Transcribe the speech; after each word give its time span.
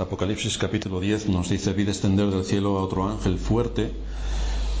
Apocalipsis 0.00 0.56
capítulo 0.56 0.98
10 0.98 1.28
nos 1.28 1.50
dice, 1.50 1.74
vi 1.74 1.84
descender 1.84 2.30
del 2.30 2.46
cielo 2.46 2.78
a 2.78 2.82
otro 2.84 3.06
ángel 3.06 3.36
fuerte, 3.36 3.92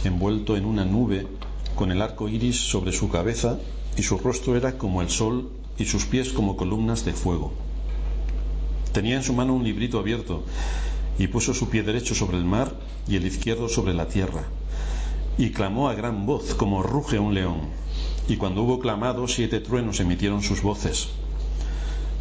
envuelto 0.02 0.56
en 0.56 0.64
una 0.64 0.86
nube, 0.86 1.26
con 1.74 1.92
el 1.92 2.00
arco 2.00 2.26
iris 2.26 2.56
sobre 2.56 2.90
su 2.92 3.10
cabeza, 3.10 3.58
y 3.98 4.02
su 4.02 4.16
rostro 4.16 4.56
era 4.56 4.78
como 4.78 5.02
el 5.02 5.10
sol, 5.10 5.50
y 5.76 5.84
sus 5.84 6.06
pies 6.06 6.30
como 6.30 6.56
columnas 6.56 7.04
de 7.04 7.12
fuego. 7.12 7.52
Tenía 8.94 9.16
en 9.16 9.22
su 9.22 9.34
mano 9.34 9.52
un 9.52 9.62
librito 9.62 9.98
abierto, 9.98 10.42
y 11.18 11.26
puso 11.26 11.52
su 11.52 11.68
pie 11.68 11.82
derecho 11.82 12.14
sobre 12.14 12.38
el 12.38 12.46
mar 12.46 12.74
y 13.06 13.16
el 13.16 13.26
izquierdo 13.26 13.68
sobre 13.68 13.92
la 13.92 14.08
tierra, 14.08 14.44
y 15.36 15.50
clamó 15.50 15.90
a 15.90 15.94
gran 15.94 16.24
voz, 16.24 16.54
como 16.54 16.82
ruge 16.82 17.18
un 17.18 17.34
león. 17.34 17.60
Y 18.26 18.38
cuando 18.38 18.62
hubo 18.62 18.80
clamado, 18.80 19.28
siete 19.28 19.60
truenos 19.60 20.00
emitieron 20.00 20.42
sus 20.42 20.62
voces 20.62 21.10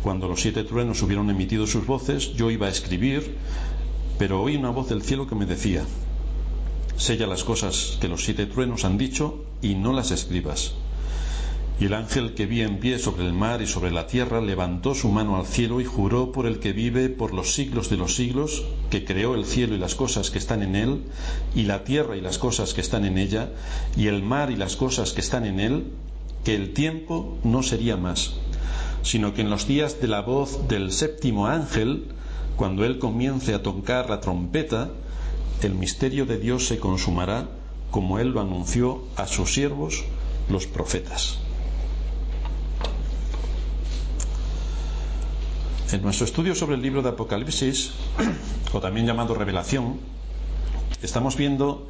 cuando 0.03 0.27
los 0.27 0.41
siete 0.41 0.63
truenos 0.63 1.01
hubieron 1.01 1.29
emitido 1.29 1.67
sus 1.67 1.85
voces, 1.85 2.33
yo 2.33 2.51
iba 2.51 2.67
a 2.67 2.69
escribir, 2.69 3.35
pero 4.17 4.41
oí 4.41 4.55
una 4.55 4.69
voz 4.69 4.89
del 4.89 5.01
cielo 5.01 5.27
que 5.27 5.35
me 5.35 5.45
decía, 5.45 5.83
sella 6.95 7.27
las 7.27 7.43
cosas 7.43 7.97
que 7.99 8.07
los 8.07 8.23
siete 8.23 8.45
truenos 8.45 8.85
han 8.85 8.97
dicho 8.97 9.43
y 9.61 9.75
no 9.75 9.93
las 9.93 10.11
escribas. 10.11 10.73
Y 11.81 11.85
el 11.85 11.93
ángel 11.93 12.33
que 12.33 12.45
vi 12.45 12.61
en 12.61 12.79
pie 12.79 12.99
sobre 12.99 13.25
el 13.25 13.31
mar 13.31 13.61
y 13.61 13.67
sobre 13.67 13.91
la 13.91 14.05
tierra 14.05 14.41
levantó 14.41 14.95
su 14.95 15.07
mano 15.09 15.37
al 15.37 15.45
cielo 15.45 15.79
y 15.79 15.85
juró 15.85 16.33
por 16.33 16.45
el 16.45 16.59
que 16.59 16.73
vive 16.73 17.07
por 17.07 17.33
los 17.33 17.53
siglos 17.53 17.89
de 17.89 17.95
los 17.95 18.15
siglos, 18.15 18.65
que 18.89 19.05
creó 19.05 19.33
el 19.33 19.45
cielo 19.45 19.75
y 19.75 19.77
las 19.77 19.95
cosas 19.95 20.29
que 20.29 20.39
están 20.39 20.61
en 20.61 20.75
él, 20.75 21.03
y 21.55 21.63
la 21.63 21.85
tierra 21.85 22.17
y 22.17 22.21
las 22.21 22.37
cosas 22.37 22.73
que 22.73 22.81
están 22.81 23.05
en 23.05 23.17
ella, 23.17 23.51
y 23.95 24.07
el 24.07 24.23
mar 24.23 24.51
y 24.51 24.57
las 24.57 24.75
cosas 24.75 25.13
que 25.13 25.21
están 25.21 25.45
en 25.45 25.61
él, 25.61 25.85
que 26.43 26.55
el 26.55 26.73
tiempo 26.73 27.37
no 27.43 27.63
sería 27.63 27.95
más 27.95 28.33
sino 29.01 29.33
que 29.33 29.41
en 29.41 29.49
los 29.49 29.67
días 29.67 30.01
de 30.01 30.07
la 30.07 30.21
voz 30.21 30.67
del 30.67 30.91
séptimo 30.91 31.47
ángel, 31.47 32.05
cuando 32.55 32.85
él 32.85 32.99
comience 32.99 33.53
a 33.53 33.63
tocar 33.63 34.09
la 34.09 34.19
trompeta, 34.19 34.89
el 35.61 35.73
misterio 35.73 36.25
de 36.25 36.37
Dios 36.37 36.67
se 36.67 36.79
consumará 36.79 37.49
como 37.91 38.19
él 38.19 38.29
lo 38.29 38.41
anunció 38.41 39.03
a 39.15 39.27
sus 39.27 39.53
siervos, 39.53 40.03
los 40.49 40.67
profetas. 40.67 41.37
En 45.91 46.03
nuestro 46.03 46.25
estudio 46.25 46.53
sobre 46.53 46.75
el 46.75 46.81
libro 46.81 47.01
de 47.01 47.09
Apocalipsis, 47.09 47.91
o 48.73 48.79
también 48.79 49.07
llamado 49.07 49.33
Revelación, 49.33 49.99
estamos 51.01 51.35
viendo 51.35 51.87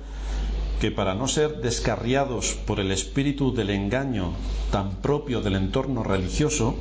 que 0.80 0.92
para 0.92 1.16
no 1.16 1.28
ser 1.28 1.58
descarriados 1.62 2.54
por 2.66 2.80
el 2.80 2.92
espíritu 2.92 3.54
del 3.54 3.70
engaño 3.70 4.32
tan 4.72 5.02
propio 5.02 5.42
del 5.42 5.56
entorno 5.56 6.04
religioso, 6.04 6.76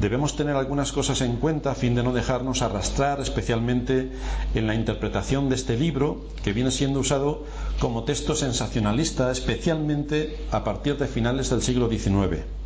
debemos 0.00 0.34
tener 0.36 0.56
algunas 0.56 0.92
cosas 0.92 1.20
en 1.20 1.36
cuenta 1.36 1.72
a 1.72 1.74
fin 1.74 1.94
de 1.94 2.02
no 2.02 2.12
dejarnos 2.12 2.62
arrastrar 2.62 3.20
especialmente 3.20 4.10
en 4.54 4.66
la 4.66 4.74
interpretación 4.74 5.48
de 5.48 5.56
este 5.56 5.76
libro 5.76 6.24
que 6.42 6.52
viene 6.52 6.70
siendo 6.70 7.00
usado 7.00 7.44
como 7.78 8.04
texto 8.04 8.34
sensacionalista 8.34 9.30
especialmente 9.30 10.38
a 10.50 10.64
partir 10.64 10.96
de 10.96 11.06
finales 11.06 11.50
del 11.50 11.62
siglo 11.62 11.88
XIX. 11.90 12.59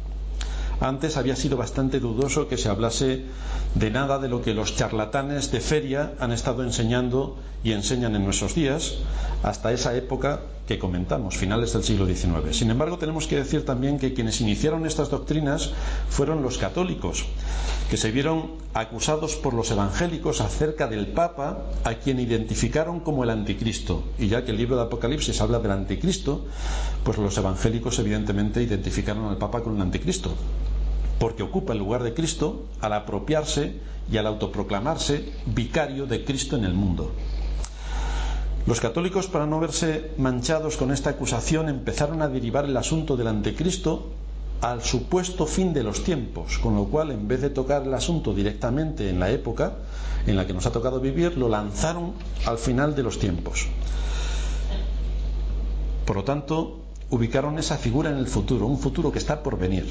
Antes 0.84 1.16
había 1.16 1.34
sido 1.34 1.56
bastante 1.56 1.98
dudoso 1.98 2.46
que 2.46 2.58
se 2.58 2.68
hablase 2.68 3.24
de 3.74 3.90
nada 3.90 4.18
de 4.18 4.28
lo 4.28 4.42
que 4.42 4.52
los 4.52 4.76
charlatanes 4.76 5.50
de 5.50 5.60
feria 5.60 6.12
han 6.20 6.30
estado 6.30 6.62
enseñando 6.62 7.38
y 7.64 7.72
enseñan 7.72 8.14
en 8.16 8.24
nuestros 8.26 8.54
días 8.54 8.96
hasta 9.42 9.72
esa 9.72 9.96
época 9.96 10.42
que 10.68 10.78
comentamos, 10.78 11.38
finales 11.38 11.72
del 11.72 11.84
siglo 11.84 12.04
XIX. 12.04 12.54
Sin 12.54 12.70
embargo, 12.70 12.98
tenemos 12.98 13.26
que 13.26 13.36
decir 13.36 13.64
también 13.64 13.98
que 13.98 14.12
quienes 14.12 14.42
iniciaron 14.42 14.84
estas 14.84 15.08
doctrinas 15.08 15.72
fueron 16.10 16.42
los 16.42 16.58
católicos, 16.58 17.24
que 17.88 17.96
se 17.96 18.10
vieron 18.10 18.52
acusados 18.74 19.36
por 19.36 19.54
los 19.54 19.70
evangélicos 19.70 20.42
acerca 20.42 20.86
del 20.86 21.06
Papa, 21.06 21.62
a 21.84 21.94
quien 21.94 22.20
identificaron 22.20 23.00
como 23.00 23.24
el 23.24 23.30
anticristo. 23.30 24.04
Y 24.18 24.28
ya 24.28 24.44
que 24.44 24.50
el 24.50 24.58
libro 24.58 24.76
de 24.76 24.82
Apocalipsis 24.82 25.40
habla 25.40 25.60
del 25.60 25.70
anticristo, 25.72 26.44
pues 27.04 27.16
los 27.16 27.38
evangélicos 27.38 27.98
evidentemente 27.98 28.62
identificaron 28.62 29.24
al 29.30 29.38
Papa 29.38 29.62
con 29.62 29.76
el 29.76 29.80
anticristo 29.80 30.34
porque 31.24 31.42
ocupa 31.42 31.72
el 31.72 31.78
lugar 31.78 32.02
de 32.02 32.12
Cristo 32.12 32.66
al 32.82 32.92
apropiarse 32.92 33.80
y 34.12 34.18
al 34.18 34.26
autoproclamarse 34.26 35.24
vicario 35.46 36.04
de 36.04 36.22
Cristo 36.22 36.54
en 36.54 36.64
el 36.66 36.74
mundo. 36.74 37.12
Los 38.66 38.78
católicos, 38.78 39.26
para 39.28 39.46
no 39.46 39.58
verse 39.58 40.10
manchados 40.18 40.76
con 40.76 40.90
esta 40.92 41.08
acusación, 41.08 41.70
empezaron 41.70 42.20
a 42.20 42.28
derivar 42.28 42.66
el 42.66 42.76
asunto 42.76 43.16
del 43.16 43.28
anticristo 43.28 44.10
al 44.60 44.82
supuesto 44.82 45.46
fin 45.46 45.72
de 45.72 45.82
los 45.82 46.04
tiempos, 46.04 46.58
con 46.58 46.76
lo 46.76 46.84
cual, 46.84 47.10
en 47.10 47.26
vez 47.26 47.40
de 47.40 47.48
tocar 47.48 47.84
el 47.84 47.94
asunto 47.94 48.34
directamente 48.34 49.08
en 49.08 49.18
la 49.18 49.30
época 49.30 49.76
en 50.26 50.36
la 50.36 50.46
que 50.46 50.52
nos 50.52 50.66
ha 50.66 50.72
tocado 50.72 51.00
vivir, 51.00 51.38
lo 51.38 51.48
lanzaron 51.48 52.12
al 52.44 52.58
final 52.58 52.94
de 52.94 53.02
los 53.02 53.18
tiempos. 53.18 53.66
Por 56.04 56.16
lo 56.16 56.24
tanto, 56.24 56.80
ubicaron 57.08 57.58
esa 57.58 57.78
figura 57.78 58.10
en 58.10 58.18
el 58.18 58.26
futuro, 58.26 58.66
un 58.66 58.78
futuro 58.78 59.10
que 59.10 59.18
está 59.20 59.42
por 59.42 59.58
venir. 59.58 59.86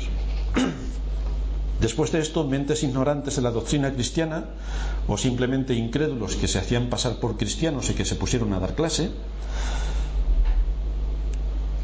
Después 1.83 2.13
de 2.13 2.21
esto, 2.21 2.47
mentes 2.47 2.81
ignorantes 2.83 3.35
de 3.35 3.41
la 3.41 3.51
doctrina 3.51 3.91
cristiana 3.91 4.45
o 5.05 5.17
simplemente 5.17 5.73
incrédulos 5.73 6.37
que 6.37 6.47
se 6.47 6.57
hacían 6.57 6.87
pasar 6.87 7.19
por 7.19 7.35
cristianos 7.35 7.89
y 7.89 7.93
que 7.93 8.05
se 8.05 8.15
pusieron 8.15 8.53
a 8.53 8.59
dar 8.61 8.73
clase, 8.73 9.11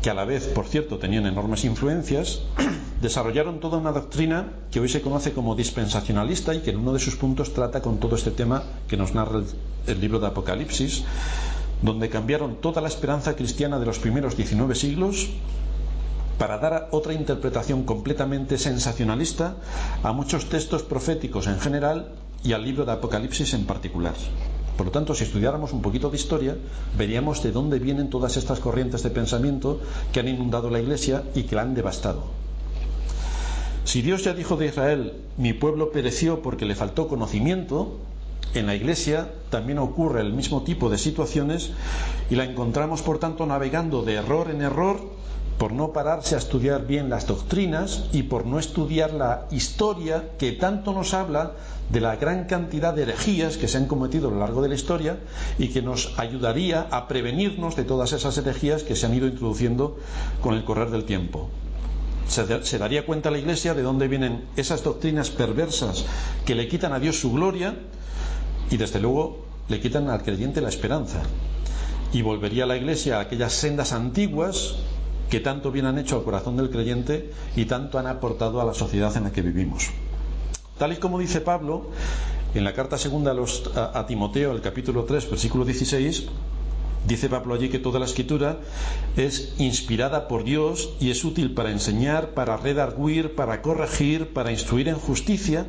que 0.02 0.10
a 0.10 0.14
la 0.14 0.24
vez, 0.24 0.48
por 0.48 0.68
cierto, 0.68 1.00
tenían 1.00 1.26
enormes 1.26 1.66
influencias, 1.66 2.44
desarrollaron 3.02 3.60
toda 3.60 3.78
una 3.78 3.92
doctrina 3.92 4.48
que 4.72 4.80
hoy 4.80 4.88
se 4.88 5.02
conoce 5.02 5.34
como 5.34 5.54
dispensacionalista 5.54 6.56
y 6.56 6.62
que 6.62 6.70
en 6.70 6.78
uno 6.78 6.94
de 6.94 7.00
sus 7.00 7.18
puntos 7.18 7.54
trata 7.54 7.82
con 7.82 8.00
todo 8.00 8.16
este 8.16 8.32
tema 8.32 8.64
que 8.88 8.96
nos 8.96 9.14
narra 9.14 9.44
el, 9.86 10.00
libro 10.00 10.22
de 10.22 10.28
Apocalipsis, 10.28 11.04
donde 11.82 12.08
cambiaron 12.08 12.56
toda 12.62 12.82
la 12.82 12.88
esperanza 12.88 13.36
cristiana 13.36 13.80
de 13.80 13.86
los 13.86 14.00
primeros 14.00 14.38
19 14.38 14.76
siglos 14.76 15.28
para 16.40 16.58
dar 16.58 16.88
otra 16.92 17.14
interpretación 17.14 17.84
completamente 17.84 18.58
sensacionalista 18.58 19.58
a 20.02 20.14
muchos 20.14 20.48
textos 20.48 20.84
proféticos 20.84 21.48
en 21.48 21.60
general 21.60 22.14
y 22.44 22.54
al 22.54 22.64
libro 22.64 22.86
de 22.86 22.94
Apocalipsis 22.94 23.54
en 23.54 23.66
particular. 23.66 24.16
Por 24.78 24.86
lo 24.86 24.92
tanto, 24.94 25.14
si 25.14 25.26
estudiáramos 25.26 25.74
un 25.74 25.82
poquito 25.82 26.10
de 26.10 26.16
historia, 26.16 26.56
veríamos 26.98 27.44
de 27.44 27.52
dónde 27.52 27.80
vienen 27.80 28.10
todas 28.10 28.38
estas 28.38 28.62
corrientes 28.62 29.04
de 29.04 29.10
pensamiento 29.10 29.82
que 30.14 30.22
han 30.22 30.30
inundado 30.30 30.70
la 30.70 30.80
Iglesia 30.80 31.24
y 31.36 31.44
que 31.44 31.58
la 31.58 31.64
han 31.64 31.76
devastado. 31.76 32.24
Si 33.84 34.02
Dios 34.02 34.24
ya 34.24 34.34
dijo 34.34 34.56
de 34.56 34.68
Israel, 34.68 35.14
mi 35.36 35.52
pueblo 35.52 35.92
pereció 35.92 36.42
porque 36.42 36.66
le 36.66 36.76
faltó 36.76 37.10
conocimiento, 37.10 37.98
en 38.54 38.68
la 38.68 38.76
Iglesia 38.76 39.30
también 39.50 39.80
ocurre 39.80 40.22
el 40.22 40.32
mismo 40.32 40.64
tipo 40.64 40.90
de 40.90 40.98
situaciones 40.98 41.72
y 42.30 42.36
la 42.36 42.46
encontramos, 42.46 43.02
por 43.02 43.20
tanto, 43.20 43.46
navegando 43.46 44.04
de 44.04 44.14
error 44.14 44.50
en 44.50 44.62
error 44.62 45.02
por 45.60 45.74
no 45.74 45.92
pararse 45.92 46.36
a 46.36 46.38
estudiar 46.38 46.88
bien 46.88 47.10
las 47.10 47.28
doctrinas 47.28 48.06
y 48.14 48.24
por 48.24 48.46
no 48.46 48.60
estudiar 48.60 49.14
la 49.14 49.46
historia 49.52 50.30
que 50.40 50.54
tanto 50.54 50.94
nos 50.94 51.14
habla 51.14 51.52
de 51.90 52.00
la 52.00 52.16
gran 52.16 52.46
cantidad 52.46 52.94
de 52.94 53.02
herejías 53.02 53.58
que 53.58 53.68
se 53.68 53.78
han 53.78 53.86
cometido 53.88 54.30
a 54.30 54.32
lo 54.32 54.40
largo 54.40 54.62
de 54.62 54.70
la 54.70 54.76
historia 54.76 55.20
y 55.58 55.68
que 55.68 55.82
nos 55.82 56.18
ayudaría 56.18 56.88
a 56.92 57.10
prevenirnos 57.10 57.76
de 57.76 57.84
todas 57.84 58.14
esas 58.14 58.38
herejías 58.38 58.84
que 58.84 58.96
se 58.96 59.06
han 59.06 59.14
ido 59.14 59.28
introduciendo 59.28 59.98
con 60.42 60.54
el 60.54 60.64
correr 60.64 60.92
del 60.92 61.04
tiempo. 61.04 61.50
Se, 62.30 62.78
daría 62.78 63.06
cuenta 63.06 63.30
la 63.30 63.40
Iglesia 63.40 63.74
de 63.74 63.82
dónde 63.82 64.08
vienen 64.08 64.46
esas 64.56 64.82
doctrinas 64.82 65.30
perversas 65.30 66.06
que 66.46 66.56
le 66.56 66.70
quitan 66.70 66.94
a 66.94 67.00
Dios 67.00 67.20
su 67.20 67.34
gloria 67.34 67.76
y 68.72 68.78
desde 68.78 69.02
luego 69.02 69.40
le 69.68 69.82
quitan 69.82 70.10
al 70.10 70.24
creyente 70.24 70.62
la 70.62 70.70
esperanza. 70.70 71.20
Y 72.14 72.22
volvería 72.22 72.66
la 72.66 72.78
Iglesia 72.78 73.18
a 73.18 73.22
aquellas 73.22 73.52
sendas 73.52 73.92
antiguas 73.92 74.76
que 75.30 75.40
tanto 75.40 75.72
bien 75.72 75.86
han 75.86 75.98
hecho 75.98 76.16
al 76.18 76.24
corazón 76.24 76.58
del 76.58 76.70
creyente 76.70 77.32
y 77.56 77.66
tanto 77.66 78.00
han 78.00 78.08
aportado 78.08 78.62
a 78.62 78.66
la 78.66 78.74
sociedad 78.74 79.16
en 79.16 79.26
la 79.26 79.32
que 79.32 79.42
vivimos. 79.42 79.90
Tal 80.78 80.94
y 80.94 80.98
como 80.98 81.20
dice 81.20 81.42
Pablo 81.42 81.88
en 82.56 82.64
la 82.64 82.74
carta 82.74 82.98
segunda 82.98 83.32
a, 83.32 83.34
los, 83.34 83.70
a, 83.76 84.06
Timoteo, 84.08 84.52
el 84.52 84.62
capítulo 84.62 85.04
3, 85.04 85.30
versículo 85.30 85.66
16, 85.66 86.28
Dice 87.08 87.30
Pablo 87.30 87.56
allí 87.56 87.70
que 87.70 87.80
toda 87.80 87.98
la 87.98 88.06
escritura 88.06 88.58
es 89.16 89.54
inspirada 89.58 90.28
por 90.28 90.44
Dios 90.44 90.90
y 91.00 91.12
es 91.12 91.24
útil 91.24 91.54
para 91.54 91.72
enseñar, 91.72 92.32
para 92.32 92.58
redarguir, 92.58 93.36
para 93.36 93.62
corregir, 93.62 94.34
para 94.34 94.52
instruir 94.52 94.90
en 94.90 94.96
justicia, 94.96 95.66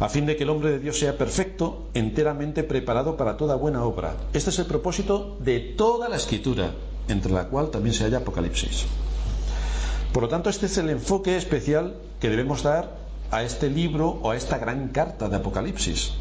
a 0.00 0.08
fin 0.08 0.24
de 0.24 0.34
que 0.34 0.44
el 0.44 0.50
hombre 0.50 0.70
de 0.70 0.78
Dios 0.78 0.98
sea 0.98 1.18
perfecto, 1.18 1.82
enteramente 1.92 2.64
preparado 2.64 3.16
para 3.16 3.36
toda 3.36 3.54
buena 3.54 3.84
obra. 3.84 4.16
Este 4.32 4.48
es 4.48 4.58
el 4.58 4.66
propósito 4.66 5.36
de 5.40 5.60
toda 5.60 6.08
la 6.08 6.16
escritura, 6.16 6.72
entre 7.08 7.32
la 7.32 7.44
cual 7.44 7.70
también 7.70 7.94
se 7.94 8.04
halla 8.04 8.18
Apocalipsis. 8.18 8.86
Por 10.12 10.24
lo 10.24 10.28
tanto, 10.28 10.50
este 10.50 10.66
es 10.66 10.76
el 10.78 10.90
enfoque 10.90 11.36
especial 11.36 11.94
que 12.20 12.28
debemos 12.28 12.62
dar 12.62 13.02
a 13.30 13.42
este 13.42 13.70
libro 13.70 14.20
o 14.22 14.30
a 14.30 14.36
esta 14.36 14.58
gran 14.58 14.88
carta 14.88 15.28
de 15.28 15.36
Apocalipsis. 15.36 16.12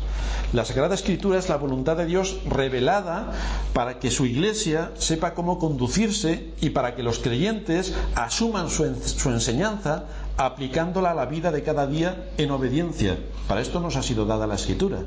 La 0.54 0.66
Sagrada 0.66 0.96
Escritura 0.96 1.40
es 1.40 1.50
la 1.50 1.58
voluntad 1.58 1.98
de 1.98 2.06
Dios 2.06 2.40
revelada 2.46 3.32
para 3.74 4.00
que 4.00 4.12
su 4.12 4.26
iglesia 4.26 4.92
sepa 4.98 5.34
cómo 5.34 5.60
conducirse 5.60 6.52
y 6.62 6.70
para 6.72 6.96
que 6.96 7.04
los 7.04 7.20
creyentes 7.20 7.94
asuman 8.16 8.70
su, 8.70 8.86
enseñanza 9.30 10.06
aplicándola 10.38 11.12
a 11.12 11.14
la 11.14 11.26
vida 11.26 11.52
de 11.52 11.64
cada 11.64 11.86
día 11.86 12.30
en 12.38 12.52
obediencia. 12.52 13.18
Para 13.48 13.62
esto 13.62 13.82
nos 13.82 13.98
ha 13.98 14.04
sido 14.04 14.26
dada 14.26 14.48
la 14.48 14.56
Escritura, 14.56 15.00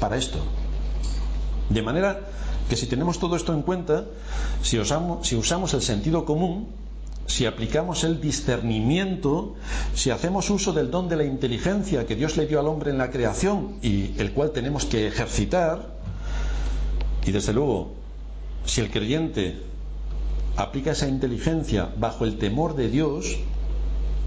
para 0.00 0.16
esto. 0.16 0.38
De 1.68 1.82
manera 1.82 2.20
que 2.68 2.76
si 2.76 2.86
tenemos 2.86 3.18
todo 3.18 3.36
esto 3.36 3.52
en 3.52 3.62
cuenta, 3.62 4.04
si 4.62 4.78
usamos 4.78 5.74
el 5.74 5.82
sentido 5.82 6.24
común, 6.24 6.68
si 7.26 7.46
aplicamos 7.46 8.04
el 8.04 8.20
discernimiento, 8.20 9.54
si 9.94 10.10
hacemos 10.10 10.50
uso 10.50 10.72
del 10.72 10.90
don 10.90 11.08
de 11.08 11.16
la 11.16 11.24
inteligencia 11.24 12.06
que 12.06 12.16
Dios 12.16 12.36
le 12.36 12.46
dio 12.46 12.60
al 12.60 12.66
hombre 12.66 12.90
en 12.90 12.98
la 12.98 13.10
creación 13.10 13.78
y 13.82 14.18
el 14.20 14.32
cual 14.32 14.50
tenemos 14.50 14.84
que 14.86 15.06
ejercitar, 15.06 15.94
y 17.24 17.30
desde 17.30 17.52
luego, 17.52 17.92
si 18.64 18.80
el 18.80 18.90
creyente 18.90 19.60
aplica 20.56 20.92
esa 20.92 21.08
inteligencia 21.08 21.90
bajo 21.96 22.24
el 22.24 22.38
temor 22.38 22.74
de 22.74 22.88
Dios, 22.88 23.36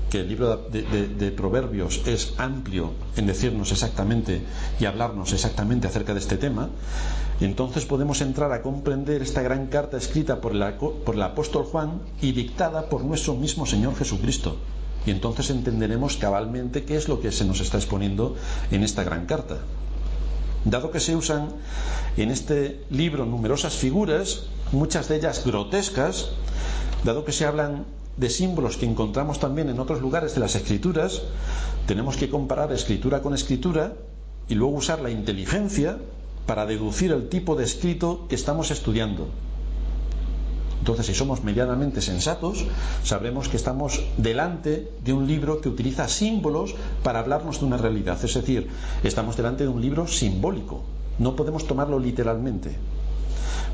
que 0.10 0.22
el 0.22 0.30
libro 0.30 0.58
de, 0.58 1.32
Proverbios 1.36 2.02
es 2.06 2.34
amplio 2.38 2.92
en 3.18 3.28
decirnos 3.28 3.72
exactamente 3.72 4.42
y 4.80 4.86
hablarnos 4.86 5.34
exactamente 5.34 5.88
acerca 5.88 6.14
de 6.14 6.20
este 6.20 6.38
tema, 6.38 6.70
entonces 7.42 7.86
podemos 7.86 8.22
entrar 8.22 8.52
a 8.54 8.62
comprender 8.62 9.22
esta 9.22 9.42
gran 9.42 9.68
carta 9.68 9.98
escrita 9.98 10.40
por, 10.40 10.54
por 11.04 11.16
el 11.16 11.22
apóstol 11.22 11.66
Juan 11.66 12.02
y 12.22 12.32
dictada 12.32 12.88
por 12.88 13.04
nuestro 13.04 13.36
mismo 13.36 13.66
Señor 13.66 13.96
Jesucristo. 13.96 14.58
Y 15.06 15.12
entonces 15.12 15.50
entenderemos 15.50 16.18
cabalmente 16.18 16.84
qué 16.84 16.96
es 16.96 17.08
lo 17.08 17.22
que 17.22 17.32
se 17.32 17.46
nos 17.46 17.60
está 17.60 17.78
exponiendo 17.78 18.36
en 18.72 18.84
esta 18.84 19.04
gran 19.04 19.26
carta. 19.26 19.60
Dado 20.64 20.90
que 20.90 21.00
se 21.00 21.16
usan 21.16 21.50
en 22.18 22.32
este 22.32 22.84
libro 22.90 23.26
numerosas 23.26 23.76
figuras, 23.76 24.44
muchas 24.72 25.08
de 25.08 25.18
ellas 25.18 25.44
grotescas, 25.46 26.30
dado 27.04 27.24
que 27.24 27.32
se 27.32 27.46
hablan 27.46 27.86
de 28.18 28.30
símbolos 28.30 28.78
que 28.78 28.86
encontramos 28.86 29.40
también 29.40 29.70
en 29.70 29.80
otros 29.80 30.02
lugares 30.02 30.34
de 30.34 30.40
las 30.40 30.56
escrituras, 30.56 31.22
tenemos 31.86 32.18
que 32.18 32.30
comparar 32.30 32.72
escritura 32.72 33.22
con 33.22 33.34
escritura 33.34 33.94
y 34.48 34.56
luego 34.56 34.76
usar 34.76 35.02
la 35.02 35.10
inteligencia 35.10 35.98
para 36.46 36.66
deducir 36.66 37.12
el 37.12 37.30
tipo 37.30 37.56
de 37.56 37.64
escrito 37.64 38.26
que 38.30 38.36
estamos 38.36 38.72
estudiando. 38.72 39.28
Entonces, 40.80 41.08
si 41.08 41.16
somos 41.16 41.44
medianamente 41.44 42.00
sensatos, 42.00 42.64
sabremos 43.04 43.50
que 43.50 43.58
estamos 43.58 44.04
delante 44.18 44.92
de 45.04 45.14
un 45.14 45.26
libro 45.26 45.60
que 45.60 45.70
utiliza 45.70 46.08
símbolos 46.08 46.76
para 47.02 47.20
hablarnos 47.20 47.60
de 47.60 47.66
una 47.66 47.78
realidad. 47.78 48.24
Es 48.24 48.36
decir, 48.36 48.70
estamos 49.04 49.36
delante 49.36 49.64
de 49.64 49.70
un 49.70 49.82
libro 49.82 50.06
simbólico. 50.06 50.84
No 51.18 51.36
podemos 51.36 51.66
tomarlo 51.66 51.98
literalmente. 51.98 52.76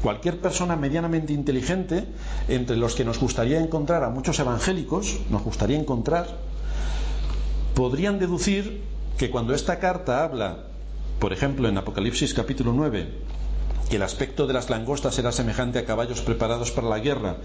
Cualquier 0.01 0.39
persona 0.41 0.75
medianamente 0.75 1.31
inteligente, 1.31 2.05
entre 2.47 2.75
los 2.75 2.95
que 2.95 3.05
nos 3.05 3.19
gustaría 3.19 3.59
encontrar 3.59 4.03
a 4.03 4.09
muchos 4.09 4.39
evangélicos, 4.39 5.19
nos 5.29 5.43
gustaría 5.43 5.77
encontrar, 5.77 6.25
podrían 7.75 8.17
deducir 8.17 8.81
que 9.17 9.29
cuando 9.29 9.53
esta 9.53 9.77
carta 9.77 10.23
habla, 10.23 10.65
por 11.19 11.33
ejemplo, 11.33 11.69
en 11.69 11.77
Apocalipsis 11.77 12.33
capítulo 12.33 12.73
9, 12.73 13.09
que 13.91 13.97
el 13.97 14.03
aspecto 14.03 14.47
de 14.47 14.53
las 14.53 14.69
langostas 14.71 15.19
era 15.19 15.31
semejante 15.31 15.77
a 15.77 15.85
caballos 15.85 16.21
preparados 16.21 16.71
para 16.71 16.87
la 16.87 16.99
guerra, 16.99 17.35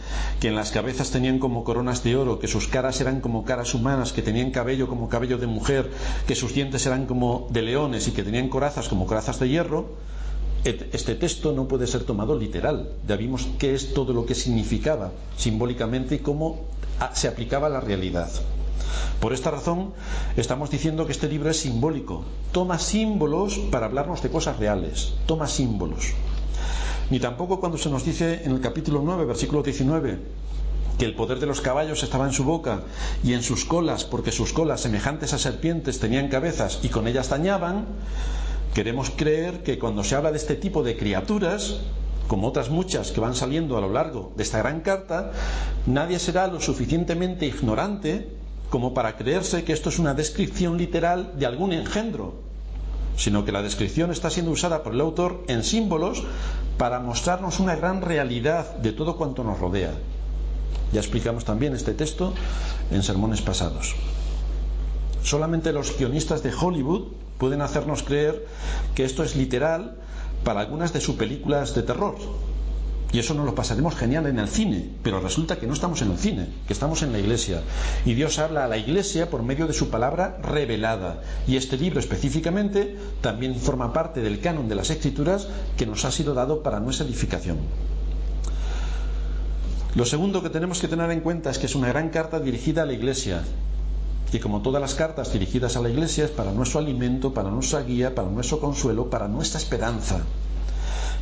que 0.41 0.49
en 0.49 0.55
las 0.55 0.71
cabezas 0.71 1.11
tenían 1.11 1.39
como 1.39 1.65
coronas 1.65 2.05
de 2.05 2.17
oro, 2.17 2.39
que 2.39 2.49
sus 2.49 2.69
caras 2.69 3.01
eran 3.03 3.21
como 3.21 3.45
caras 3.45 3.75
humanas, 3.75 4.13
que 4.13 4.23
tenían 4.23 4.53
cabello 4.53 4.87
como 4.89 5.09
cabello 5.11 5.37
de 5.37 5.49
mujer, 5.49 5.91
que 6.27 6.37
sus 6.37 6.55
dientes 6.55 6.87
eran 6.87 7.05
como 7.05 7.49
de 7.51 7.63
leones 7.63 8.09
y 8.09 8.13
que 8.13 8.23
tenían 8.23 8.49
corazas 8.49 8.89
como 8.89 9.07
corazas 9.07 9.41
de 9.41 9.49
hierro, 9.49 9.97
este 10.65 11.15
texto 11.15 11.53
no 11.53 11.69
puede 11.69 11.87
ser 11.87 12.05
tomado 12.05 12.37
literal. 12.39 12.91
Ya 13.07 13.17
vimos 13.17 13.49
qué 13.59 13.75
es 13.75 13.95
todo 13.95 14.13
lo 14.13 14.27
que 14.27 14.35
significaba 14.35 15.13
simbólicamente 15.37 16.17
y 16.17 16.19
cómo 16.19 16.65
se 17.15 17.29
aplicaba 17.29 17.69
a 17.69 17.71
la 17.71 17.81
realidad. 17.81 18.31
Por 19.21 19.33
esta 19.33 19.51
razón, 19.51 19.93
estamos 20.37 20.71
diciendo 20.71 21.07
que 21.07 21.13
este 21.13 21.29
libro 21.29 21.51
es 21.51 21.59
simbólico. 21.59 22.25
Toma 22.53 22.79
símbolos 22.79 23.59
para 23.71 23.87
hablarnos 23.87 24.23
de 24.23 24.31
cosas 24.31 24.59
reales. 24.59 25.15
Toma 25.27 25.47
símbolos. 25.47 26.13
Ni 27.11 27.21
tampoco 27.21 27.61
cuando 27.61 27.79
se 27.79 27.89
nos 27.89 28.05
dice 28.05 28.43
en 28.45 28.53
el 28.53 28.61
capítulo 28.61 29.01
9, 29.03 29.25
versículo 29.25 29.63
19, 29.63 30.19
que 30.99 31.05
el 31.05 31.15
poder 31.15 31.39
de 31.39 31.47
los 31.47 31.61
caballos 31.61 32.03
estaba 32.03 32.27
en 32.27 32.33
su 32.33 32.45
boca 32.45 32.83
y 33.23 33.35
en 33.35 33.43
sus 33.43 33.65
colas, 33.65 34.05
porque 34.05 34.33
sus 34.33 34.53
colas, 34.53 34.81
semejantes 34.81 35.33
a 35.33 35.39
serpientes, 35.39 36.01
tenían 36.01 36.29
cabezas 36.29 36.81
y 36.83 36.89
con 36.89 37.07
ellas 37.07 37.29
dañaban, 37.29 37.87
Queremos 38.75 39.11
creer 39.11 39.63
que 39.63 39.79
cuando 39.79 40.05
se 40.05 40.15
habla 40.15 40.31
de 40.31 40.37
este 40.37 40.55
tipo 40.55 40.83
de 40.83 40.97
criaturas, 40.97 41.81
como 42.29 42.49
otras 42.49 42.71
muchas 42.71 43.13
que 43.13 43.21
van 43.21 43.35
saliendo 43.35 43.77
a 43.77 43.81
lo 43.81 43.91
largo 43.91 44.33
de 44.37 44.43
esta 44.43 44.59
gran 44.59 44.81
carta, 44.81 45.33
nadie 45.87 46.19
será 46.19 46.47
lo 46.47 46.61
suficientemente 46.61 47.47
ignorante 47.47 48.29
como 48.71 48.95
para 48.95 49.17
creerse 49.17 49.65
que 49.65 49.73
esto 49.73 49.89
es 49.89 49.99
una 49.99 50.15
descripción 50.15 50.77
literal 50.77 51.33
de 51.39 51.47
algún 51.47 51.73
engendro, 51.73 52.35
sino 53.17 53.45
que 53.45 53.53
la 53.53 53.63
descripción 53.63 54.11
está 54.11 54.29
siendo 54.29 54.51
usada 54.51 54.83
por 54.83 54.93
el 54.93 55.01
autor 55.01 55.45
en 55.49 55.63
símbolos 55.63 56.25
para 56.77 57.01
mostrarnos 57.01 57.61
una 57.61 57.77
gran 57.77 58.03
realidad 58.03 58.77
de 58.77 58.93
todo 58.93 59.17
cuanto 59.17 59.45
nos 59.45 59.59
rodea. 59.59 59.93
Ya 60.93 61.01
explicamos 61.01 61.45
también 61.45 61.75
este 61.75 61.95
texto 61.95 62.35
en 62.91 63.03
sermones 63.03 63.41
pasados. 63.41 63.95
Solamente 65.23 65.73
los 65.73 65.97
guionistas 65.97 66.43
de 66.43 66.53
Hollywood 66.53 67.09
pueden 67.39 67.61
hacernos 67.61 68.03
creer 68.03 68.47
que 68.95 69.05
esto 69.05 69.23
es 69.23 69.37
literal 69.37 69.97
para 70.45 70.61
algunas 70.61 70.93
de 70.93 71.01
sus 71.01 71.17
películas 71.17 71.75
de 71.75 71.83
terror. 71.83 72.17
Y 73.13 73.21
eso 73.21 73.35
nos 73.35 73.47
lo 73.47 73.55
pasaremos 73.55 73.95
genial 73.95 74.27
en 74.27 74.39
el 74.39 74.49
cine, 74.49 74.91
pero 75.03 75.21
resulta 75.21 75.59
que 75.59 75.67
no 75.67 75.75
estamos 75.75 76.03
en 76.03 76.11
el 76.11 76.19
cine, 76.19 76.49
que 76.67 76.73
estamos 76.73 77.03
en 77.03 77.13
la 77.13 77.19
iglesia. 77.19 77.63
Y 78.05 78.15
Dios 78.15 78.39
habla 78.39 78.65
a 78.65 78.69
la 78.69 78.79
iglesia 78.79 79.31
por 79.31 79.43
medio 79.43 79.67
de 79.67 79.73
su 79.73 79.91
palabra 79.91 80.39
revelada. 80.43 81.23
Y 81.47 81.57
este 81.57 81.77
libro 81.79 82.01
específicamente 82.01 82.97
también 83.21 83.55
forma 83.57 83.93
parte 83.93 84.21
del 84.21 84.41
canon 84.41 84.69
de 84.69 84.75
las 84.75 84.91
escrituras 84.91 85.49
que 85.77 85.87
nos 85.87 86.05
ha 86.05 86.11
sido 86.11 86.35
dado 86.35 86.63
para 86.63 86.81
nuestra 86.81 87.07
edificación. 87.07 87.59
Lo 89.95 90.05
segundo 90.05 90.43
que 90.43 90.51
tenemos 90.51 90.81
que 90.81 90.89
tener 90.89 91.11
en 91.11 91.21
cuenta 91.21 91.49
es 91.49 91.59
que 91.59 91.67
es 91.67 91.75
una 91.75 91.89
gran 91.89 92.11
carta 92.11 92.39
dirigida 92.39 92.83
a 92.83 92.87
la 92.87 92.93
iglesia, 92.93 93.45
y 94.33 94.39
como 94.39 94.63
todas 94.63 94.81
las 94.81 94.95
cartas 94.95 95.33
dirigidas 95.33 95.77
a 95.77 95.81
la 95.83 95.89
Iglesia 95.89 96.25
es 96.25 96.31
para 96.31 96.53
nuestro 96.53 96.81
alimento, 96.81 97.33
para 97.33 97.51
nuestra 97.51 97.83
guía, 97.83 98.15
para 98.15 98.29
nuestro 98.29 98.59
consuelo, 98.61 99.09
para 99.09 99.29
nuestra 99.29 99.59
esperanza. 99.61 100.21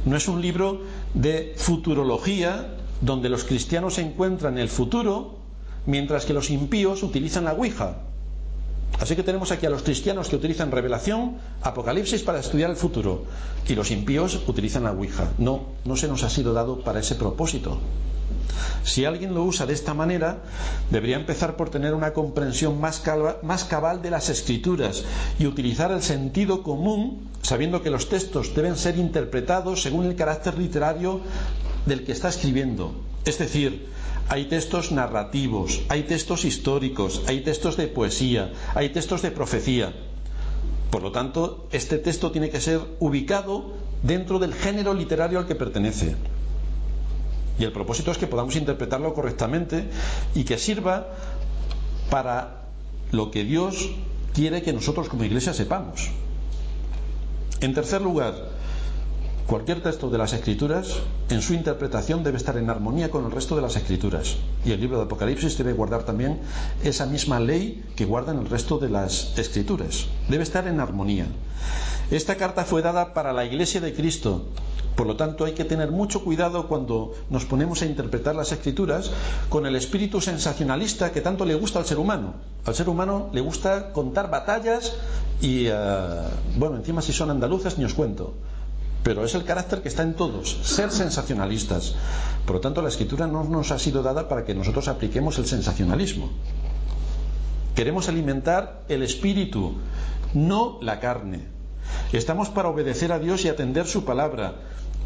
No 0.04 0.16
es 0.16 0.28
un 0.28 0.40
libro 0.40 0.80
de 1.14 1.54
futurología 1.56 2.74
donde 3.00 3.28
los 3.28 3.44
cristianos 3.44 3.98
encuentran 3.98 4.58
el 4.58 4.68
futuro 4.68 5.36
mientras 5.86 6.24
que 6.24 6.32
los 6.34 6.50
impíos 6.50 7.02
utilizan 7.02 7.44
la 7.44 7.52
Ouija. 7.52 7.98
Así 9.00 9.16
que 9.16 9.22
tenemos 9.22 9.50
aquí 9.50 9.66
a 9.66 9.70
los 9.70 9.82
cristianos 9.82 10.28
que 10.28 10.36
utilizan 10.36 10.70
revelación, 10.70 11.36
Apocalipsis 11.62 12.22
para 12.22 12.40
estudiar 12.40 12.70
el 12.70 12.76
futuro 12.76 13.24
y 13.66 13.74
los 13.74 13.90
impíos 13.90 14.40
utilizan 14.46 14.84
la 14.84 14.92
Ouija. 14.92 15.32
No, 15.38 15.66
no 15.84 15.96
se 15.96 16.08
nos 16.08 16.22
ha 16.22 16.30
sido 16.30 16.52
dado 16.52 16.80
para 16.80 17.00
ese 17.00 17.14
propósito. 17.16 17.78
Si 18.84 19.04
alguien 19.04 19.34
lo 19.34 19.44
usa 19.44 19.66
de 19.66 19.72
esta 19.72 19.94
manera, 19.94 20.38
debería 20.90 21.16
empezar 21.16 21.56
por 21.56 21.70
tener 21.70 21.94
una 21.94 22.12
comprensión 22.12 22.80
más, 22.80 23.00
cabal 23.00 24.02
de 24.02 24.10
las 24.10 24.28
escrituras 24.28 25.04
y 25.38 25.46
utilizar 25.46 25.90
el 25.90 26.02
sentido 26.02 26.62
común, 26.62 27.28
sabiendo 27.42 27.82
que 27.82 27.90
los 27.90 28.08
textos 28.08 28.54
deben 28.54 28.76
ser 28.76 28.98
interpretados 28.98 29.82
según 29.82 30.06
el 30.06 30.16
carácter 30.16 30.58
literario 30.58 31.20
del 31.86 32.04
que 32.04 32.12
está 32.12 32.28
escribiendo. 32.28 32.94
Es 33.24 33.38
decir, 33.38 33.88
hay 34.28 34.46
textos 34.46 34.92
narrativos, 34.92 35.82
hay 35.88 36.04
textos 36.04 36.44
históricos, 36.44 37.22
hay 37.26 37.40
textos 37.40 37.76
de 37.76 37.88
poesía, 37.88 38.52
hay 38.74 38.88
textos 38.90 39.22
de 39.22 39.30
profecía. 39.30 39.92
Por 40.90 41.02
lo 41.02 41.12
tanto, 41.12 41.66
este 41.72 41.98
texto 41.98 42.30
tiene 42.30 42.50
que 42.50 42.60
ser 42.60 42.80
ubicado 43.00 43.72
dentro 44.02 44.38
del 44.38 44.54
género 44.54 44.94
literario 44.94 45.38
al 45.38 45.46
que 45.46 45.54
pertenece. 45.54 46.14
Y 47.58 47.64
el 47.64 47.72
propósito 47.72 48.10
es 48.10 48.18
que 48.18 48.26
podamos 48.26 48.56
interpretarlo 48.56 49.14
correctamente 49.14 49.88
y 50.34 50.44
que 50.44 50.58
sirva 50.58 51.08
para 52.10 52.62
lo 53.12 53.30
que 53.30 53.44
Dios 53.44 53.90
quiere 54.32 54.62
que 54.62 54.72
nosotros 54.72 55.08
como 55.08 55.24
iglesia 55.24 55.54
sepamos. 55.54 56.10
En 57.60 57.74
tercer 57.74 58.02
lugar, 58.02 58.34
Cualquier 59.46 59.82
texto 59.82 60.08
de 60.08 60.16
las 60.16 60.32
Escrituras, 60.32 61.00
en 61.28 61.42
su 61.42 61.52
interpretación, 61.52 62.24
debe 62.24 62.38
estar 62.38 62.56
en 62.56 62.70
armonía 62.70 63.10
con 63.10 63.26
el 63.26 63.30
resto 63.30 63.54
de 63.54 63.60
las 63.60 63.76
Escrituras. 63.76 64.36
Y 64.64 64.72
el 64.72 64.80
libro 64.80 64.96
de 64.96 65.04
Apocalipsis 65.04 65.58
debe 65.58 65.74
guardar 65.74 66.04
también 66.04 66.40
esa 66.82 67.04
misma 67.04 67.40
ley 67.40 67.84
que 67.94 68.06
guardan 68.06 68.38
el 68.38 68.48
resto 68.48 68.78
de 68.78 68.88
las 68.88 69.36
Escrituras. 69.36 70.06
Debe 70.30 70.44
estar 70.44 70.66
en 70.66 70.80
armonía. 70.80 71.26
Esta 72.10 72.36
carta 72.36 72.64
fue 72.64 72.80
dada 72.80 73.12
para 73.12 73.34
la 73.34 73.44
Iglesia 73.44 73.82
de 73.82 73.92
Cristo. 73.92 74.46
Por 74.96 75.06
lo 75.06 75.16
tanto, 75.16 75.44
hay 75.44 75.52
que 75.52 75.66
tener 75.66 75.90
mucho 75.90 76.24
cuidado 76.24 76.66
cuando 76.66 77.12
nos 77.28 77.44
ponemos 77.44 77.82
a 77.82 77.86
interpretar 77.86 78.34
las 78.34 78.50
Escrituras 78.50 79.10
con 79.50 79.66
el 79.66 79.76
espíritu 79.76 80.22
sensacionalista 80.22 81.12
que 81.12 81.20
tanto 81.20 81.44
le 81.44 81.54
gusta 81.54 81.78
al 81.78 81.84
ser 81.84 81.98
humano. 81.98 82.32
Al 82.64 82.74
ser 82.74 82.88
humano 82.88 83.28
le 83.34 83.42
gusta 83.42 83.92
contar 83.92 84.30
batallas 84.30 84.94
y, 85.42 85.66
eh, 85.66 85.74
bueno, 86.56 86.76
encima 86.76 87.02
si 87.02 87.12
son 87.12 87.30
andaluces 87.30 87.76
ni 87.76 87.84
os 87.84 87.92
cuento 87.92 88.32
pero 89.04 89.22
es 89.24 89.34
el 89.34 89.44
carácter 89.44 89.82
que 89.82 89.88
está 89.88 90.02
en 90.02 90.14
todos, 90.14 90.58
ser 90.62 90.90
sensacionalistas. 90.90 91.94
Por 92.46 92.56
lo 92.56 92.60
tanto, 92.60 92.80
la 92.80 92.88
escritura 92.88 93.26
no 93.26 93.44
nos 93.44 93.70
ha 93.70 93.78
sido 93.78 94.02
dada 94.02 94.28
para 94.28 94.44
que 94.44 94.54
nosotros 94.54 94.88
apliquemos 94.88 95.38
el 95.38 95.46
sensacionalismo. 95.46 96.30
Queremos 97.76 98.08
alimentar 98.08 98.82
el 98.88 99.02
espíritu, 99.02 99.74
no 100.32 100.78
la 100.80 101.00
carne. 101.00 101.42
Estamos 102.12 102.48
para 102.48 102.70
obedecer 102.70 103.12
a 103.12 103.18
Dios 103.18 103.44
y 103.44 103.48
atender 103.48 103.86
su 103.86 104.06
palabra, 104.06 104.54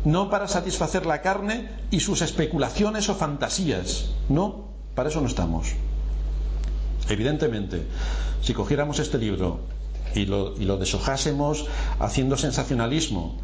no 0.04 0.30
para 0.30 0.46
satisfacer 0.46 1.04
la 1.04 1.20
carne 1.20 1.68
y 1.90 1.98
sus 1.98 2.22
especulaciones 2.22 3.08
o 3.08 3.16
fantasías. 3.16 4.10
No, 4.28 4.68
para 4.94 5.08
eso 5.08 5.20
no 5.20 5.26
estamos. 5.26 5.72
Evidentemente, 7.08 7.82
si 8.42 8.54
cogiéramos 8.54 9.00
este 9.00 9.18
libro 9.18 9.60
y 10.14 10.26
lo, 10.26 10.76
deshojásemos 10.76 11.66
haciendo 11.98 12.36
sensacionalismo 12.36 13.36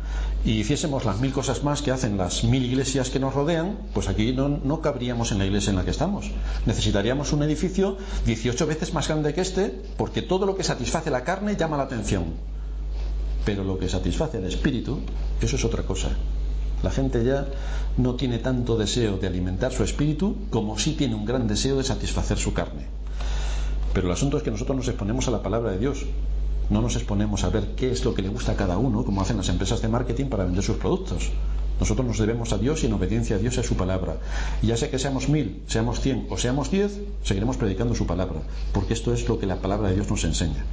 y 0.45 0.61
hiciésemos 0.61 1.07
las 1.07 1.21
mil 1.21 1.33
cosas 1.33 1.65
más 1.65 1.81
que 1.81 1.91
hacen 1.91 2.19
las 2.19 2.45
mil 2.45 2.65
iglesias 2.65 3.09
que 3.09 3.19
nos 3.19 3.35
rodean, 3.35 3.79
pues 3.95 4.09
aquí 4.09 4.33
no, 4.35 4.81
cabríamos 4.83 5.33
en 5.33 5.39
la 5.39 5.47
iglesia 5.47 5.71
en 5.71 5.77
la 5.77 5.85
que 5.85 5.91
estamos. 5.91 6.31
Necesitaríamos 6.67 7.33
un 7.33 7.43
edificio 7.43 7.97
18 8.27 8.67
veces 8.67 8.93
más 8.93 9.09
grande 9.09 9.33
que 9.33 9.41
este, 9.41 9.75
porque 9.97 10.21
todo 10.21 10.45
lo 10.45 10.55
que 10.55 10.63
satisface 10.63 11.11
la 11.11 11.25
carne 11.25 11.57
llama 11.57 11.79
la 11.79 11.85
atención. 11.85 12.25
Pero 13.47 13.65
lo 13.65 13.79
que 13.79 13.89
satisface 13.89 14.39
el 14.39 14.45
espíritu, 14.45 15.01
eso 15.41 15.57
es 15.57 15.65
otra 15.65 15.85
cosa. 15.85 16.11
La 16.83 16.91
gente 16.91 17.25
ya 17.25 17.47
no 17.97 18.15
tiene 18.15 18.39
tanto 18.39 18.77
deseo 18.77 19.17
de 19.17 19.27
alimentar 19.27 19.73
su 19.73 19.83
espíritu 19.83 20.37
como 20.51 20.79
sí 20.79 20.93
tiene 20.93 21.15
un 21.15 21.25
gran 21.25 21.49
deseo 21.49 21.79
de 21.79 21.85
satisfacer 21.85 22.37
su 22.37 22.53
carne. 22.53 22.87
Pero 23.95 24.09
el 24.09 24.13
asunto 24.13 24.37
es 24.37 24.43
que 24.43 24.51
nosotros 24.51 24.77
nos 24.77 24.89
exponemos 24.89 25.27
a 25.29 25.31
la 25.31 25.43
palabra 25.43 25.71
de 25.71 25.79
Dios 25.79 26.05
no 26.71 26.81
nos 26.81 26.97
exponemos 26.97 27.45
a 27.45 27.51
ver 27.51 27.75
qué 27.77 27.91
es 27.91 28.05
lo 28.05 28.15
que 28.15 28.23
le 28.23 28.29
gusta 28.29 28.53
a 28.53 28.57
cada 28.57 28.79
uno, 28.79 29.05
como 29.05 29.21
hacen 29.21 29.37
las 29.37 29.49
empresas 29.49 29.83
de 29.83 29.89
marketing 29.89 30.27
para 30.27 30.45
vender 30.45 30.63
sus 30.63 30.77
productos. 30.77 31.31
Nosotros 31.81 32.07
nos 32.07 32.19
debemos 32.19 32.53
a 32.53 32.59
Dios 32.59 32.83
y 32.83 32.87
en 32.87 32.93
obediencia 32.93 33.37
a 33.37 33.39
Dios 33.39 33.57
y 33.57 33.61
a 33.61 33.65
su 33.65 33.75
palabra. 33.77 34.17
Y 34.63 34.69
ya 34.69 34.77
sea 34.77 34.91
que 34.91 34.99
seamos 34.99 35.29
mil, 35.29 35.63
seamos 35.67 36.01
cien 36.01 36.27
o 36.31 36.39
seamos 36.39 36.71
diez, 36.71 37.01
seguiremos 37.23 37.57
predicando 37.57 37.95
su 37.95 38.07
palabra, 38.07 38.41
porque 38.73 38.95
esto 38.95 39.13
es 39.13 39.29
lo 39.29 39.39
que 39.39 39.47
la 39.47 39.57
palabra 39.57 39.89
de 39.89 39.97
Dios 39.97 40.09
nos 40.09 40.25
enseña. 40.25 40.65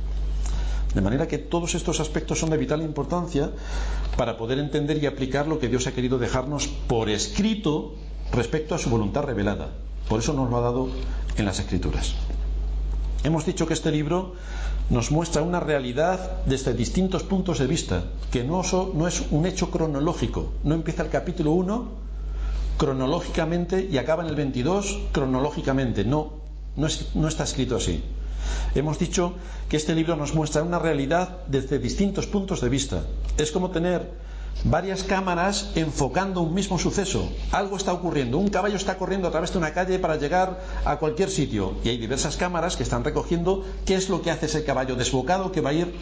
De 0.94 1.02
manera 1.02 1.28
que 1.28 1.38
todos 1.38 1.74
estos 1.74 2.00
aspectos 2.00 2.40
son 2.40 2.50
de 2.50 2.58
vital 2.58 2.82
importancia 2.82 3.52
para 4.18 4.38
poder 4.38 4.60
entender 4.60 5.02
y 5.02 5.08
aplicar 5.08 5.48
lo 5.48 5.58
que 5.58 5.70
Dios 5.70 5.88
ha 5.88 5.94
querido 5.94 6.20
dejarnos 6.20 6.68
por 6.68 7.10
escrito 7.10 7.96
respecto 8.32 8.76
a 8.76 8.78
su 8.78 8.90
voluntad 8.90 9.24
revelada. 9.24 9.72
Por 10.10 10.20
eso 10.20 10.34
nos 10.34 10.50
lo 10.50 10.58
ha 10.58 10.62
dado 10.62 10.90
en 11.38 11.46
las 11.46 11.60
Escrituras. 11.60 12.14
Hemos 13.24 13.46
dicho 13.46 13.68
que 13.68 13.74
este 13.74 13.92
libro 13.92 14.34
nos 14.90 15.12
muestra 15.12 15.44
una 15.44 15.60
realidad 15.60 16.44
desde 16.46 16.74
distintos 16.74 17.22
puntos 17.24 17.60
de 17.60 17.68
vista, 17.68 18.04
que 18.32 18.44
no, 18.44 18.62
es 18.62 19.24
un 19.30 19.46
hecho 19.46 19.70
cronológico. 19.70 20.54
No 20.64 20.74
empieza 20.74 21.04
el 21.04 21.10
capítulo 21.10 21.52
1 21.52 21.86
cronológicamente 22.78 23.88
y 23.92 23.98
acaba 24.00 24.24
en 24.24 24.30
el 24.30 24.36
22 24.36 25.00
cronológicamente. 25.12 26.04
No, 26.04 26.34
no, 26.76 26.88
no 27.14 27.28
está 27.28 27.44
escrito 27.44 27.76
así. 27.76 28.04
Hemos 28.74 28.98
dicho 28.98 29.36
que 29.70 29.78
este 29.78 29.94
libro 29.94 30.16
nos 30.16 30.34
muestra 30.34 30.64
una 30.64 30.80
realidad 30.80 31.46
desde 31.48 31.78
distintos 31.78 32.26
puntos 32.26 32.60
de 32.62 32.70
vista. 32.70 33.04
Es 33.38 33.52
como 33.52 33.70
tener 33.70 34.10
varias 34.64 35.04
cámaras 35.04 35.72
enfocando 35.76 36.42
un 36.42 36.54
mismo 36.54 36.78
suceso. 36.78 37.30
Algo 37.52 37.78
está 37.78 37.94
ocurriendo, 37.94 38.38
un 38.38 38.50
caballo 38.50 38.76
está 38.76 38.98
corriendo 38.98 39.28
a 39.28 39.32
través 39.32 39.52
de 39.52 39.58
una 39.58 39.74
calle 39.74 40.00
para 40.00 40.18
llegar 40.18 40.62
a 40.86 40.98
cualquier 40.98 41.30
sitio 41.30 41.76
y 41.84 41.90
hay 41.90 41.98
diversas 41.98 42.38
cámaras 42.38 42.76
que 42.78 42.84
están 42.84 43.04
recogiendo 43.04 43.66
qué 43.86 43.96
es 43.96 44.10
lo 44.10 44.22
que 44.22 44.32
hace 44.32 44.46
ese 44.46 44.64
caballo 44.64 44.96
desbocado 44.96 45.52
que 45.52 45.62
va 45.62 45.72
a 45.72 45.74
ir 45.74 45.94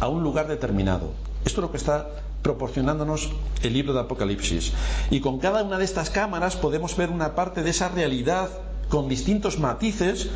a 0.00 0.08
un 0.08 0.22
lugar 0.22 0.48
determinado. 0.48 1.12
Esto 1.44 1.60
es 1.60 1.62
lo 1.62 1.70
que 1.70 1.76
está 1.76 2.08
proporcionándonos 2.42 3.30
el 3.62 3.72
libro 3.72 3.92
de 3.92 4.00
Apocalipsis. 4.00 4.72
Y 5.10 5.20
con 5.20 5.38
cada 5.38 5.62
una 5.62 5.78
de 5.78 5.84
estas 5.84 6.10
cámaras 6.10 6.56
podemos 6.56 6.96
ver 6.96 7.10
una 7.10 7.34
parte 7.34 7.62
de 7.62 7.70
esa 7.70 7.88
realidad 7.88 8.48
con 8.88 9.08
distintos 9.08 9.58
matices 9.58 10.28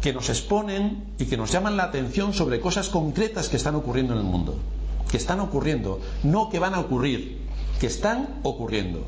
que 0.00 0.12
nos 0.12 0.28
exponen 0.28 1.04
y 1.18 1.24
que 1.24 1.36
nos 1.36 1.50
llaman 1.50 1.76
la 1.76 1.84
atención 1.84 2.32
sobre 2.32 2.60
cosas 2.60 2.88
concretas 2.88 3.48
que 3.48 3.56
están 3.56 3.74
ocurriendo 3.74 4.12
en 4.12 4.20
el 4.20 4.24
mundo 4.24 4.54
que 5.10 5.16
están 5.16 5.40
ocurriendo, 5.40 6.00
no 6.22 6.48
que 6.50 6.58
van 6.58 6.74
a 6.74 6.80
ocurrir, 6.80 7.46
que 7.80 7.86
están 7.86 8.40
ocurriendo. 8.42 9.06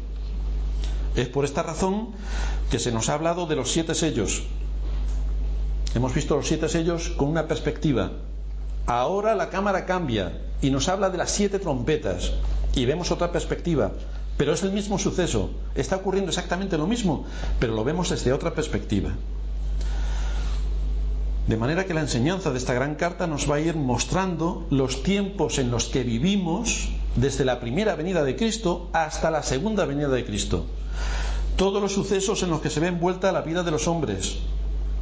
Es 1.17 1.29
por 1.29 1.45
esta 1.45 1.63
razón 1.63 2.11
que 2.71 2.79
se 2.79 2.93
nos 2.93 3.09
ha 3.09 3.15
hablado 3.15 3.47
de 3.47 3.57
los 3.57 3.73
siete 3.73 3.95
sellos. 3.95 4.45
Hemos 5.95 6.15
visto 6.15 6.37
los 6.37 6.47
siete 6.47 6.69
sellos 6.69 7.09
con 7.11 7.29
una 7.29 7.49
perspectiva. 7.49 8.13
Ahora 8.87 9.35
la 9.35 9.51
cámara 9.51 9.87
cambia 9.87 10.39
y 10.63 10.71
nos 10.71 10.89
habla 10.89 11.11
de 11.11 11.19
las 11.19 11.31
siete 11.31 11.59
trompetas 11.59 12.33
y 12.75 12.85
vemos 12.85 13.11
otra 13.11 13.33
perspectiva. 13.33 13.93
Pero 14.37 14.53
es 14.53 14.63
el 14.63 14.73
mismo 14.73 14.99
suceso. 14.99 15.51
Está 15.75 15.97
ocurriendo 15.97 16.31
exactamente 16.31 16.79
lo 16.79 16.87
mismo, 16.87 17.27
pero 17.59 17.75
lo 17.75 17.83
vemos 17.83 18.11
desde 18.11 18.33
otra 18.33 18.55
perspectiva. 18.55 19.11
De 21.49 21.57
manera 21.57 21.87
que 21.87 21.95
la 21.95 22.03
enseñanza 22.03 22.51
de 22.51 22.59
esta 22.59 22.75
gran 22.75 22.95
carta 22.95 23.27
nos 23.27 23.51
va 23.51 23.55
a 23.55 23.61
ir 23.61 23.75
mostrando 23.75 24.67
los 24.69 25.03
tiempos 25.03 25.59
en 25.59 25.71
los 25.71 25.87
que 25.87 26.05
vivimos 26.05 26.91
desde 27.17 27.47
la 27.47 27.59
primera 27.59 27.95
venida 27.95 28.23
de 28.23 28.37
Cristo 28.37 28.91
hasta 28.93 29.31
la 29.31 29.43
segunda 29.43 29.87
venida 29.87 30.09
de 30.09 30.27
Cristo. 30.27 30.67
Todos 31.57 31.81
los 31.81 31.95
sucesos 31.95 32.43
en 32.43 32.51
los 32.51 32.61
que 32.61 32.69
se 32.69 32.81
ve 32.81 32.89
envuelta 32.89 33.33
la 33.33 33.41
vida 33.41 33.63
de 33.63 33.71
los 33.71 33.89
hombres. 33.89 34.37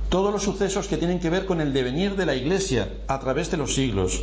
Todos 0.09 0.33
los 0.33 0.45
sucesos 0.45 0.87
que 0.87 0.97
tienen 0.97 1.19
que 1.19 1.31
ver 1.31 1.47
con 1.47 1.61
el 1.61 1.73
devenir 1.73 2.15
de 2.15 2.26
la 2.26 2.37
Iglesia 2.37 2.93
a 3.09 3.19
través 3.19 3.50
de 3.50 3.57
los 3.57 3.75
siglos. 3.75 4.23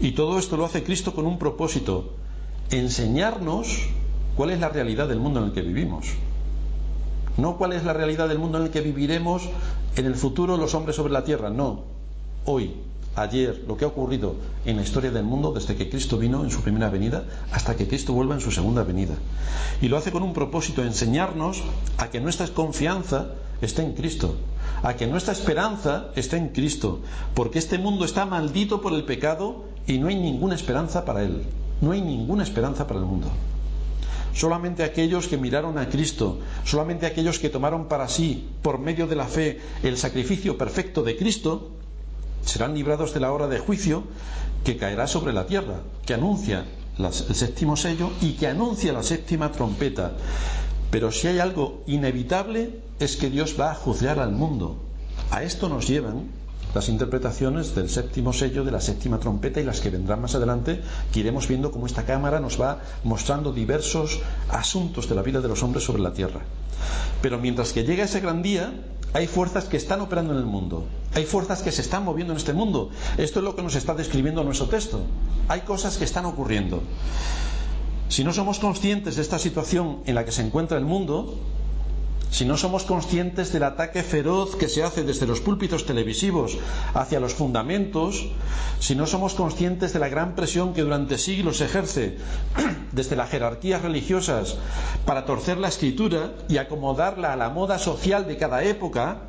Y 0.00 0.12
todo 0.12 0.38
esto 0.38 0.56
lo 0.56 0.64
hace 0.64 0.84
Cristo 0.84 1.14
con 1.14 1.26
un 1.26 1.38
propósito, 1.38 2.14
enseñarnos 2.70 3.88
cuál 4.36 4.50
es 4.50 4.60
la 4.60 4.70
realidad 4.70 5.06
del 5.06 5.20
mundo 5.20 5.40
en 5.40 5.46
el 5.46 5.52
que 5.52 5.60
vivimos. 5.60 6.06
No 7.36 7.56
cuál 7.56 7.72
es 7.72 7.84
la 7.84 7.92
realidad 7.92 8.28
del 8.28 8.38
mundo 8.38 8.58
en 8.58 8.64
el 8.64 8.70
que 8.70 8.80
viviremos 8.80 9.42
en 9.96 10.06
el 10.06 10.14
futuro 10.14 10.56
los 10.56 10.74
hombres 10.74 10.96
sobre 10.96 11.12
la 11.12 11.24
tierra. 11.24 11.50
No. 11.50 11.82
Hoy, 12.46 12.72
ayer, 13.14 13.64
lo 13.66 13.76
que 13.76 13.84
ha 13.84 13.88
ocurrido 13.88 14.36
en 14.64 14.76
la 14.76 14.82
historia 14.82 15.10
del 15.10 15.24
mundo 15.24 15.52
desde 15.52 15.76
que 15.76 15.90
Cristo 15.90 16.18
vino 16.18 16.44
en 16.44 16.50
su 16.50 16.62
primera 16.62 16.88
venida 16.88 17.24
hasta 17.52 17.76
que 17.76 17.88
Cristo 17.88 18.12
vuelva 18.12 18.34
en 18.34 18.40
su 18.40 18.50
segunda 18.50 18.84
venida. 18.84 19.14
Y 19.82 19.88
lo 19.88 19.96
hace 19.96 20.12
con 20.12 20.22
un 20.22 20.32
propósito, 20.32 20.82
enseñarnos 20.82 21.62
a 21.98 22.08
que 22.08 22.20
nuestra 22.20 22.46
confianza 22.48 23.28
esté 23.60 23.82
en 23.82 23.94
Cristo, 23.94 24.36
a 24.82 24.94
que 24.94 25.06
nuestra 25.06 25.32
esperanza 25.32 26.08
esté 26.14 26.36
en 26.36 26.48
Cristo, 26.50 27.00
porque 27.34 27.58
este 27.58 27.78
mundo 27.78 28.04
está 28.04 28.26
maldito 28.26 28.80
por 28.80 28.92
el 28.92 29.04
pecado 29.04 29.64
y 29.86 29.98
no 29.98 30.08
hay 30.08 30.16
ninguna 30.16 30.54
esperanza 30.54 31.04
para 31.04 31.22
él. 31.22 31.42
No 31.80 31.92
hay 31.92 32.00
ninguna 32.00 32.42
esperanza 32.42 32.86
para 32.86 33.00
el 33.00 33.06
mundo. 33.06 33.28
Solamente 34.36 34.84
aquellos 34.84 35.28
que 35.28 35.38
miraron 35.38 35.78
a 35.78 35.88
Cristo, 35.88 36.40
solamente 36.64 37.06
aquellos 37.06 37.38
que 37.38 37.48
tomaron 37.48 37.88
para 37.88 38.06
sí, 38.06 38.44
por 38.60 38.78
medio 38.78 39.06
de 39.06 39.16
la 39.16 39.24
fe, 39.24 39.58
el 39.82 39.96
sacrificio 39.96 40.58
perfecto 40.58 41.02
de 41.02 41.16
Cristo, 41.16 41.70
serán 42.44 42.74
librados 42.74 43.14
de 43.14 43.20
la 43.20 43.32
hora 43.32 43.48
de 43.48 43.58
juicio 43.58 44.04
que 44.62 44.76
caerá 44.76 45.06
sobre 45.06 45.32
la 45.32 45.46
tierra, 45.46 45.80
que 46.04 46.12
anuncia 46.12 46.66
el 46.98 47.12
séptimo 47.12 47.78
sello 47.78 48.10
y 48.20 48.32
que 48.32 48.46
anuncia 48.46 48.92
la 48.92 49.02
séptima 49.02 49.50
trompeta. 49.52 50.12
Pero 50.90 51.10
si 51.12 51.28
hay 51.28 51.38
algo 51.38 51.82
inevitable 51.86 52.78
es 53.00 53.16
que 53.16 53.30
Dios 53.30 53.56
va 53.58 53.70
a 53.70 53.74
juzgar 53.74 54.18
al 54.18 54.32
mundo. 54.32 54.76
A 55.30 55.44
esto 55.44 55.70
nos 55.70 55.88
llevan 55.88 56.28
las 56.76 56.90
interpretaciones 56.90 57.74
del 57.74 57.88
séptimo 57.88 58.34
sello, 58.34 58.62
de 58.62 58.70
la 58.70 58.82
séptima 58.82 59.18
trompeta 59.18 59.60
y 59.60 59.64
las 59.64 59.80
que 59.80 59.88
vendrán 59.88 60.20
más 60.20 60.34
adelante, 60.34 60.82
que 61.10 61.20
iremos 61.20 61.48
viendo 61.48 61.72
cómo 61.72 61.86
esta 61.86 62.04
cámara 62.04 62.38
nos 62.38 62.60
va 62.60 62.82
mostrando 63.02 63.50
diversos 63.50 64.20
asuntos 64.50 65.08
de 65.08 65.14
la 65.14 65.22
vida 65.22 65.40
de 65.40 65.48
los 65.48 65.62
hombres 65.62 65.84
sobre 65.84 66.02
la 66.02 66.12
tierra. 66.12 66.42
Pero 67.22 67.38
mientras 67.38 67.72
que 67.72 67.84
llega 67.84 68.04
ese 68.04 68.20
gran 68.20 68.42
día, 68.42 68.74
hay 69.14 69.26
fuerzas 69.26 69.64
que 69.64 69.78
están 69.78 70.02
operando 70.02 70.34
en 70.34 70.38
el 70.38 70.44
mundo, 70.44 70.84
hay 71.14 71.24
fuerzas 71.24 71.62
que 71.62 71.72
se 71.72 71.80
están 71.80 72.04
moviendo 72.04 72.34
en 72.34 72.36
este 72.36 72.52
mundo. 72.52 72.90
Esto 73.16 73.38
es 73.38 73.44
lo 73.44 73.56
que 73.56 73.62
nos 73.62 73.74
está 73.74 73.94
describiendo 73.94 74.44
nuestro 74.44 74.68
texto. 74.68 75.00
Hay 75.48 75.62
cosas 75.62 75.96
que 75.96 76.04
están 76.04 76.26
ocurriendo. 76.26 76.82
Si 78.10 78.22
no 78.22 78.34
somos 78.34 78.58
conscientes 78.58 79.16
de 79.16 79.22
esta 79.22 79.38
situación 79.38 80.00
en 80.04 80.14
la 80.14 80.26
que 80.26 80.32
se 80.32 80.42
encuentra 80.42 80.76
el 80.76 80.84
mundo, 80.84 81.38
si 82.30 82.44
no 82.44 82.56
somos 82.56 82.84
conscientes 82.84 83.52
del 83.52 83.62
ataque 83.62 84.02
feroz 84.02 84.56
que 84.56 84.68
se 84.68 84.82
hace 84.82 85.04
desde 85.04 85.26
los 85.26 85.40
púlpitos 85.40 85.86
televisivos 85.86 86.58
hacia 86.94 87.20
los 87.20 87.34
fundamentos, 87.34 88.26
si 88.80 88.94
no 88.94 89.06
somos 89.06 89.34
conscientes 89.34 89.92
de 89.92 90.00
la 90.00 90.08
gran 90.08 90.34
presión 90.34 90.74
que 90.74 90.82
durante 90.82 91.18
siglos 91.18 91.58
se 91.58 91.66
ejerce 91.66 92.18
desde 92.92 93.16
las 93.16 93.30
jerarquías 93.30 93.82
religiosas 93.82 94.56
para 95.04 95.24
torcer 95.24 95.58
la 95.58 95.68
escritura 95.68 96.32
y 96.48 96.58
acomodarla 96.58 97.32
a 97.32 97.36
la 97.36 97.50
moda 97.50 97.78
social 97.78 98.26
de 98.26 98.36
cada 98.36 98.64
época, 98.64 99.22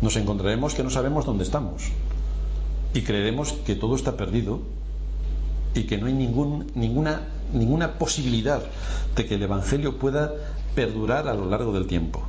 nos 0.00 0.16
encontraremos 0.16 0.74
que 0.74 0.82
no 0.82 0.90
sabemos 0.90 1.24
dónde 1.24 1.44
estamos. 1.44 1.84
Y 2.94 3.02
creeremos 3.02 3.52
que 3.52 3.74
todo 3.74 3.96
está 3.96 4.16
perdido 4.16 4.60
y 5.74 5.84
que 5.84 5.98
no 5.98 6.06
hay 6.06 6.12
ninguna, 6.12 7.22
ninguna 7.52 7.98
posibilidad 7.98 8.62
de 9.16 9.26
que 9.26 9.34
el 9.34 9.42
Evangelio 9.42 9.98
pueda 9.98 10.32
perdurar 10.74 11.28
a 11.28 11.34
lo 11.34 11.48
largo 11.48 11.72
del 11.72 11.86
tiempo. 11.86 12.22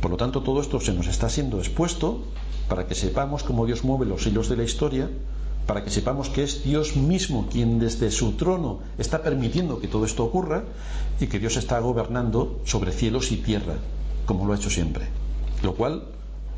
Por 0.00 0.10
lo 0.10 0.16
tanto, 0.16 0.42
todo 0.42 0.60
esto 0.60 0.80
se 0.80 0.92
nos 0.92 1.06
está 1.06 1.28
siendo 1.28 1.58
expuesto 1.58 2.24
para 2.68 2.86
que 2.86 2.94
sepamos 2.94 3.42
cómo 3.42 3.66
Dios 3.66 3.84
mueve 3.84 4.06
los 4.06 4.26
hilos 4.26 4.48
de 4.48 4.56
la 4.56 4.64
historia, 4.64 5.08
para 5.66 5.84
que 5.84 5.90
sepamos 5.90 6.28
que 6.28 6.42
es 6.42 6.64
Dios 6.64 6.96
mismo 6.96 7.48
quien 7.50 7.78
desde 7.78 8.10
su 8.10 8.32
trono 8.32 8.80
está 8.98 9.22
permitiendo 9.22 9.78
que 9.78 9.88
todo 9.88 10.04
esto 10.04 10.24
ocurra 10.24 10.64
y 11.20 11.28
que 11.28 11.38
Dios 11.38 11.56
está 11.56 11.78
gobernando 11.78 12.60
sobre 12.64 12.92
cielos 12.92 13.30
y 13.30 13.36
tierra, 13.36 13.76
como 14.26 14.44
lo 14.44 14.52
ha 14.52 14.56
hecho 14.56 14.70
siempre. 14.70 15.06
Lo 15.62 15.74
cual 15.74 16.02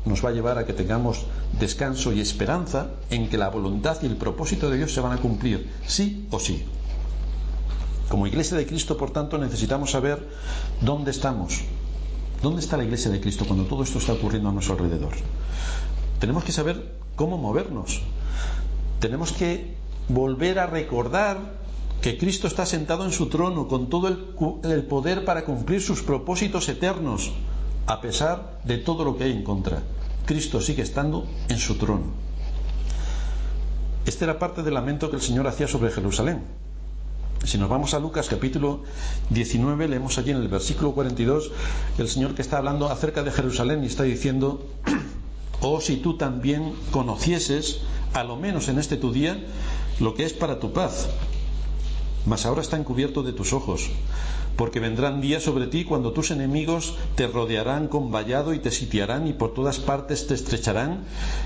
nos 0.05 0.23
va 0.23 0.29
a 0.29 0.33
llevar 0.33 0.57
a 0.57 0.65
que 0.65 0.73
tengamos 0.73 1.25
descanso 1.59 2.13
y 2.13 2.21
esperanza 2.21 2.89
en 3.09 3.29
que 3.29 3.37
la 3.37 3.49
voluntad 3.49 3.97
y 4.01 4.05
el 4.07 4.17
propósito 4.17 4.69
de 4.69 4.77
Dios 4.77 4.93
se 4.93 5.01
van 5.01 5.13
a 5.13 5.21
cumplir, 5.21 5.69
sí 5.85 6.27
o 6.31 6.39
sí. 6.39 6.63
Como 8.09 8.27
iglesia 8.27 8.57
de 8.57 8.67
Cristo, 8.67 8.97
por 8.97 9.11
tanto, 9.11 9.37
necesitamos 9.37 9.91
saber 9.91 10.27
dónde 10.81 11.11
estamos. 11.11 11.61
¿Dónde 12.41 12.61
está 12.61 12.77
la 12.77 12.83
iglesia 12.83 13.09
de 13.09 13.19
Cristo 13.19 13.45
cuando 13.45 13.65
todo 13.65 13.83
esto 13.83 13.97
está 13.97 14.13
ocurriendo 14.13 14.49
a 14.49 14.51
nuestro 14.51 14.75
alrededor? 14.75 15.13
Tenemos 16.19 16.43
que 16.43 16.51
saber 16.51 16.93
cómo 17.15 17.37
movernos. 17.37 18.01
Tenemos 18.99 19.31
que 19.31 19.75
volver 20.09 20.59
a 20.59 20.67
recordar 20.67 21.39
que 22.01 22.17
Cristo 22.17 22.47
está 22.47 22.65
sentado 22.65 23.03
en 23.05 23.11
su 23.11 23.29
trono 23.29 23.67
con 23.67 23.89
todo 23.89 24.07
el, 24.07 24.83
poder 24.83 25.25
para 25.25 25.43
cumplir 25.43 25.81
sus 25.81 26.03
propósitos 26.03 26.69
eternos, 26.69 27.31
a 27.87 28.01
pesar 28.01 28.59
de 28.63 28.77
todo 28.77 29.03
lo 29.03 29.17
que 29.17 29.23
hay 29.23 29.31
en 29.31 29.43
contra. 29.43 29.81
Cristo 30.25 30.61
sigue 30.61 30.83
estando 30.83 31.25
en 31.49 31.57
su 31.57 31.77
trono. 31.77 32.13
Esta 34.05 34.25
era 34.25 34.37
parte 34.37 34.61
del 34.61 34.75
lamento 34.75 35.09
que 35.09 35.15
el 35.15 35.21
Señor 35.21 35.47
hacía 35.47 35.67
sobre 35.67 35.89
Jerusalén. 35.89 36.43
Si 37.45 37.59
nos 37.59 37.69
vamos 37.69 37.93
a 37.93 37.99
Lucas 37.99 38.27
capítulo 38.27 38.81
19, 39.29 39.87
leemos 39.87 40.17
allí 40.17 40.31
en 40.31 40.37
el 40.37 40.47
versículo 40.47 40.93
42 40.93 41.51
el 41.99 42.09
Señor 42.09 42.33
que 42.33 42.41
está 42.41 42.57
hablando 42.57 42.89
acerca 42.89 43.21
de 43.21 43.31
Jerusalén 43.31 43.83
y 43.83 43.87
está 43.87 44.01
diciendo, 44.01 44.65
oh 45.61 45.79
si 45.79 45.97
tú 45.97 46.17
también 46.17 46.73
conocieses, 46.89 47.81
a 48.13 48.23
lo 48.23 48.35
menos 48.35 48.67
en 48.67 48.79
este 48.79 48.97
tu 48.97 49.11
día, 49.11 49.37
lo 49.99 50.15
que 50.15 50.25
es 50.25 50.33
para 50.33 50.59
tu 50.59 50.73
paz, 50.73 51.07
mas 52.25 52.47
ahora 52.47 52.61
está 52.61 52.77
encubierto 52.77 53.21
de 53.21 53.33
tus 53.33 53.53
ojos 53.53 53.91
porque 54.55 54.79
vendrán 54.79 55.21
días 55.21 55.43
sobre 55.43 55.67
ti 55.67 55.83
cuando 55.83 56.11
tus 56.13 56.31
enemigos 56.31 56.95
te 57.15 57.27
rodearán 57.27 57.87
con 57.87 58.11
vallado 58.11 58.53
y 58.53 58.59
te 58.59 58.71
sitiarán 58.71 59.27
y 59.27 59.33
por 59.33 59.53
todas 59.53 59.79
partes 59.79 60.27
te 60.27 60.33
estrecharán 60.33 61.03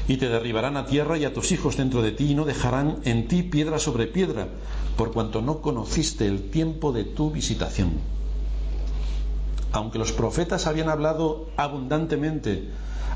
y 0.08 0.18
te 0.18 0.30
derribarán 0.30 0.78
a 0.78 0.86
tierra 0.86 1.18
y 1.18 1.26
a 1.26 1.34
tus 1.34 1.52
hijos 1.52 1.78
dentro 1.78 2.02
de 2.02 2.12
ti 2.12 2.32
y 2.32 2.36
no 2.36 2.46
dejarán 2.46 3.00
en 3.06 3.28
ti 3.28 3.44
piedra 3.44 3.80
sobre 3.80 4.08
piedra, 4.08 4.48
por 4.98 5.12
cuanto 5.12 5.42
no 5.42 5.62
conociste 5.62 6.28
el 6.28 6.50
tiempo 6.50 6.92
de 6.92 7.04
tu 7.04 7.32
visitación. 7.32 8.19
Aunque 9.72 10.00
los 10.00 10.12
profetas 10.12 10.68
habían 10.68 10.90
hablado 10.90 11.50
abundantemente, 11.58 12.70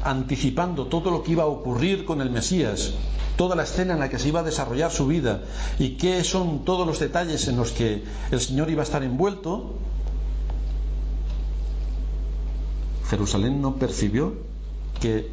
anticipando 0.03 0.88
todo 0.88 1.12
lo 1.12 1.24
que 1.24 1.31
iba 1.31 1.43
a 1.43 1.48
ocurrir 1.48 2.05
con 2.05 2.22
el 2.22 2.29
Mesías, 2.29 2.93
toda 3.36 3.55
la 3.55 3.63
escena 3.63 3.93
en 3.93 4.00
la 4.00 4.10
que 4.10 4.19
se 4.19 4.27
iba 4.27 4.41
a 4.41 4.43
desarrollar 4.43 4.91
su 4.91 5.07
vida 5.07 5.41
y 5.79 5.91
qué 5.91 6.24
son 6.24 6.65
todos 6.65 6.86
los 6.86 7.00
detalles 7.00 7.48
en 7.48 7.57
los 7.57 7.72
que 7.72 8.03
el 8.31 8.39
Señor 8.39 8.69
iba 8.69 8.81
a 8.81 8.83
estar 8.83 9.03
envuelto, 9.03 9.74
Jerusalén 13.10 13.62
no 13.62 13.75
percibió 13.75 14.33
que 15.00 15.29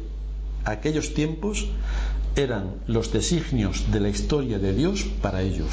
aquellos 0.65 1.13
tiempos 1.13 1.67
eran 2.35 2.75
los 2.87 3.11
designios 3.11 3.91
de 3.91 3.99
la 3.99 4.09
historia 4.09 4.59
de 4.59 4.73
Dios 4.73 5.03
para 5.21 5.41
ellos. 5.41 5.69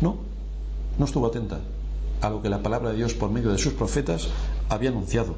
No, 0.00 0.16
no 0.98 1.04
estuvo 1.04 1.26
atenta 1.26 1.60
a 2.20 2.30
lo 2.30 2.42
que 2.42 2.48
la 2.48 2.62
palabra 2.62 2.90
de 2.90 2.96
Dios 2.96 3.14
por 3.14 3.30
medio 3.30 3.50
de 3.50 3.58
sus 3.58 3.74
profetas 3.74 4.28
había 4.68 4.90
anunciado. 4.90 5.36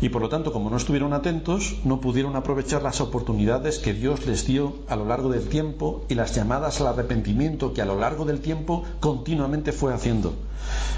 Y 0.00 0.08
por 0.08 0.22
lo 0.22 0.30
tanto, 0.30 0.52
como 0.52 0.70
no 0.70 0.78
estuvieron 0.78 1.12
atentos, 1.12 1.76
no 1.84 2.00
pudieron 2.00 2.34
aprovechar 2.34 2.82
las 2.82 3.02
oportunidades 3.02 3.78
que 3.78 3.92
Dios 3.92 4.26
les 4.26 4.46
dio 4.46 4.76
a 4.88 4.96
lo 4.96 5.04
largo 5.04 5.28
del 5.28 5.48
tiempo 5.48 6.06
y 6.08 6.14
las 6.14 6.34
llamadas 6.34 6.80
al 6.80 6.86
arrepentimiento 6.86 7.74
que 7.74 7.82
a 7.82 7.86
lo 7.86 7.98
largo 7.98 8.24
del 8.24 8.40
tiempo 8.40 8.84
continuamente 9.00 9.72
fue 9.72 9.92
haciendo. 9.92 10.34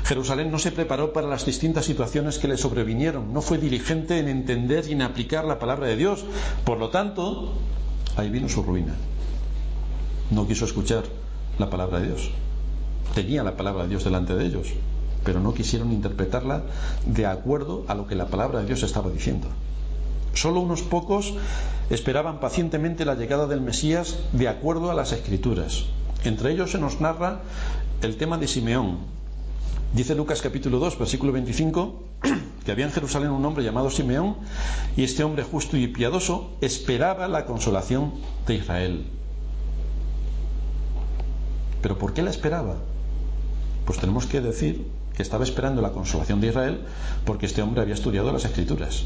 Jerusalén 0.05 0.53
no 0.53 0.59
se 0.59 0.71
preparó 0.71 1.13
para 1.13 1.27
las 1.27 1.45
distintas 1.45 1.85
situaciones 1.85 2.39
que 2.39 2.49
le 2.49 2.57
sobrevinieron, 2.57 3.33
no 3.33 3.43
fue 3.43 3.59
diligente 3.59 4.19
en 4.19 4.29
entender 4.29 4.87
y 4.89 4.93
en 4.93 5.03
aplicar 5.03 5.45
la 5.45 5.59
palabra 5.59 5.89
de 5.89 5.97
Dios. 5.97 6.25
Por 6.65 6.79
lo 6.79 6.91
tanto, 6.91 7.53
ahí 8.17 8.31
vino 8.31 8.49
su 8.49 8.63
ruina. 8.63 8.95
No 10.31 10.47
quiso 10.47 10.65
escuchar 10.65 11.05
la 11.59 11.69
palabra 11.71 11.99
de 11.99 12.09
Dios. 12.09 12.31
Tenía 13.15 13.43
la 13.43 13.57
palabra 13.57 13.83
de 13.83 13.91
Dios 13.91 14.05
delante 14.05 14.35
de 14.35 14.47
ellos, 14.47 14.69
pero 15.25 15.41
no 15.41 15.55
quisieron 15.55 15.93
interpretarla 15.93 16.63
de 17.07 17.27
acuerdo 17.27 17.85
a 17.89 17.95
lo 17.95 18.07
que 18.07 18.15
la 18.15 18.27
palabra 18.27 18.61
de 18.61 18.67
Dios 18.67 18.83
estaba 18.83 19.11
diciendo. 19.11 19.49
Solo 20.35 20.61
unos 20.61 20.83
pocos 20.83 21.35
esperaban 21.91 22.41
pacientemente 22.41 23.05
la 23.05 23.15
llegada 23.15 23.47
del 23.47 23.61
Mesías 23.61 24.19
de 24.33 24.49
acuerdo 24.49 24.91
a 24.91 24.95
las 24.95 25.13
escrituras. 25.13 25.85
Entre 26.25 26.53
ellos 26.53 26.71
se 26.71 26.79
nos 26.79 27.01
narra 27.01 27.43
el 28.01 28.17
tema 28.17 28.39
de 28.39 28.49
Simeón. 28.49 28.99
Dice 29.95 30.15
Lucas 30.15 30.41
capítulo 30.41 30.79
2, 30.79 30.99
versículo 30.99 31.33
25, 31.33 32.03
que 32.65 32.73
había 32.73 32.87
en 32.87 32.93
Jerusalén 32.93 33.31
un 33.31 33.45
hombre 33.45 33.63
llamado 33.63 33.91
Simeón 33.91 34.37
y 34.97 35.05
este 35.05 35.23
hombre 35.23 35.43
justo 35.43 35.77
y 35.77 35.87
piadoso 35.89 36.53
esperaba 36.63 37.29
la 37.29 37.45
consolación 37.45 38.15
de 38.47 38.55
Israel. 38.55 39.05
¿Pero 41.83 41.99
por 41.99 42.15
qué 42.15 42.23
la 42.23 42.31
esperaba? 42.31 42.77
Pues 43.85 43.99
tenemos 43.99 44.27
que 44.27 44.41
decir 44.41 44.87
que 45.17 45.23
estaba 45.23 45.45
esperando 45.45 45.83
la 45.83 45.93
consolación 45.93 46.41
de 46.41 46.49
Israel 46.49 46.81
porque 47.25 47.47
este 47.47 47.63
hombre 47.63 47.83
había 47.83 47.95
estudiado 47.95 48.33
las 48.33 48.45
escrituras, 48.45 49.05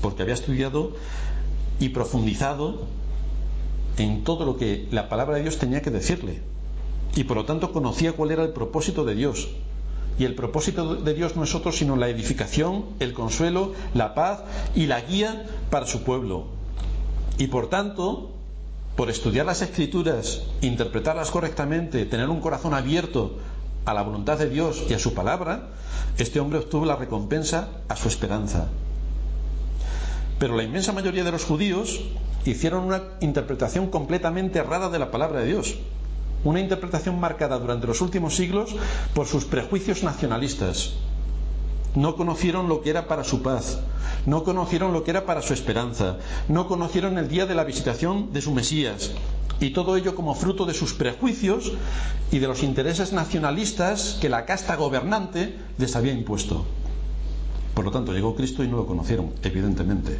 porque 0.00 0.22
había 0.22 0.34
estudiado 0.34 0.92
y 1.80 1.90
profundizado 1.90 2.86
en 3.98 4.24
todo 4.24 4.44
lo 4.44 4.56
que 4.56 4.88
la 4.90 5.08
palabra 5.08 5.36
de 5.36 5.42
Dios 5.42 5.58
tenía 5.58 5.82
que 5.82 5.90
decirle 5.90 6.40
y 7.14 7.24
por 7.24 7.36
lo 7.36 7.44
tanto 7.44 7.72
conocía 7.72 8.12
cuál 8.12 8.30
era 8.30 8.42
el 8.42 8.50
propósito 8.50 9.04
de 9.04 9.14
Dios. 9.14 9.48
Y 10.18 10.24
el 10.24 10.34
propósito 10.34 10.96
de 10.96 11.14
Dios 11.14 11.36
no 11.36 11.44
es 11.44 11.54
otro 11.54 11.72
sino 11.72 11.96
la 11.96 12.08
edificación, 12.08 12.84
el 13.00 13.12
consuelo, 13.12 13.72
la 13.94 14.14
paz 14.14 14.42
y 14.74 14.86
la 14.86 15.00
guía 15.00 15.46
para 15.70 15.86
su 15.86 16.02
pueblo. 16.02 16.46
Y 17.38 17.46
por 17.46 17.68
tanto, 17.70 18.30
por 18.96 19.08
estudiar 19.08 19.46
las 19.46 19.62
escrituras, 19.62 20.42
interpretarlas 20.60 21.30
correctamente, 21.30 22.04
tener 22.04 22.28
un 22.28 22.40
corazón 22.40 22.74
abierto 22.74 23.38
a 23.84 23.94
la 23.94 24.02
voluntad 24.02 24.38
de 24.38 24.48
Dios 24.48 24.84
y 24.88 24.94
a 24.94 24.98
su 24.98 25.14
palabra, 25.14 25.68
este 26.18 26.40
hombre 26.40 26.58
obtuvo 26.58 26.86
la 26.86 26.96
recompensa 26.96 27.68
a 27.88 27.96
su 27.96 28.08
esperanza. 28.08 28.68
Pero 30.38 30.56
la 30.56 30.62
inmensa 30.62 30.92
mayoría 30.92 31.24
de 31.24 31.32
los 31.32 31.44
judíos 31.44 32.00
hicieron 32.44 32.84
una 32.84 33.02
interpretación 33.20 33.88
completamente 33.88 34.58
errada 34.58 34.88
de 34.88 34.98
la 34.98 35.10
palabra 35.10 35.40
de 35.40 35.46
Dios. 35.46 35.76
Una 36.44 36.60
interpretación 36.60 37.20
marcada 37.20 37.58
durante 37.58 37.86
los 37.86 38.00
últimos 38.00 38.34
siglos 38.34 38.74
por 39.14 39.26
sus 39.26 39.44
prejuicios 39.44 40.02
nacionalistas. 40.02 40.94
No 41.94 42.16
conocieron 42.16 42.68
lo 42.68 42.82
que 42.82 42.90
era 42.90 43.06
para 43.06 43.22
su 43.22 43.42
paz, 43.42 43.78
no 44.26 44.44
conocieron 44.44 44.92
lo 44.92 45.04
que 45.04 45.10
era 45.10 45.26
para 45.26 45.42
su 45.42 45.52
esperanza, 45.52 46.16
no 46.48 46.66
conocieron 46.66 47.18
el 47.18 47.28
día 47.28 47.46
de 47.46 47.54
la 47.54 47.64
visitación 47.64 48.32
de 48.32 48.40
su 48.40 48.50
Mesías, 48.52 49.10
y 49.62 49.70
todo 49.70 49.96
ello 49.96 50.14
como 50.14 50.34
fruto 50.34 50.66
de 50.66 50.74
sus 50.74 50.92
prejuicios 50.92 51.72
y 52.32 52.38
de 52.40 52.48
los 52.48 52.62
intereses 52.62 53.12
nacionalistas 53.12 54.18
que 54.20 54.28
la 54.28 54.44
casta 54.44 54.74
gobernante 54.76 55.56
les 55.78 55.94
había 55.94 56.12
impuesto. 56.12 56.64
Por 57.74 57.84
lo 57.84 57.90
tanto, 57.90 58.12
llegó 58.12 58.34
Cristo 58.34 58.64
y 58.64 58.68
no 58.68 58.76
lo 58.76 58.86
conocieron, 58.86 59.32
evidentemente. 59.42 60.18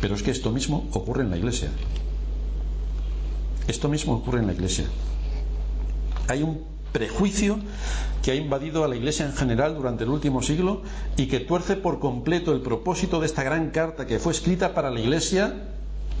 Pero 0.00 0.14
es 0.14 0.22
que 0.22 0.32
esto 0.32 0.50
mismo 0.50 0.88
ocurre 0.92 1.22
en 1.22 1.30
la 1.30 1.36
iglesia. 1.36 1.70
Esto 3.68 3.88
mismo 3.88 4.14
ocurre 4.14 4.40
en 4.40 4.48
la 4.48 4.52
iglesia. 4.52 4.86
Hay 6.28 6.42
un 6.42 6.64
prejuicio 6.92 7.58
que 8.22 8.32
ha 8.32 8.34
invadido 8.34 8.84
a 8.84 8.88
la 8.88 8.96
iglesia 8.96 9.26
en 9.26 9.32
general 9.32 9.74
durante 9.76 10.04
el 10.04 10.10
último 10.10 10.42
siglo 10.42 10.82
y 11.16 11.26
que 11.26 11.40
tuerce 11.40 11.76
por 11.76 12.00
completo 12.00 12.52
el 12.52 12.60
propósito 12.60 13.20
de 13.20 13.26
esta 13.26 13.42
gran 13.42 13.70
carta 13.70 14.06
que 14.06 14.18
fue 14.18 14.32
escrita 14.32 14.74
para 14.74 14.90
la 14.90 15.00
iglesia 15.00 15.54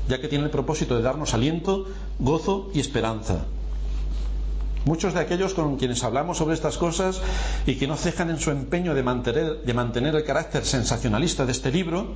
ya 0.08 0.20
que 0.20 0.28
tiene 0.28 0.44
el 0.44 0.50
propósito 0.50 0.96
de 0.96 1.02
darnos 1.02 1.34
aliento, 1.34 1.86
gozo 2.18 2.70
y 2.74 2.80
esperanza. 2.80 3.44
Muchos 4.84 5.14
de 5.14 5.20
aquellos 5.20 5.54
con 5.54 5.76
quienes 5.76 6.02
hablamos 6.02 6.38
sobre 6.38 6.54
estas 6.54 6.76
cosas 6.76 7.20
y 7.66 7.76
que 7.76 7.86
no 7.86 7.96
cejan 7.96 8.30
en 8.30 8.40
su 8.40 8.50
empeño 8.50 8.94
de 8.94 9.04
mantener, 9.04 9.62
de 9.62 9.74
mantener 9.74 10.16
el 10.16 10.24
carácter 10.24 10.64
sensacionalista 10.64 11.46
de 11.46 11.52
este 11.52 11.70
libro, 11.70 12.14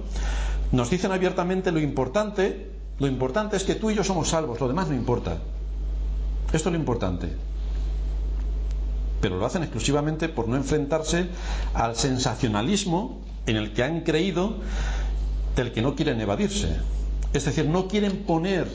nos 0.73 0.91
dicen 0.91 1.13
abiertamente 1.13 1.71
lo 1.71 1.79
importante, 1.79 2.71
lo 2.99 3.07
importante 3.07 3.57
es 3.57 3.63
que 3.63 3.77
tú 3.77 3.91
y 3.91 3.95
yo 3.95 4.03
somos 4.03 4.29
salvos, 4.29 4.59
lo 4.59 4.67
demás 4.67 4.89
no 4.89 4.95
importa. 4.97 5.39
Esto 6.53 6.69
es 6.69 6.73
lo 6.73 6.79
importante. 6.79 7.29
Pero 9.21 9.39
lo 9.39 9.47
hacen 9.47 9.63
exclusivamente 9.63 10.29
por 10.29 10.49
no 10.49 10.57
enfrentarse 10.57 11.29
al 11.73 11.95
sensacionalismo 11.95 13.21
en 13.47 13.57
el 13.57 13.73
que 13.73 13.85
han 13.85 14.01
creído 14.01 14.57
del 15.55 15.73
que 15.73 15.83
no 15.83 15.95
quieren 15.95 16.21
evadirse. 16.21 16.77
Es 17.37 17.45
decir, 17.45 17.67
no 17.67 17.87
quieren 17.87 18.25
poner 18.25 18.67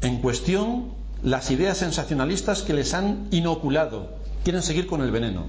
en 0.00 0.22
cuestión 0.22 0.86
las 1.22 1.50
ideas 1.50 1.76
sensacionalistas 1.76 2.62
que 2.62 2.72
les 2.72 2.94
han 2.94 3.28
inoculado. 3.30 4.08
Quieren 4.42 4.62
seguir 4.62 4.86
con 4.86 5.02
el 5.02 5.10
veneno. 5.10 5.44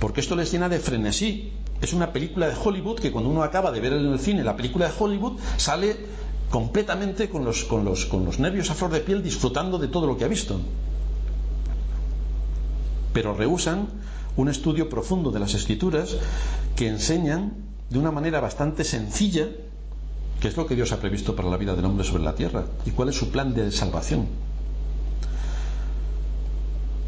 Porque 0.00 0.22
esto 0.22 0.34
les 0.34 0.50
llena 0.50 0.70
de 0.70 0.78
frenesí. 0.78 1.52
Es 1.82 1.92
una 1.92 2.14
película 2.14 2.48
de 2.48 2.54
Hollywood 2.56 2.98
que 2.98 3.12
cuando 3.12 3.28
uno 3.28 3.42
acaba 3.42 3.72
de 3.72 3.80
ver 3.80 3.92
en 3.92 4.06
el 4.06 4.18
cine 4.18 4.42
la 4.42 4.56
película 4.56 4.86
de 4.88 4.94
Hollywood 4.98 5.38
sale 5.58 5.96
completamente 6.48 7.28
con 7.28 7.44
los, 7.44 7.64
con 7.64 7.84
los, 7.84 8.38
nervios 8.38 8.70
a 8.70 8.74
flor 8.74 8.92
de 8.92 9.00
piel 9.00 9.22
disfrutando 9.22 9.78
de 9.78 9.88
todo 9.88 10.06
lo 10.06 10.16
que 10.16 10.24
ha 10.24 10.28
visto. 10.28 10.58
Pero 13.12 13.34
rehusan 13.34 13.88
un 14.36 14.48
estudio 14.48 14.88
profundo 14.88 15.30
de 15.30 15.40
las 15.40 15.52
escrituras 15.52 16.16
que 16.74 16.88
enseñan 16.88 17.52
de 17.90 17.98
una 17.98 18.10
manera 18.10 18.40
bastante 18.40 18.82
sencilla 18.82 19.48
qué 20.42 20.48
es 20.48 20.56
lo 20.56 20.66
que 20.66 20.74
Dios 20.74 20.90
ha 20.90 20.98
previsto 20.98 21.36
para 21.36 21.48
la 21.48 21.56
vida 21.56 21.76
del 21.76 21.84
hombre 21.84 22.04
sobre 22.04 22.24
la 22.24 22.34
tierra 22.34 22.64
y 22.84 22.90
cuál 22.90 23.08
es 23.08 23.14
su 23.14 23.30
plan 23.30 23.54
de 23.54 23.70
salvación. 23.70 24.26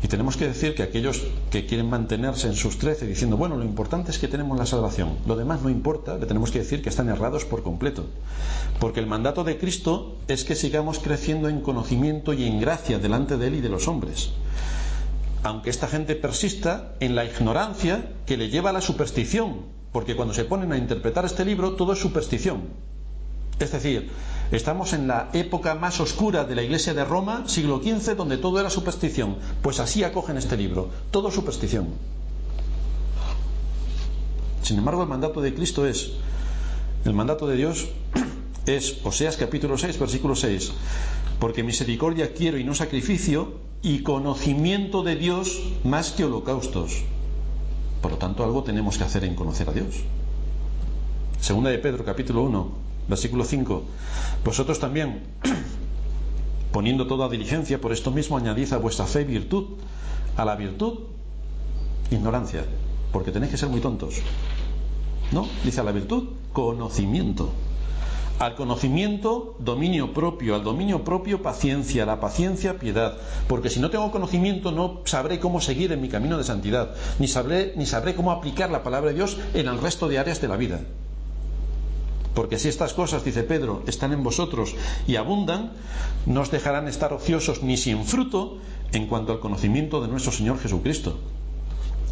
Y 0.05 0.07
tenemos 0.07 0.37
que 0.37 0.47
decir 0.47 0.77
que 0.77 0.85
aquellos 0.85 1.21
que 1.51 1.67
quieren 1.67 1.91
mantenerse 1.91 2.47
en 2.47 2.55
sus 2.55 2.79
trece 2.79 3.09
diciendo, 3.09 3.37
bueno, 3.37 3.57
lo 3.57 3.65
importante 3.65 4.13
es 4.13 4.21
que 4.21 4.29
tenemos 4.29 4.57
la 4.57 4.67
salvación, 4.67 5.19
lo 5.27 5.35
demás 5.35 5.63
no 5.63 5.69
importa, 5.69 6.17
le 6.17 6.27
tenemos 6.27 6.53
que 6.53 6.61
decir 6.61 6.81
que 6.81 6.91
están 6.91 7.09
errados 7.09 7.45
por 7.45 7.65
completo. 7.65 8.05
Porque 8.79 9.01
el 9.01 9.09
mandato 9.09 9.43
de 9.43 9.59
Cristo 9.59 10.17
es 10.29 10.45
que 10.45 10.55
sigamos 10.55 11.01
creciendo 11.01 11.49
en 11.49 11.61
conocimiento 11.61 12.35
y 12.35 12.45
en 12.45 12.61
gracia 12.61 13.01
delante 13.01 13.37
de 13.37 13.49
Él 13.49 13.55
y 13.57 13.61
de 13.61 13.69
los 13.69 13.89
hombres. 13.89 14.31
Aunque 15.43 15.71
esta 15.71 15.89
gente 15.89 16.15
persista 16.15 16.95
en 17.01 17.17
la 17.17 17.25
ignorancia 17.25 18.13
que 18.27 18.37
le 18.37 18.49
lleva 18.49 18.71
a 18.71 18.75
la 18.75 18.81
superstición, 18.81 19.63
porque 19.91 20.15
cuando 20.15 20.35
se 20.35 20.45
ponen 20.45 20.71
a 20.71 20.79
interpretar 20.79 21.25
este 21.25 21.45
libro 21.45 21.75
todo 21.75 21.95
es 21.95 21.99
superstición. 21.99 22.94
Es 23.59 23.71
decir, 23.71 24.11
estamos 24.51 24.93
en 24.93 25.07
la 25.07 25.31
época 25.33 25.75
más 25.75 26.01
oscura 26.01 26.45
de 26.45 26.55
la 26.55 26.63
Iglesia 26.63 26.93
de 26.95 27.05
Roma, 27.05 27.45
siglo 27.47 27.81
XV, 27.83 28.17
donde 28.17 28.37
todo 28.37 28.59
era 28.59 28.69
superstición. 28.69 29.37
Pues 29.63 29.79
así 29.81 30.03
acogen 30.03 30.37
este 30.37 30.57
libro, 30.57 30.91
todo 31.11 31.31
superstición. 31.31 31.89
Sin 34.63 34.79
embargo, 34.79 35.03
el 35.03 35.09
mandato 35.09 35.41
de 35.41 35.55
Cristo 35.55 35.87
es, 35.87 36.13
el 37.05 37.13
mandato 37.13 37.47
de 37.47 37.57
Dios 37.57 37.89
es 38.67 38.99
Oseas 39.05 39.37
capítulo 39.37 39.79
6, 39.79 39.99
versículo 39.99 40.35
6, 40.35 40.73
porque 41.39 41.63
misericordia 41.63 42.33
quiero 42.33 42.59
y 42.59 42.65
no 42.65 42.75
sacrificio, 42.75 43.61
y 43.83 44.03
conocimiento 44.03 45.03
de 45.03 45.15
Dios 45.15 45.61
más 45.85 46.13
que 46.13 46.25
holocaustos. 46.25 47.03
Por 48.01 48.13
lo 48.13 48.17
tanto, 48.17 48.43
algo 48.43 48.65
tenemos 48.65 48.97
que 48.97 49.05
hacer 49.05 49.25
en 49.25 49.35
conocer 49.35 49.69
a 49.69 49.73
Dios. 49.73 49.97
Segunda 51.39 51.69
de 51.69 51.79
Pedro 51.79 52.03
capítulo 52.03 52.43
1, 52.43 52.84
Versículo 53.09 53.45
5. 53.45 53.83
Vosotros 54.45 54.79
también, 54.79 55.23
poniendo 56.73 57.07
toda 57.07 57.29
diligencia, 57.29 57.81
por 57.81 57.93
esto 57.93 58.11
mismo 58.11 58.37
añadid 58.37 58.73
a 58.73 58.79
vuestra 58.79 59.07
fe 59.07 59.25
virtud, 59.25 59.77
a 60.37 60.45
la 60.45 60.57
virtud 60.57 61.01
ignorancia, 62.11 62.65
porque 63.13 63.31
tenéis 63.31 63.53
que 63.53 63.59
ser 63.59 63.69
muy 63.69 63.81
tontos. 63.81 64.17
¿No? 65.33 65.47
Dice 65.65 65.81
a 65.81 65.85
la 65.85 65.93
virtud 65.93 66.31
conocimiento. 66.53 67.51
Al 68.39 68.57
conocimiento, 68.57 69.55
dominio 69.61 70.13
propio, 70.13 70.57
al 70.57 70.65
dominio 70.65 71.05
propio, 71.05 71.41
paciencia, 71.41 72.05
la 72.05 72.19
paciencia, 72.19 72.79
piedad. 72.79 73.17
Porque 73.47 73.71
si 73.71 73.79
no 73.79 73.91
tengo 73.91 74.11
conocimiento, 74.11 74.73
no 74.73 75.03
sabré 75.05 75.39
cómo 75.39 75.61
seguir 75.61 75.93
en 75.93 76.01
mi 76.01 76.09
camino 76.09 76.37
de 76.37 76.43
santidad, 76.43 76.95
ni 77.21 77.29
sabré, 77.29 77.75
ni 77.77 77.87
sabré 77.87 78.17
cómo 78.17 78.33
aplicar 78.33 78.71
la 78.71 78.83
palabra 78.83 79.11
de 79.11 79.17
Dios 79.17 79.39
en 79.55 79.69
el 79.69 79.81
resto 79.81 80.09
de 80.09 80.19
áreas 80.19 80.41
de 80.41 80.49
la 80.49 80.57
vida. 80.57 80.81
Porque 82.35 82.59
si 82.59 82.69
estas 82.69 82.95
cosas, 82.95 83.25
dice 83.25 83.45
Pedro, 83.45 83.83
están 83.87 84.13
en 84.13 84.25
vosotros 84.25 84.75
y 85.07 85.17
abundan, 85.17 85.73
no 86.27 86.41
os 86.41 86.51
dejarán 86.51 86.89
estar 86.89 87.13
ociosos 87.13 87.63
ni 87.63 87.77
sin 87.77 88.05
fruto 88.05 88.59
en 88.93 89.07
cuanto 89.07 89.33
al 89.33 89.41
conocimiento 89.41 90.01
de 90.01 90.09
nuestro 90.09 90.33
Señor 90.33 90.59
Jesucristo. 90.59 91.17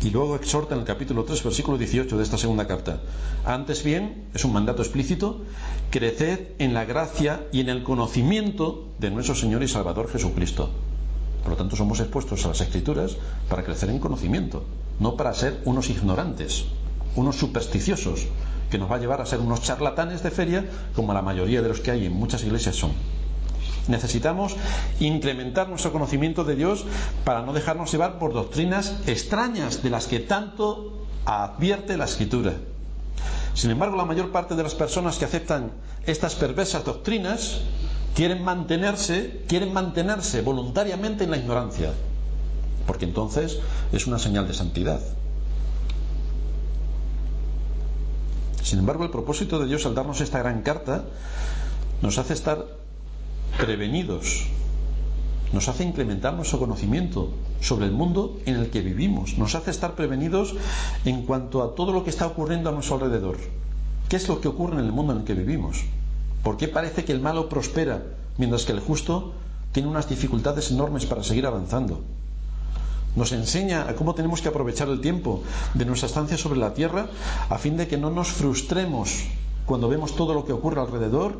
Y 0.00 0.10
luego 0.10 0.34
exhorta 0.34 0.74
en 0.74 0.80
el 0.80 0.86
capítulo 0.86 1.24
3, 1.24 1.42
versículo 1.44 1.78
18 1.78 2.16
de 2.16 2.22
esta 2.22 2.38
segunda 2.38 2.66
carta. 2.66 3.00
Antes 3.44 3.84
bien, 3.84 4.24
es 4.34 4.44
un 4.44 4.52
mandato 4.52 4.82
explícito, 4.82 5.42
creced 5.90 6.54
en 6.58 6.74
la 6.74 6.84
gracia 6.84 7.46
y 7.52 7.60
en 7.60 7.68
el 7.68 7.82
conocimiento 7.82 8.88
de 8.98 9.10
nuestro 9.10 9.34
Señor 9.34 9.62
y 9.62 9.68
Salvador 9.68 10.10
Jesucristo. 10.10 10.70
Por 11.42 11.52
lo 11.52 11.56
tanto, 11.56 11.76
somos 11.76 12.00
expuestos 12.00 12.44
a 12.44 12.48
las 12.48 12.60
Escrituras 12.60 13.16
para 13.48 13.64
crecer 13.64 13.90
en 13.90 13.98
conocimiento, 13.98 14.64
no 14.98 15.16
para 15.16 15.34
ser 15.34 15.60
unos 15.64 15.90
ignorantes, 15.90 16.64
unos 17.16 17.36
supersticiosos, 17.36 18.26
que 18.70 18.78
nos 18.78 18.90
va 18.90 18.96
a 18.96 18.98
llevar 18.98 19.20
a 19.20 19.26
ser 19.26 19.40
unos 19.40 19.62
charlatanes 19.62 20.22
de 20.22 20.30
feria 20.30 20.64
como 20.94 21.12
la 21.12 21.22
mayoría 21.22 21.62
de 21.62 21.68
los 21.68 21.80
que 21.80 21.90
hay 21.90 22.06
en 22.06 22.12
muchas 22.14 22.42
iglesias 22.42 22.76
son. 22.76 22.92
Necesitamos 23.88 24.56
incrementar 25.00 25.68
nuestro 25.68 25.92
conocimiento 25.92 26.44
de 26.44 26.56
Dios 26.56 26.84
para 27.24 27.42
no 27.42 27.52
dejarnos 27.52 27.90
llevar 27.90 28.18
por 28.18 28.32
doctrinas 28.32 28.96
extrañas 29.06 29.82
de 29.82 29.90
las 29.90 30.06
que 30.06 30.20
tanto 30.20 31.06
advierte 31.26 31.96
la 31.96 32.04
Escritura. 32.04 32.54
Sin 33.54 33.70
embargo, 33.70 33.96
la 33.96 34.04
mayor 34.04 34.30
parte 34.30 34.54
de 34.54 34.62
las 34.62 34.74
personas 34.74 35.18
que 35.18 35.24
aceptan 35.24 35.72
estas 36.06 36.34
perversas 36.36 36.84
doctrinas 36.84 37.60
quieren 38.14 38.42
mantenerse, 38.42 39.42
quieren 39.48 39.72
mantenerse 39.72 40.42
voluntariamente 40.42 41.24
en 41.24 41.30
la 41.30 41.36
ignorancia, 41.36 41.92
porque 42.86 43.04
entonces 43.04 43.58
es 43.92 44.06
una 44.06 44.18
señal 44.18 44.46
de 44.48 44.54
santidad. 44.54 45.00
Sin 48.62 48.78
embargo, 48.78 49.04
el 49.04 49.10
propósito 49.10 49.58
de 49.58 49.66
Dios 49.66 49.86
al 49.86 49.94
darnos 49.94 50.20
esta 50.20 50.38
gran 50.38 50.62
carta 50.62 51.04
nos 52.00 52.18
hace 52.18 52.32
estar 52.34 52.64
prevenidos, 53.58 54.44
nos 55.52 55.68
hace 55.68 55.84
incrementar 55.84 56.34
nuestro 56.34 56.58
conocimiento 56.58 57.30
sobre 57.60 57.86
el 57.86 57.92
mundo 57.92 58.40
en 58.46 58.56
el 58.56 58.70
que 58.70 58.80
vivimos, 58.80 59.36
nos 59.36 59.54
hace 59.54 59.70
estar 59.70 59.94
prevenidos 59.94 60.54
en 61.04 61.22
cuanto 61.26 61.62
a 61.62 61.74
todo 61.74 61.92
lo 61.92 62.04
que 62.04 62.10
está 62.10 62.26
ocurriendo 62.26 62.70
a 62.70 62.72
nuestro 62.72 62.96
alrededor. 62.96 63.36
¿Qué 64.08 64.16
es 64.16 64.28
lo 64.28 64.40
que 64.40 64.48
ocurre 64.48 64.78
en 64.78 64.84
el 64.84 64.92
mundo 64.92 65.12
en 65.12 65.20
el 65.20 65.24
que 65.24 65.34
vivimos? 65.34 65.82
¿Por 66.42 66.56
qué 66.56 66.68
parece 66.68 67.04
que 67.04 67.12
el 67.12 67.20
malo 67.20 67.48
prospera 67.48 68.02
mientras 68.38 68.64
que 68.64 68.72
el 68.72 68.80
justo 68.80 69.32
tiene 69.72 69.88
unas 69.88 70.08
dificultades 70.08 70.70
enormes 70.70 71.06
para 71.06 71.22
seguir 71.22 71.46
avanzando? 71.46 72.00
Nos 73.14 73.32
enseña 73.32 73.88
a 73.88 73.94
cómo 73.94 74.14
tenemos 74.14 74.40
que 74.40 74.48
aprovechar 74.48 74.88
el 74.88 75.00
tiempo 75.00 75.42
de 75.74 75.84
nuestra 75.84 76.06
estancia 76.08 76.38
sobre 76.38 76.58
la 76.58 76.72
tierra 76.72 77.08
a 77.50 77.58
fin 77.58 77.76
de 77.76 77.86
que 77.86 77.98
no 77.98 78.10
nos 78.10 78.28
frustremos 78.28 79.24
cuando 79.66 79.88
vemos 79.88 80.16
todo 80.16 80.32
lo 80.32 80.44
que 80.46 80.52
ocurre 80.52 80.80
alrededor 80.80 81.38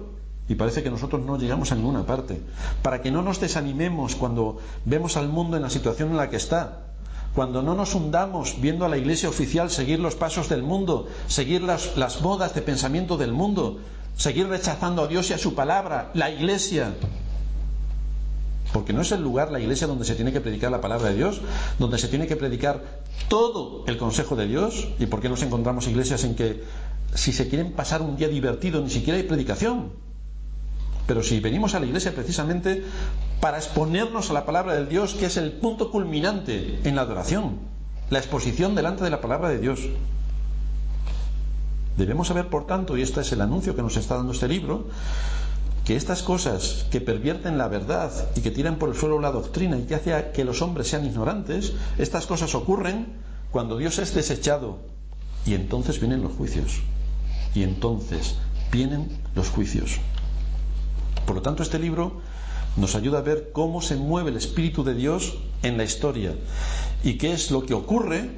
y 0.48 0.54
parece 0.54 0.82
que 0.82 0.90
nosotros 0.90 1.22
no 1.24 1.38
llegamos 1.38 1.72
a 1.72 1.76
ninguna 1.76 2.04
parte. 2.04 2.40
Para 2.82 3.00
que 3.00 3.10
no 3.10 3.22
nos 3.22 3.40
desanimemos 3.40 4.16
cuando 4.16 4.58
vemos 4.84 5.16
al 5.16 5.28
mundo 5.28 5.56
en 5.56 5.62
la 5.62 5.70
situación 5.70 6.10
en 6.10 6.16
la 6.18 6.28
que 6.28 6.36
está. 6.36 6.88
Cuando 7.34 7.62
no 7.62 7.74
nos 7.74 7.94
hundamos 7.94 8.60
viendo 8.60 8.84
a 8.84 8.88
la 8.90 8.98
iglesia 8.98 9.30
oficial 9.30 9.70
seguir 9.70 9.98
los 9.98 10.14
pasos 10.14 10.50
del 10.50 10.62
mundo, 10.62 11.08
seguir 11.26 11.62
las, 11.62 11.96
las 11.96 12.20
modas 12.20 12.54
de 12.54 12.60
pensamiento 12.60 13.16
del 13.16 13.32
mundo, 13.32 13.78
seguir 14.18 14.48
rechazando 14.48 15.02
a 15.02 15.08
Dios 15.08 15.30
y 15.30 15.32
a 15.32 15.38
su 15.38 15.54
palabra, 15.54 16.10
la 16.12 16.30
iglesia, 16.30 16.92
porque 18.72 18.92
no 18.92 19.02
es 19.02 19.12
el 19.12 19.22
lugar, 19.22 19.52
la 19.52 19.60
iglesia, 19.60 19.86
donde 19.86 20.04
se 20.04 20.14
tiene 20.14 20.32
que 20.32 20.40
predicar 20.40 20.70
la 20.70 20.80
palabra 20.80 21.10
de 21.10 21.16
Dios, 21.16 21.40
donde 21.78 21.98
se 21.98 22.08
tiene 22.08 22.26
que 22.26 22.36
predicar 22.36 22.82
todo 23.28 23.84
el 23.86 23.98
consejo 23.98 24.34
de 24.34 24.46
Dios. 24.46 24.88
¿Y 24.98 25.06
por 25.06 25.20
qué 25.20 25.28
nos 25.28 25.42
encontramos 25.42 25.86
iglesias 25.86 26.24
en 26.24 26.34
que 26.34 26.62
si 27.14 27.32
se 27.32 27.48
quieren 27.48 27.72
pasar 27.72 28.00
un 28.00 28.16
día 28.16 28.28
divertido 28.28 28.80
ni 28.80 28.90
siquiera 28.90 29.18
hay 29.18 29.24
predicación? 29.24 29.92
Pero 31.06 31.22
si 31.22 31.40
venimos 31.40 31.74
a 31.74 31.80
la 31.80 31.86
iglesia 31.86 32.14
precisamente 32.14 32.84
para 33.40 33.58
exponernos 33.58 34.30
a 34.30 34.32
la 34.32 34.46
palabra 34.46 34.74
de 34.74 34.86
Dios, 34.86 35.14
que 35.14 35.26
es 35.26 35.36
el 35.36 35.52
punto 35.52 35.90
culminante 35.90 36.78
en 36.84 36.96
la 36.96 37.02
adoración, 37.02 37.58
la 38.08 38.18
exposición 38.18 38.74
delante 38.74 39.04
de 39.04 39.10
la 39.10 39.20
palabra 39.20 39.48
de 39.48 39.58
Dios. 39.58 39.80
Debemos 41.96 42.28
saber, 42.28 42.48
por 42.48 42.66
tanto, 42.66 42.96
y 42.96 43.02
este 43.02 43.20
es 43.20 43.32
el 43.32 43.42
anuncio 43.42 43.76
que 43.76 43.82
nos 43.82 43.96
está 43.96 44.16
dando 44.16 44.32
este 44.32 44.48
libro, 44.48 44.86
que 45.84 45.96
estas 45.96 46.22
cosas 46.22 46.86
que 46.90 47.00
pervierten 47.00 47.58
la 47.58 47.68
verdad 47.68 48.12
y 48.36 48.40
que 48.40 48.50
tiran 48.50 48.76
por 48.76 48.88
el 48.88 48.94
suelo 48.94 49.20
la 49.20 49.32
doctrina 49.32 49.76
y 49.76 49.82
que 49.82 49.96
hace 49.96 50.30
que 50.32 50.44
los 50.44 50.62
hombres 50.62 50.88
sean 50.88 51.04
ignorantes, 51.04 51.72
estas 51.98 52.26
cosas 52.26 52.54
ocurren 52.54 53.06
cuando 53.50 53.76
Dios 53.76 53.98
es 53.98 54.14
desechado 54.14 54.78
y 55.44 55.54
entonces 55.54 55.98
vienen 55.98 56.22
los 56.22 56.32
juicios. 56.32 56.80
Y 57.54 57.64
entonces 57.64 58.36
vienen 58.70 59.08
los 59.34 59.50
juicios. 59.50 59.98
Por 61.26 61.36
lo 61.36 61.42
tanto, 61.42 61.62
este 61.62 61.78
libro 61.78 62.20
nos 62.76 62.94
ayuda 62.94 63.18
a 63.18 63.22
ver 63.22 63.50
cómo 63.52 63.82
se 63.82 63.96
mueve 63.96 64.30
el 64.30 64.36
Espíritu 64.36 64.84
de 64.84 64.94
Dios 64.94 65.36
en 65.62 65.76
la 65.76 65.84
historia 65.84 66.34
y 67.04 67.18
qué 67.18 67.32
es 67.32 67.50
lo 67.50 67.66
que 67.66 67.74
ocurre 67.74 68.30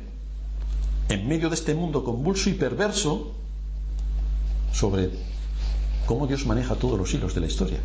en 1.09 1.29
medio 1.29 1.49
de 1.51 1.55
este 1.55 1.75
mundo 1.75 2.03
convulso 2.03 2.51
y 2.51 2.55
perverso 2.55 3.33
sobre 4.73 5.11
cómo 6.07 6.27
Dios 6.27 6.47
maneja 6.47 6.75
todos 6.75 6.99
los 6.99 7.12
hilos 7.14 7.35
de 7.35 7.40
la 7.40 7.47
historia. 7.47 7.79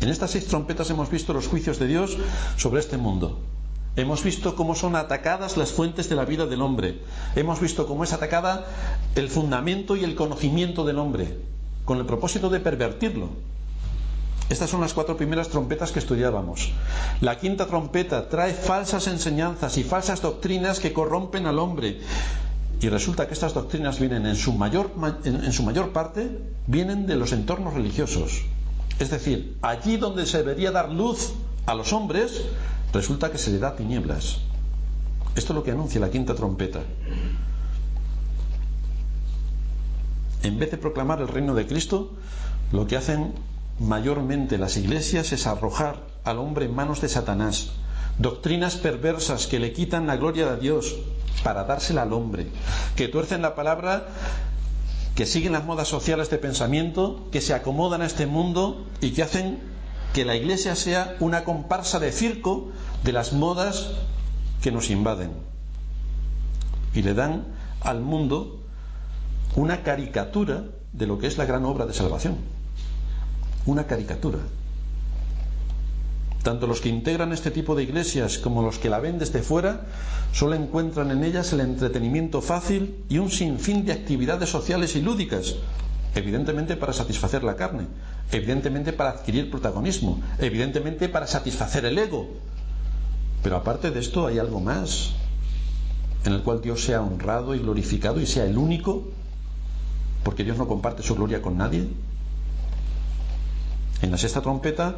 En 0.00 0.08
estas 0.08 0.32
seis 0.32 0.46
trompetas 0.46 0.90
hemos 0.90 1.10
visto 1.10 1.32
los 1.32 1.46
juicios 1.46 1.78
de 1.78 1.86
Dios 1.86 2.16
sobre 2.56 2.80
este 2.80 2.96
mundo. 2.96 3.38
Hemos 3.94 4.24
visto 4.24 4.56
cómo 4.56 4.74
son 4.74 4.96
atacadas 4.96 5.56
las 5.56 5.70
fuentes 5.70 6.08
de 6.08 6.16
la 6.16 6.24
vida 6.24 6.46
del 6.46 6.62
hombre. 6.62 6.98
Hemos 7.36 7.60
visto 7.60 7.86
cómo 7.86 8.04
es 8.04 8.12
atacada 8.12 8.66
el 9.14 9.28
fundamento 9.28 9.96
y 9.96 10.04
el 10.04 10.14
conocimiento 10.14 10.84
del 10.84 10.98
hombre, 10.98 11.36
con 11.84 11.98
el 11.98 12.06
propósito 12.06 12.48
de 12.48 12.60
pervertirlo. 12.60 13.28
Estas 14.48 14.70
son 14.70 14.80
las 14.80 14.92
cuatro 14.92 15.16
primeras 15.16 15.48
trompetas 15.48 15.92
que 15.92 15.98
estudiábamos. 15.98 16.72
La 17.20 17.38
quinta 17.38 17.66
trompeta 17.66 18.28
trae 18.28 18.54
falsas 18.54 19.06
enseñanzas 19.06 19.78
y 19.78 19.84
falsas 19.84 20.20
doctrinas 20.20 20.80
que 20.80 20.92
corrompen 20.92 21.46
al 21.46 21.58
hombre. 21.58 22.00
Y 22.82 22.88
resulta 22.88 23.28
que 23.28 23.34
estas 23.34 23.54
doctrinas 23.54 24.00
vienen 24.00 24.26
en 24.26 24.34
su 24.34 24.52
mayor, 24.54 24.90
en 25.24 25.52
su 25.52 25.62
mayor 25.62 25.92
parte, 25.92 26.36
vienen 26.66 27.06
de 27.06 27.14
los 27.14 27.32
entornos 27.32 27.74
religiosos. 27.74 28.42
Es 28.98 29.08
decir, 29.08 29.56
allí 29.62 29.98
donde 29.98 30.26
se 30.26 30.38
debería 30.38 30.72
dar 30.72 30.90
luz 30.90 31.32
a 31.66 31.74
los 31.74 31.92
hombres, 31.92 32.42
resulta 32.92 33.30
que 33.30 33.38
se 33.38 33.52
le 33.52 33.60
da 33.60 33.76
tinieblas. 33.76 34.38
Esto 35.36 35.52
es 35.52 35.56
lo 35.56 35.62
que 35.62 35.70
anuncia 35.70 36.00
la 36.00 36.10
quinta 36.10 36.34
trompeta. 36.34 36.80
En 40.42 40.58
vez 40.58 40.72
de 40.72 40.76
proclamar 40.76 41.20
el 41.20 41.28
reino 41.28 41.54
de 41.54 41.68
Cristo, 41.68 42.10
lo 42.72 42.88
que 42.88 42.96
hacen 42.96 43.32
mayormente 43.78 44.58
las 44.58 44.76
iglesias 44.76 45.32
es 45.32 45.46
arrojar 45.46 46.04
al 46.24 46.38
hombre 46.38 46.66
en 46.66 46.74
manos 46.74 47.00
de 47.00 47.08
Satanás, 47.08 47.70
doctrinas 48.18 48.76
perversas 48.76 49.46
que 49.46 49.58
le 49.58 49.72
quitan 49.72 50.06
la 50.06 50.16
gloria 50.16 50.50
de 50.50 50.60
Dios 50.60 50.96
para 51.42 51.64
dársela 51.64 52.02
al 52.02 52.12
hombre, 52.12 52.46
que 52.96 53.08
tuercen 53.08 53.42
la 53.42 53.54
palabra, 53.54 54.06
que 55.14 55.26
siguen 55.26 55.52
las 55.52 55.64
modas 55.64 55.88
sociales 55.88 56.30
de 56.30 56.38
pensamiento, 56.38 57.26
que 57.32 57.40
se 57.40 57.54
acomodan 57.54 58.02
a 58.02 58.06
este 58.06 58.26
mundo 58.26 58.86
y 59.00 59.10
que 59.10 59.22
hacen 59.22 59.58
que 60.14 60.24
la 60.24 60.36
iglesia 60.36 60.76
sea 60.76 61.16
una 61.20 61.44
comparsa 61.44 61.98
de 61.98 62.12
circo 62.12 62.68
de 63.02 63.12
las 63.12 63.32
modas 63.32 63.90
que 64.62 64.72
nos 64.72 64.90
invaden. 64.90 65.32
Y 66.94 67.02
le 67.02 67.14
dan 67.14 67.46
al 67.80 68.00
mundo 68.00 68.60
una 69.56 69.82
caricatura 69.82 70.64
de 70.92 71.06
lo 71.06 71.18
que 71.18 71.26
es 71.26 71.38
la 71.38 71.46
gran 71.46 71.64
obra 71.64 71.86
de 71.86 71.94
salvación 71.94 72.36
una 73.66 73.86
caricatura. 73.86 74.38
Tanto 76.42 76.66
los 76.66 76.80
que 76.80 76.88
integran 76.88 77.32
este 77.32 77.52
tipo 77.52 77.76
de 77.76 77.84
iglesias 77.84 78.38
como 78.38 78.62
los 78.62 78.78
que 78.78 78.90
la 78.90 78.98
ven 78.98 79.18
desde 79.18 79.42
fuera 79.42 79.82
solo 80.32 80.54
encuentran 80.54 81.12
en 81.12 81.22
ellas 81.22 81.52
el 81.52 81.60
entretenimiento 81.60 82.42
fácil 82.42 82.96
y 83.08 83.18
un 83.18 83.30
sinfín 83.30 83.84
de 83.86 83.92
actividades 83.92 84.48
sociales 84.48 84.96
y 84.96 85.02
lúdicas, 85.02 85.54
evidentemente 86.16 86.76
para 86.76 86.92
satisfacer 86.92 87.44
la 87.44 87.54
carne, 87.54 87.86
evidentemente 88.32 88.92
para 88.92 89.10
adquirir 89.10 89.50
protagonismo, 89.50 90.20
evidentemente 90.38 91.08
para 91.08 91.28
satisfacer 91.28 91.84
el 91.84 91.98
ego. 91.98 92.28
Pero 93.44 93.56
aparte 93.56 93.92
de 93.92 94.00
esto 94.00 94.26
hay 94.26 94.38
algo 94.40 94.58
más, 94.58 95.12
en 96.24 96.32
el 96.32 96.42
cual 96.42 96.60
Dios 96.60 96.84
sea 96.84 97.02
honrado 97.02 97.54
y 97.54 97.60
glorificado 97.60 98.20
y 98.20 98.26
sea 98.26 98.44
el 98.46 98.58
único, 98.58 99.04
porque 100.24 100.42
Dios 100.42 100.58
no 100.58 100.66
comparte 100.66 101.04
su 101.04 101.14
gloria 101.14 101.40
con 101.40 101.56
nadie. 101.56 101.86
En 104.02 104.10
la 104.10 104.18
sexta 104.18 104.42
trompeta 104.42 104.96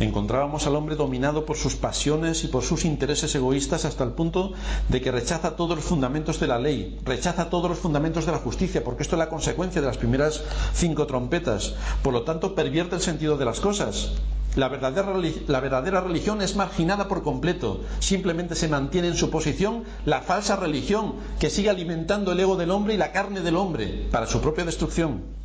encontrábamos 0.00 0.66
al 0.66 0.76
hombre 0.76 0.96
dominado 0.96 1.46
por 1.46 1.56
sus 1.56 1.76
pasiones 1.76 2.44
y 2.44 2.48
por 2.48 2.62
sus 2.62 2.84
intereses 2.84 3.34
egoístas 3.34 3.86
hasta 3.86 4.04
el 4.04 4.10
punto 4.10 4.52
de 4.90 5.00
que 5.00 5.10
rechaza 5.10 5.56
todos 5.56 5.76
los 5.76 5.84
fundamentos 5.86 6.38
de 6.40 6.46
la 6.46 6.58
ley, 6.58 7.00
rechaza 7.04 7.48
todos 7.48 7.70
los 7.70 7.78
fundamentos 7.78 8.26
de 8.26 8.32
la 8.32 8.38
justicia, 8.38 8.84
porque 8.84 9.02
esto 9.02 9.16
es 9.16 9.18
la 9.18 9.30
consecuencia 9.30 9.80
de 9.80 9.86
las 9.86 9.96
primeras 9.96 10.42
cinco 10.74 11.06
trompetas. 11.06 11.74
Por 12.02 12.12
lo 12.12 12.22
tanto, 12.22 12.54
pervierte 12.54 12.96
el 12.96 13.00
sentido 13.00 13.38
de 13.38 13.46
las 13.46 13.60
cosas. 13.60 14.12
La 14.56 14.68
verdadera, 14.68 15.14
la 15.48 15.60
verdadera, 15.60 16.00
religión 16.02 16.42
es 16.42 16.54
marginada 16.54 17.08
por 17.08 17.22
completo. 17.22 17.80
Simplemente 17.98 18.54
se 18.54 18.68
mantiene 18.68 19.08
en 19.08 19.16
su 19.16 19.30
posición 19.30 19.84
la 20.04 20.20
falsa 20.20 20.56
religión 20.56 21.14
que 21.40 21.48
sigue 21.50 21.70
alimentando 21.70 22.32
el 22.32 22.40
ego 22.40 22.56
del 22.56 22.70
hombre 22.70 22.94
y 22.94 22.98
la 22.98 23.10
carne 23.10 23.40
del 23.40 23.56
hombre 23.56 24.06
para 24.12 24.26
su 24.26 24.40
propia 24.40 24.66
destrucción. 24.66 25.43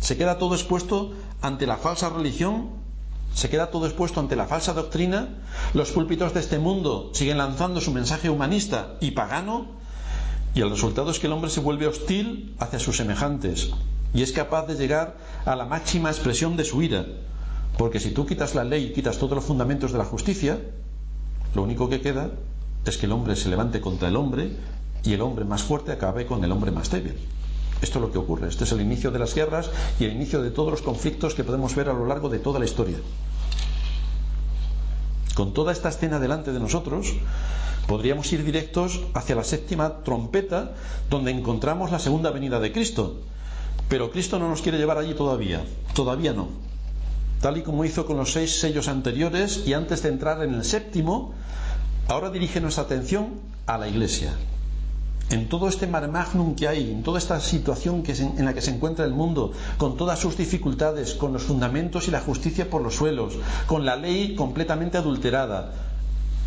Se 0.00 0.16
queda 0.16 0.38
todo 0.38 0.54
expuesto 0.54 1.12
ante 1.42 1.66
la 1.66 1.76
falsa 1.76 2.08
religión, 2.08 2.70
se 3.34 3.50
queda 3.50 3.70
todo 3.70 3.86
expuesto 3.86 4.20
ante 4.20 4.36
la 4.36 4.46
falsa 4.46 4.72
doctrina, 4.72 5.28
los 5.74 5.90
púlpitos 5.90 6.34
de 6.34 6.40
este 6.40 6.58
mundo 6.58 7.10
siguen 7.12 7.38
lanzando 7.38 7.80
su 7.80 7.92
mensaje 7.92 8.30
humanista 8.30 8.96
y 9.00 9.12
pagano, 9.12 9.66
y 10.54 10.60
el 10.60 10.70
resultado 10.70 11.10
es 11.10 11.18
que 11.18 11.26
el 11.26 11.32
hombre 11.32 11.50
se 11.50 11.60
vuelve 11.60 11.86
hostil 11.86 12.54
hacia 12.58 12.78
sus 12.78 12.96
semejantes 12.96 13.70
y 14.14 14.22
es 14.22 14.32
capaz 14.32 14.66
de 14.66 14.74
llegar 14.74 15.16
a 15.44 15.54
la 15.54 15.66
máxima 15.66 16.10
expresión 16.10 16.56
de 16.56 16.64
su 16.64 16.82
ira, 16.82 17.04
porque 17.76 18.00
si 18.00 18.10
tú 18.10 18.26
quitas 18.26 18.54
la 18.54 18.64
ley 18.64 18.86
y 18.86 18.92
quitas 18.92 19.18
todos 19.18 19.36
los 19.36 19.44
fundamentos 19.44 19.92
de 19.92 19.98
la 19.98 20.04
justicia, 20.04 20.58
lo 21.54 21.62
único 21.62 21.88
que 21.88 22.00
queda 22.00 22.30
es 22.84 22.96
que 22.96 23.06
el 23.06 23.12
hombre 23.12 23.36
se 23.36 23.48
levante 23.50 23.80
contra 23.80 24.08
el 24.08 24.16
hombre 24.16 24.50
y 25.04 25.12
el 25.12 25.20
hombre 25.20 25.44
más 25.44 25.62
fuerte 25.62 25.92
acabe 25.92 26.26
con 26.26 26.42
el 26.42 26.50
hombre 26.50 26.70
más 26.70 26.90
débil. 26.90 27.14
Esto 27.80 27.98
es 27.98 28.02
lo 28.02 28.12
que 28.12 28.18
ocurre. 28.18 28.48
Este 28.48 28.64
es 28.64 28.72
el 28.72 28.80
inicio 28.80 29.10
de 29.10 29.18
las 29.18 29.34
guerras 29.34 29.70
y 30.00 30.04
el 30.04 30.12
inicio 30.12 30.42
de 30.42 30.50
todos 30.50 30.70
los 30.70 30.82
conflictos 30.82 31.34
que 31.34 31.44
podemos 31.44 31.74
ver 31.74 31.88
a 31.88 31.92
lo 31.92 32.06
largo 32.06 32.28
de 32.28 32.38
toda 32.38 32.58
la 32.58 32.64
historia. 32.64 32.98
Con 35.34 35.54
toda 35.54 35.72
esta 35.72 35.88
escena 35.88 36.18
delante 36.18 36.52
de 36.52 36.58
nosotros, 36.58 37.14
podríamos 37.86 38.32
ir 38.32 38.44
directos 38.44 39.00
hacia 39.14 39.36
la 39.36 39.44
séptima 39.44 40.02
trompeta, 40.02 40.72
donde 41.08 41.30
encontramos 41.30 41.92
la 41.92 42.00
segunda 42.00 42.30
venida 42.30 42.58
de 42.58 42.72
Cristo. 42.72 43.20
Pero 43.88 44.10
Cristo 44.10 44.38
no 44.40 44.48
nos 44.48 44.60
quiere 44.60 44.78
llevar 44.78 44.98
allí 44.98 45.14
todavía. 45.14 45.64
Todavía 45.94 46.32
no. 46.32 46.48
Tal 47.40 47.56
y 47.56 47.62
como 47.62 47.84
hizo 47.84 48.04
con 48.04 48.16
los 48.16 48.32
seis 48.32 48.58
sellos 48.58 48.88
anteriores 48.88 49.62
y 49.64 49.74
antes 49.74 50.02
de 50.02 50.08
entrar 50.08 50.42
en 50.42 50.54
el 50.54 50.64
séptimo, 50.64 51.32
ahora 52.08 52.30
dirige 52.30 52.60
nuestra 52.60 52.82
atención 52.82 53.34
a 53.66 53.78
la 53.78 53.86
iglesia 53.86 54.34
en 55.30 55.48
todo 55.48 55.68
este 55.68 55.86
mar 55.86 56.08
magnum 56.08 56.54
que 56.54 56.68
hay, 56.68 56.90
en 56.90 57.02
toda 57.02 57.18
esta 57.18 57.40
situación 57.40 58.02
que 58.02 58.12
en 58.12 58.44
la 58.44 58.54
que 58.54 58.62
se 58.62 58.70
encuentra 58.70 59.04
el 59.04 59.12
mundo, 59.12 59.52
con 59.76 59.96
todas 59.96 60.18
sus 60.18 60.36
dificultades, 60.36 61.14
con 61.14 61.32
los 61.32 61.42
fundamentos 61.42 62.08
y 62.08 62.10
la 62.10 62.20
justicia 62.20 62.70
por 62.70 62.82
los 62.82 62.94
suelos, 62.94 63.34
con 63.66 63.84
la 63.84 63.96
ley 63.96 64.34
completamente 64.34 64.96
adulterada, 64.96 65.72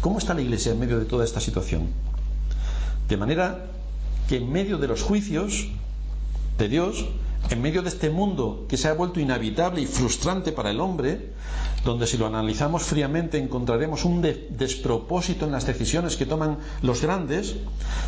¿cómo 0.01 0.17
está 0.17 0.33
la 0.33 0.41
Iglesia 0.41 0.71
en 0.71 0.79
medio 0.79 0.99
de 0.99 1.05
toda 1.05 1.25
esta 1.25 1.39
situación? 1.39 1.89
De 3.07 3.17
manera 3.17 3.65
que 4.27 4.37
en 4.37 4.51
medio 4.51 4.77
de 4.77 4.87
los 4.87 5.03
juicios 5.03 5.67
de 6.57 6.69
Dios, 6.69 7.05
en 7.49 7.61
medio 7.61 7.81
de 7.81 7.89
este 7.89 8.09
mundo 8.09 8.65
que 8.67 8.77
se 8.77 8.87
ha 8.87 8.93
vuelto 8.93 9.19
inhabitable 9.19 9.81
y 9.81 9.85
frustrante 9.85 10.51
para 10.51 10.71
el 10.71 10.79
hombre, 10.79 11.31
donde 11.83 12.05
si 12.05 12.17
lo 12.17 12.27
analizamos 12.27 12.83
fríamente 12.83 13.37
encontraremos 13.39 14.05
un 14.05 14.21
despropósito 14.21 15.45
en 15.45 15.51
las 15.51 15.65
decisiones 15.65 16.15
que 16.15 16.25
toman 16.27 16.57
los 16.81 17.01
grandes, 17.01 17.55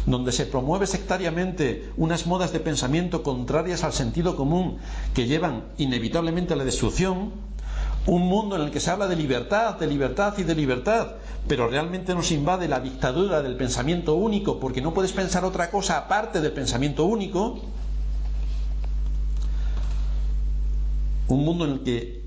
donde 0.05 0.31
se 0.31 0.45
promueve 0.45 0.85
sectariamente 0.85 1.89
unas 1.97 2.27
modas 2.27 2.53
de 2.53 2.59
pensamiento 2.59 3.23
contrarias 3.23 3.83
al 3.83 3.93
sentido 3.93 4.35
común 4.35 4.77
que 5.13 5.25
llevan 5.25 5.63
inevitablemente 5.77 6.53
a 6.53 6.57
la 6.57 6.65
destrucción, 6.65 7.31
un 8.05 8.27
mundo 8.27 8.57
en 8.57 8.63
el 8.63 8.71
que 8.71 8.79
se 8.81 8.91
habla 8.91 9.07
de 9.07 9.15
libertad, 9.15 9.75
de 9.79 9.87
libertad 9.87 10.33
y 10.37 10.43
de 10.43 10.55
libertad, 10.55 11.13
pero 11.47 11.67
realmente 11.67 12.13
nos 12.13 12.31
invade 12.31 12.67
la 12.67 12.79
dictadura 12.79 13.41
del 13.41 13.55
pensamiento 13.55 14.15
único 14.15 14.59
porque 14.59 14.81
no 14.81 14.93
puedes 14.93 15.13
pensar 15.13 15.45
otra 15.45 15.71
cosa 15.71 15.97
aparte 15.97 16.41
del 16.41 16.51
pensamiento 16.51 17.05
único, 17.05 17.59
un 21.29 21.45
mundo 21.45 21.65
en 21.65 21.71
el 21.71 21.79
que 21.83 22.22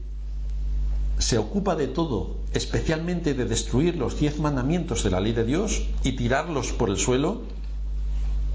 se 1.19 1.39
ocupa 1.39 1.77
de 1.77 1.89
todo, 1.89 2.37
especialmente 2.53 3.35
de 3.35 3.47
destruir 3.47 3.97
los 3.97 4.19
diez 4.19 4.39
mandamientos 4.39 5.03
de 5.03 5.11
la 5.11 5.21
ley 5.21 5.33
de 5.33 5.45
Dios 5.45 5.87
y 6.05 6.13
tirarlos 6.13 6.73
por 6.73 6.91
el 6.91 6.99
suelo, 6.99 7.43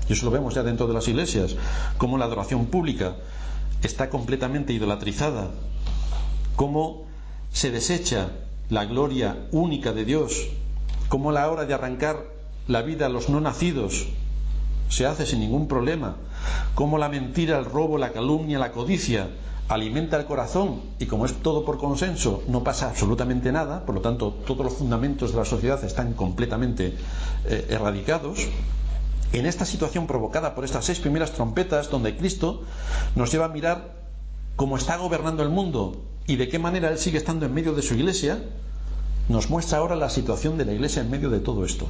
y 0.07 0.13
eso 0.13 0.25
lo 0.25 0.31
vemos 0.31 0.53
ya 0.53 0.63
dentro 0.63 0.87
de 0.87 0.93
las 0.93 1.07
iglesias, 1.07 1.55
como 1.97 2.17
la 2.17 2.25
adoración 2.25 2.67
pública 2.67 3.15
está 3.81 4.09
completamente 4.09 4.73
idolatrizada, 4.73 5.49
cómo 6.55 7.05
se 7.51 7.71
desecha 7.71 8.29
la 8.69 8.85
gloria 8.85 9.47
única 9.51 9.91
de 9.91 10.05
Dios, 10.05 10.47
cómo 11.09 11.31
la 11.31 11.49
hora 11.49 11.65
de 11.65 11.73
arrancar 11.73 12.25
la 12.67 12.83
vida 12.83 13.07
a 13.07 13.09
los 13.09 13.27
no 13.29 13.41
nacidos 13.41 14.07
se 14.89 15.05
hace 15.05 15.25
sin 15.25 15.39
ningún 15.39 15.67
problema, 15.67 16.17
cómo 16.75 16.97
la 16.97 17.09
mentira, 17.09 17.57
el 17.57 17.65
robo, 17.65 17.97
la 17.97 18.11
calumnia, 18.11 18.59
la 18.59 18.71
codicia 18.71 19.29
alimenta 19.71 20.17
el 20.17 20.25
corazón 20.25 20.81
y 20.99 21.05
como 21.05 21.25
es 21.25 21.33
todo 21.41 21.63
por 21.63 21.77
consenso 21.77 22.43
no 22.49 22.61
pasa 22.61 22.89
absolutamente 22.89 23.53
nada, 23.53 23.85
por 23.85 23.95
lo 23.95 24.01
tanto 24.01 24.31
todos 24.45 24.65
los 24.65 24.73
fundamentos 24.73 25.31
de 25.31 25.37
la 25.37 25.45
sociedad 25.45 25.81
están 25.85 26.11
completamente 26.13 26.93
eh, 27.45 27.67
erradicados, 27.69 28.49
en 29.31 29.45
esta 29.45 29.65
situación 29.65 30.07
provocada 30.07 30.55
por 30.55 30.65
estas 30.65 30.83
seis 30.83 30.99
primeras 30.99 31.31
trompetas 31.31 31.89
donde 31.89 32.17
Cristo 32.17 32.63
nos 33.15 33.31
lleva 33.31 33.45
a 33.45 33.47
mirar 33.47 33.95
cómo 34.57 34.75
está 34.75 34.97
gobernando 34.97 35.41
el 35.41 35.49
mundo 35.49 36.03
y 36.27 36.35
de 36.35 36.49
qué 36.49 36.59
manera 36.59 36.89
Él 36.89 36.97
sigue 36.97 37.17
estando 37.17 37.45
en 37.45 37.53
medio 37.53 37.73
de 37.73 37.81
su 37.81 37.93
iglesia, 37.93 38.43
nos 39.29 39.49
muestra 39.49 39.77
ahora 39.77 39.95
la 39.95 40.09
situación 40.09 40.57
de 40.57 40.65
la 40.65 40.73
iglesia 40.73 41.01
en 41.01 41.09
medio 41.09 41.29
de 41.29 41.39
todo 41.39 41.63
esto. 41.63 41.87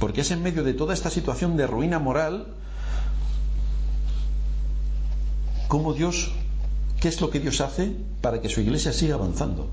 Porque 0.00 0.22
es 0.22 0.32
en 0.32 0.42
medio 0.42 0.64
de 0.64 0.74
toda 0.74 0.94
esta 0.94 1.10
situación 1.10 1.56
de 1.56 1.68
ruina 1.68 2.00
moral 2.00 2.48
cómo 5.68 5.94
Dios, 5.94 6.32
qué 7.02 7.08
es 7.08 7.20
lo 7.20 7.30
que 7.30 7.40
Dios 7.40 7.60
hace 7.60 7.90
para 8.20 8.40
que 8.40 8.48
su 8.48 8.60
iglesia 8.60 8.92
siga 8.92 9.16
avanzando. 9.16 9.68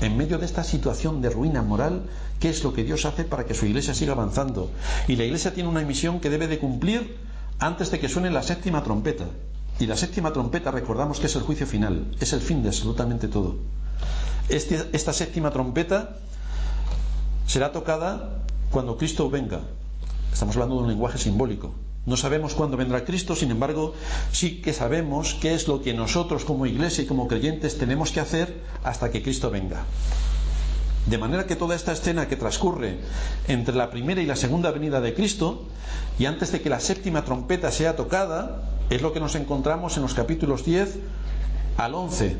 En 0.00 0.16
medio 0.16 0.38
de 0.38 0.46
esta 0.46 0.62
situación 0.62 1.20
de 1.20 1.28
ruina 1.28 1.60
moral, 1.60 2.02
¿qué 2.38 2.50
es 2.50 2.62
lo 2.62 2.72
que 2.72 2.84
Dios 2.84 3.04
hace 3.04 3.24
para 3.24 3.44
que 3.46 3.54
su 3.54 3.66
iglesia 3.66 3.94
siga 3.94 4.12
avanzando? 4.12 4.70
Y 5.08 5.16
la 5.16 5.24
iglesia 5.24 5.52
tiene 5.52 5.68
una 5.68 5.80
misión 5.80 6.20
que 6.20 6.30
debe 6.30 6.46
de 6.46 6.60
cumplir 6.60 7.16
antes 7.58 7.90
de 7.90 7.98
que 7.98 8.08
suene 8.08 8.30
la 8.30 8.44
séptima 8.44 8.84
trompeta. 8.84 9.24
Y 9.80 9.86
la 9.86 9.96
séptima 9.96 10.32
trompeta, 10.32 10.70
recordamos 10.70 11.18
que 11.18 11.26
es 11.26 11.34
el 11.34 11.42
juicio 11.42 11.66
final, 11.66 12.14
es 12.20 12.32
el 12.32 12.40
fin 12.40 12.62
de 12.62 12.68
absolutamente 12.68 13.26
todo. 13.26 13.56
Este, 14.48 14.88
esta 14.92 15.12
séptima 15.12 15.50
trompeta 15.50 16.16
será 17.48 17.72
tocada 17.72 18.38
cuando 18.70 18.96
Cristo 18.96 19.28
venga. 19.28 19.62
Estamos 20.32 20.54
hablando 20.54 20.76
de 20.76 20.82
un 20.82 20.88
lenguaje 20.88 21.18
simbólico. 21.18 21.74
No 22.06 22.16
sabemos 22.16 22.54
cuándo 22.54 22.76
vendrá 22.76 23.04
Cristo, 23.04 23.34
sin 23.34 23.50
embargo, 23.50 23.94
sí 24.30 24.62
que 24.62 24.72
sabemos 24.72 25.34
qué 25.34 25.54
es 25.54 25.66
lo 25.66 25.82
que 25.82 25.92
nosotros 25.92 26.44
como 26.44 26.64
iglesia 26.64 27.02
y 27.02 27.06
como 27.06 27.26
creyentes 27.26 27.78
tenemos 27.78 28.12
que 28.12 28.20
hacer 28.20 28.62
hasta 28.84 29.10
que 29.10 29.22
Cristo 29.22 29.50
venga. 29.50 29.84
De 31.06 31.18
manera 31.18 31.46
que 31.46 31.56
toda 31.56 31.74
esta 31.74 31.92
escena 31.92 32.28
que 32.28 32.36
transcurre 32.36 32.98
entre 33.48 33.74
la 33.74 33.90
primera 33.90 34.20
y 34.20 34.26
la 34.26 34.36
segunda 34.36 34.70
venida 34.70 35.00
de 35.00 35.14
Cristo, 35.14 35.64
y 36.18 36.26
antes 36.26 36.52
de 36.52 36.60
que 36.60 36.70
la 36.70 36.78
séptima 36.78 37.24
trompeta 37.24 37.72
sea 37.72 37.96
tocada, 37.96 38.62
es 38.88 39.02
lo 39.02 39.12
que 39.12 39.18
nos 39.18 39.34
encontramos 39.34 39.96
en 39.96 40.02
los 40.02 40.14
capítulos 40.14 40.64
10 40.64 40.98
al 41.76 41.94
11, 41.94 42.36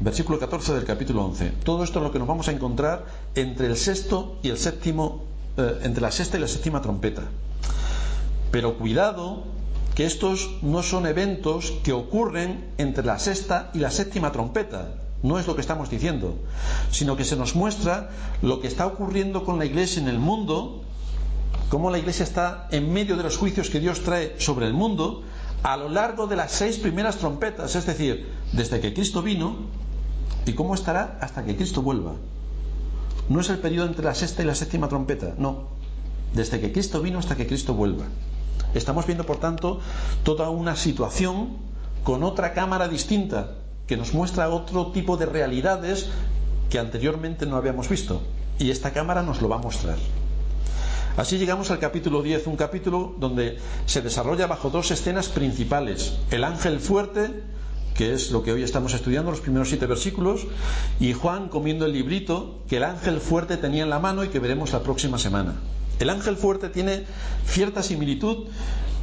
versículo 0.00 0.38
14 0.38 0.72
del 0.74 0.84
capítulo 0.84 1.24
11. 1.26 1.52
Todo 1.62 1.84
esto 1.84 1.98
es 1.98 2.04
lo 2.04 2.12
que 2.12 2.18
nos 2.18 2.28
vamos 2.28 2.48
a 2.48 2.52
encontrar 2.52 3.04
entre 3.34 3.66
el 3.66 3.76
sexto 3.76 4.38
y 4.42 4.48
el 4.48 4.56
séptimo, 4.56 5.24
eh, 5.58 5.80
entre 5.82 6.00
la 6.00 6.10
sexta 6.10 6.38
y 6.38 6.40
la 6.40 6.48
séptima 6.48 6.80
trompeta. 6.80 7.24
Pero 8.50 8.76
cuidado 8.78 9.44
que 9.94 10.06
estos 10.06 10.50
no 10.62 10.82
son 10.82 11.06
eventos 11.06 11.72
que 11.84 11.92
ocurren 11.92 12.72
entre 12.78 13.04
la 13.04 13.18
sexta 13.18 13.70
y 13.74 13.78
la 13.78 13.90
séptima 13.90 14.32
trompeta. 14.32 14.94
No 15.22 15.38
es 15.38 15.46
lo 15.46 15.54
que 15.54 15.60
estamos 15.60 15.90
diciendo, 15.90 16.36
sino 16.90 17.16
que 17.16 17.24
se 17.24 17.36
nos 17.36 17.54
muestra 17.54 18.10
lo 18.40 18.60
que 18.60 18.68
está 18.68 18.86
ocurriendo 18.86 19.44
con 19.44 19.58
la 19.58 19.66
iglesia 19.66 20.00
en 20.00 20.08
el 20.08 20.18
mundo, 20.18 20.82
cómo 21.68 21.90
la 21.90 21.98
iglesia 21.98 22.24
está 22.24 22.68
en 22.70 22.92
medio 22.92 23.16
de 23.16 23.22
los 23.22 23.36
juicios 23.36 23.68
que 23.68 23.80
Dios 23.80 24.02
trae 24.02 24.36
sobre 24.38 24.66
el 24.66 24.72
mundo 24.72 25.22
a 25.62 25.76
lo 25.76 25.90
largo 25.90 26.26
de 26.26 26.36
las 26.36 26.52
seis 26.52 26.78
primeras 26.78 27.16
trompetas, 27.16 27.76
es 27.76 27.84
decir, 27.84 28.32
desde 28.52 28.80
que 28.80 28.94
Cristo 28.94 29.20
vino 29.20 29.56
y 30.46 30.54
cómo 30.54 30.74
estará 30.74 31.18
hasta 31.20 31.44
que 31.44 31.56
Cristo 31.56 31.82
vuelva. 31.82 32.12
No 33.28 33.40
es 33.40 33.50
el 33.50 33.58
periodo 33.58 33.86
entre 33.86 34.04
la 34.04 34.14
sexta 34.14 34.42
y 34.42 34.46
la 34.46 34.54
séptima 34.54 34.88
trompeta, 34.88 35.34
no. 35.36 35.79
Desde 36.34 36.60
que 36.60 36.72
Cristo 36.72 37.00
vino 37.00 37.18
hasta 37.18 37.36
que 37.36 37.46
Cristo 37.46 37.74
vuelva. 37.74 38.06
Estamos 38.74 39.06
viendo, 39.06 39.26
por 39.26 39.38
tanto, 39.38 39.80
toda 40.22 40.50
una 40.50 40.76
situación 40.76 41.56
con 42.04 42.22
otra 42.22 42.52
cámara 42.54 42.88
distinta 42.88 43.56
que 43.86 43.96
nos 43.96 44.14
muestra 44.14 44.48
otro 44.48 44.92
tipo 44.92 45.16
de 45.16 45.26
realidades 45.26 46.08
que 46.70 46.78
anteriormente 46.78 47.46
no 47.46 47.56
habíamos 47.56 47.88
visto. 47.88 48.22
Y 48.58 48.70
esta 48.70 48.92
cámara 48.92 49.22
nos 49.22 49.42
lo 49.42 49.48
va 49.48 49.56
a 49.56 49.60
mostrar. 49.60 49.98
Así 51.16 51.38
llegamos 51.38 51.70
al 51.72 51.80
capítulo 51.80 52.22
10, 52.22 52.46
un 52.46 52.56
capítulo 52.56 53.14
donde 53.18 53.58
se 53.86 54.00
desarrolla 54.00 54.46
bajo 54.46 54.70
dos 54.70 54.92
escenas 54.92 55.28
principales. 55.28 56.18
El 56.30 56.44
ángel 56.44 56.78
fuerte, 56.78 57.42
que 57.94 58.14
es 58.14 58.30
lo 58.30 58.44
que 58.44 58.52
hoy 58.52 58.62
estamos 58.62 58.94
estudiando, 58.94 59.32
los 59.32 59.40
primeros 59.40 59.68
siete 59.68 59.86
versículos, 59.86 60.46
y 61.00 61.12
Juan 61.12 61.48
comiendo 61.48 61.84
el 61.84 61.92
librito 61.92 62.60
que 62.68 62.76
el 62.76 62.84
ángel 62.84 63.20
fuerte 63.20 63.56
tenía 63.56 63.82
en 63.82 63.90
la 63.90 63.98
mano 63.98 64.22
y 64.22 64.28
que 64.28 64.38
veremos 64.38 64.72
la 64.72 64.84
próxima 64.84 65.18
semana. 65.18 65.56
El 66.00 66.08
ángel 66.08 66.36
fuerte 66.36 66.70
tiene 66.70 67.04
cierta 67.46 67.82
similitud 67.82 68.46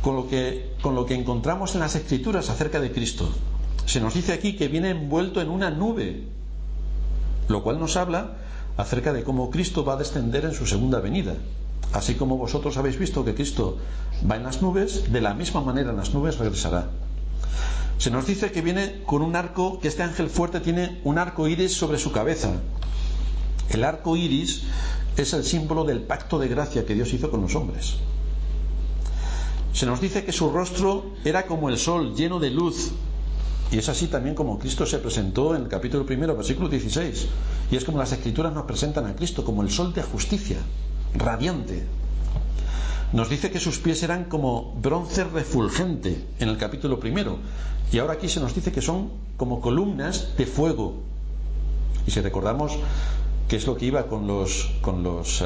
con 0.02 0.16
lo, 0.16 0.28
que, 0.28 0.74
encontramos 1.16 1.76
en 1.76 1.82
las 1.82 1.96
escrituras 1.96 2.50
acerca 2.50 2.80
de 2.80 2.92
Cristo. 2.92 3.30
Se 3.86 4.02
nos 4.02 4.16
dice 4.16 4.34
aquí 4.34 4.56
que 4.56 4.68
viene 4.68 4.90
envuelto 4.90 5.40
en 5.40 5.50
una 5.50 5.70
nube, 5.70 6.24
lo 7.48 7.62
cual 7.64 7.80
nos 7.80 7.98
habla 7.98 8.34
acerca 8.78 9.14
de 9.14 9.24
cómo 9.24 9.52
Cristo 9.52 9.86
va 9.86 9.94
a 9.94 9.98
descender 9.98 10.44
en 10.46 10.54
su 10.54 10.66
segunda 10.66 11.00
venida. 11.00 11.36
Así 11.94 12.16
como 12.16 12.36
vosotros 12.36 12.78
habéis 12.78 12.98
visto 12.98 13.24
que 13.24 13.36
Cristo 13.36 13.78
va 14.30 14.36
en 14.36 14.44
las 14.44 14.62
nubes, 14.64 15.12
de 15.12 15.22
la 15.22 15.36
misma 15.36 15.62
manera 15.62 15.92
en 15.92 15.98
las 15.98 16.14
nubes 16.14 16.38
regresará. 16.40 16.90
Se 18.00 18.10
nos 18.10 18.26
dice 18.26 18.52
que 18.52 18.62
viene 18.62 19.04
con 19.06 19.22
un 19.22 19.36
arco, 19.36 19.80
que 19.80 19.88
este 19.88 20.04
ángel 20.04 20.30
fuerte 20.30 20.62
tiene 20.62 21.00
un 21.04 21.20
arco 21.20 21.48
iris 21.48 21.74
sobre 21.74 22.00
su 22.00 22.12
cabeza. 22.12 22.54
El 23.70 23.84
arco 23.84 24.16
iris 24.16 24.64
es 25.18 25.34
el 25.34 25.44
símbolo 25.44 25.84
del 25.84 26.02
pacto 26.02 26.40
de 26.40 26.48
gracia 26.48 26.86
que 26.86 26.94
Dios 26.94 27.14
hizo 27.14 27.32
con 27.32 27.42
los 27.42 27.56
hombres. 27.56 27.96
Se 29.74 29.86
nos 29.86 30.02
dice 30.02 30.24
que 30.24 30.32
su 30.32 30.50
rostro 30.50 31.12
era 31.24 31.46
como 31.46 31.70
el 31.70 31.78
sol, 31.78 32.16
lleno 32.16 32.40
de 32.40 32.50
luz. 32.50 32.92
Y 33.72 33.78
es 33.78 33.90
así 33.90 34.08
también 34.08 34.34
como 34.34 34.58
Cristo 34.60 34.86
se 34.86 34.98
presentó 34.98 35.56
en 35.56 35.64
el 35.64 35.68
capítulo 35.68 36.06
primero, 36.06 36.36
versículo 36.36 36.70
16. 36.70 37.28
Y 37.70 37.76
es 37.76 37.84
como 37.84 37.98
las 37.98 38.12
escrituras 38.12 38.54
nos 38.54 38.66
presentan 38.66 39.06
a 39.06 39.16
Cristo, 39.16 39.44
como 39.44 39.62
el 39.62 39.70
sol 39.70 39.94
de 39.94 40.04
justicia, 40.04 40.58
radiante. 41.14 41.84
Nos 43.14 43.30
dice 43.30 43.52
que 43.52 43.60
sus 43.60 43.78
pies 43.78 44.04
eran 44.04 44.26
como 44.26 44.74
bronce 44.82 45.24
refulgente 45.24 46.26
en 46.40 46.50
el 46.50 46.58
capítulo 46.58 47.00
primero. 47.00 47.38
Y 47.92 48.00
ahora 48.00 48.14
aquí 48.14 48.30
se 48.30 48.40
nos 48.40 48.54
dice 48.56 48.72
que 48.72 48.82
son 48.82 49.12
como 49.38 49.62
columnas 49.62 50.36
de 50.38 50.46
fuego. 50.46 50.96
Y 52.06 52.12
si 52.12 52.22
recordamos 52.22 52.78
que 53.48 53.56
es 53.56 53.66
lo 53.66 53.78
que 53.78 53.86
iba 53.86 54.08
con 54.08 54.28
los, 54.28 54.72
con 54.82 55.04
los 55.04 55.42
eh, 55.42 55.46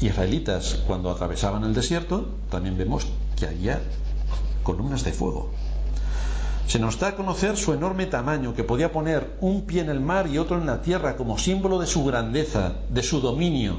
israelitas 0.00 0.82
cuando 0.86 1.10
atravesaban 1.10 1.64
el 1.64 1.74
desierto, 1.74 2.28
también 2.50 2.78
vemos 2.78 3.06
que 3.36 3.46
había 3.46 3.80
columnas 4.62 5.04
de 5.04 5.12
fuego. 5.12 5.50
Se 6.66 6.78
nos 6.78 6.98
da 6.98 7.08
a 7.08 7.16
conocer 7.16 7.56
su 7.56 7.74
enorme 7.74 8.06
tamaño, 8.06 8.54
que 8.54 8.64
podía 8.64 8.90
poner 8.90 9.36
un 9.40 9.66
pie 9.66 9.82
en 9.82 9.90
el 9.90 10.00
mar 10.00 10.28
y 10.28 10.38
otro 10.38 10.58
en 10.58 10.66
la 10.66 10.80
tierra 10.80 11.16
como 11.16 11.38
símbolo 11.38 11.78
de 11.78 11.86
su 11.86 12.04
grandeza, 12.04 12.76
de 12.88 13.02
su 13.02 13.20
dominio. 13.20 13.76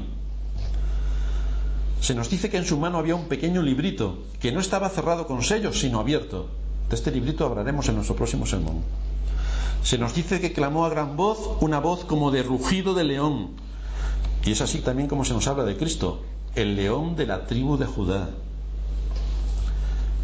Se 2.00 2.14
nos 2.14 2.30
dice 2.30 2.48
que 2.48 2.58
en 2.58 2.64
su 2.64 2.78
mano 2.78 2.98
había 2.98 3.16
un 3.16 3.26
pequeño 3.26 3.62
librito, 3.62 4.18
que 4.38 4.52
no 4.52 4.60
estaba 4.60 4.88
cerrado 4.88 5.26
con 5.26 5.42
sellos, 5.42 5.80
sino 5.80 5.98
abierto. 5.98 6.48
De 6.88 6.94
este 6.94 7.10
librito 7.10 7.44
hablaremos 7.44 7.88
en 7.88 7.96
nuestro 7.96 8.14
próximo 8.14 8.46
sermón. 8.46 8.82
Se 9.82 9.98
nos 9.98 10.14
dice 10.14 10.40
que 10.40 10.52
clamó 10.52 10.84
a 10.84 10.88
gran 10.90 11.16
voz 11.16 11.56
una 11.60 11.78
voz 11.78 12.04
como 12.04 12.30
de 12.30 12.42
rugido 12.42 12.94
de 12.94 13.04
león. 13.04 13.50
Y 14.44 14.52
es 14.52 14.60
así 14.60 14.78
también 14.78 15.08
como 15.08 15.24
se 15.24 15.34
nos 15.34 15.46
habla 15.46 15.64
de 15.64 15.76
Cristo, 15.76 16.22
el 16.54 16.76
león 16.76 17.16
de 17.16 17.26
la 17.26 17.46
tribu 17.46 17.76
de 17.76 17.86
Judá. 17.86 18.30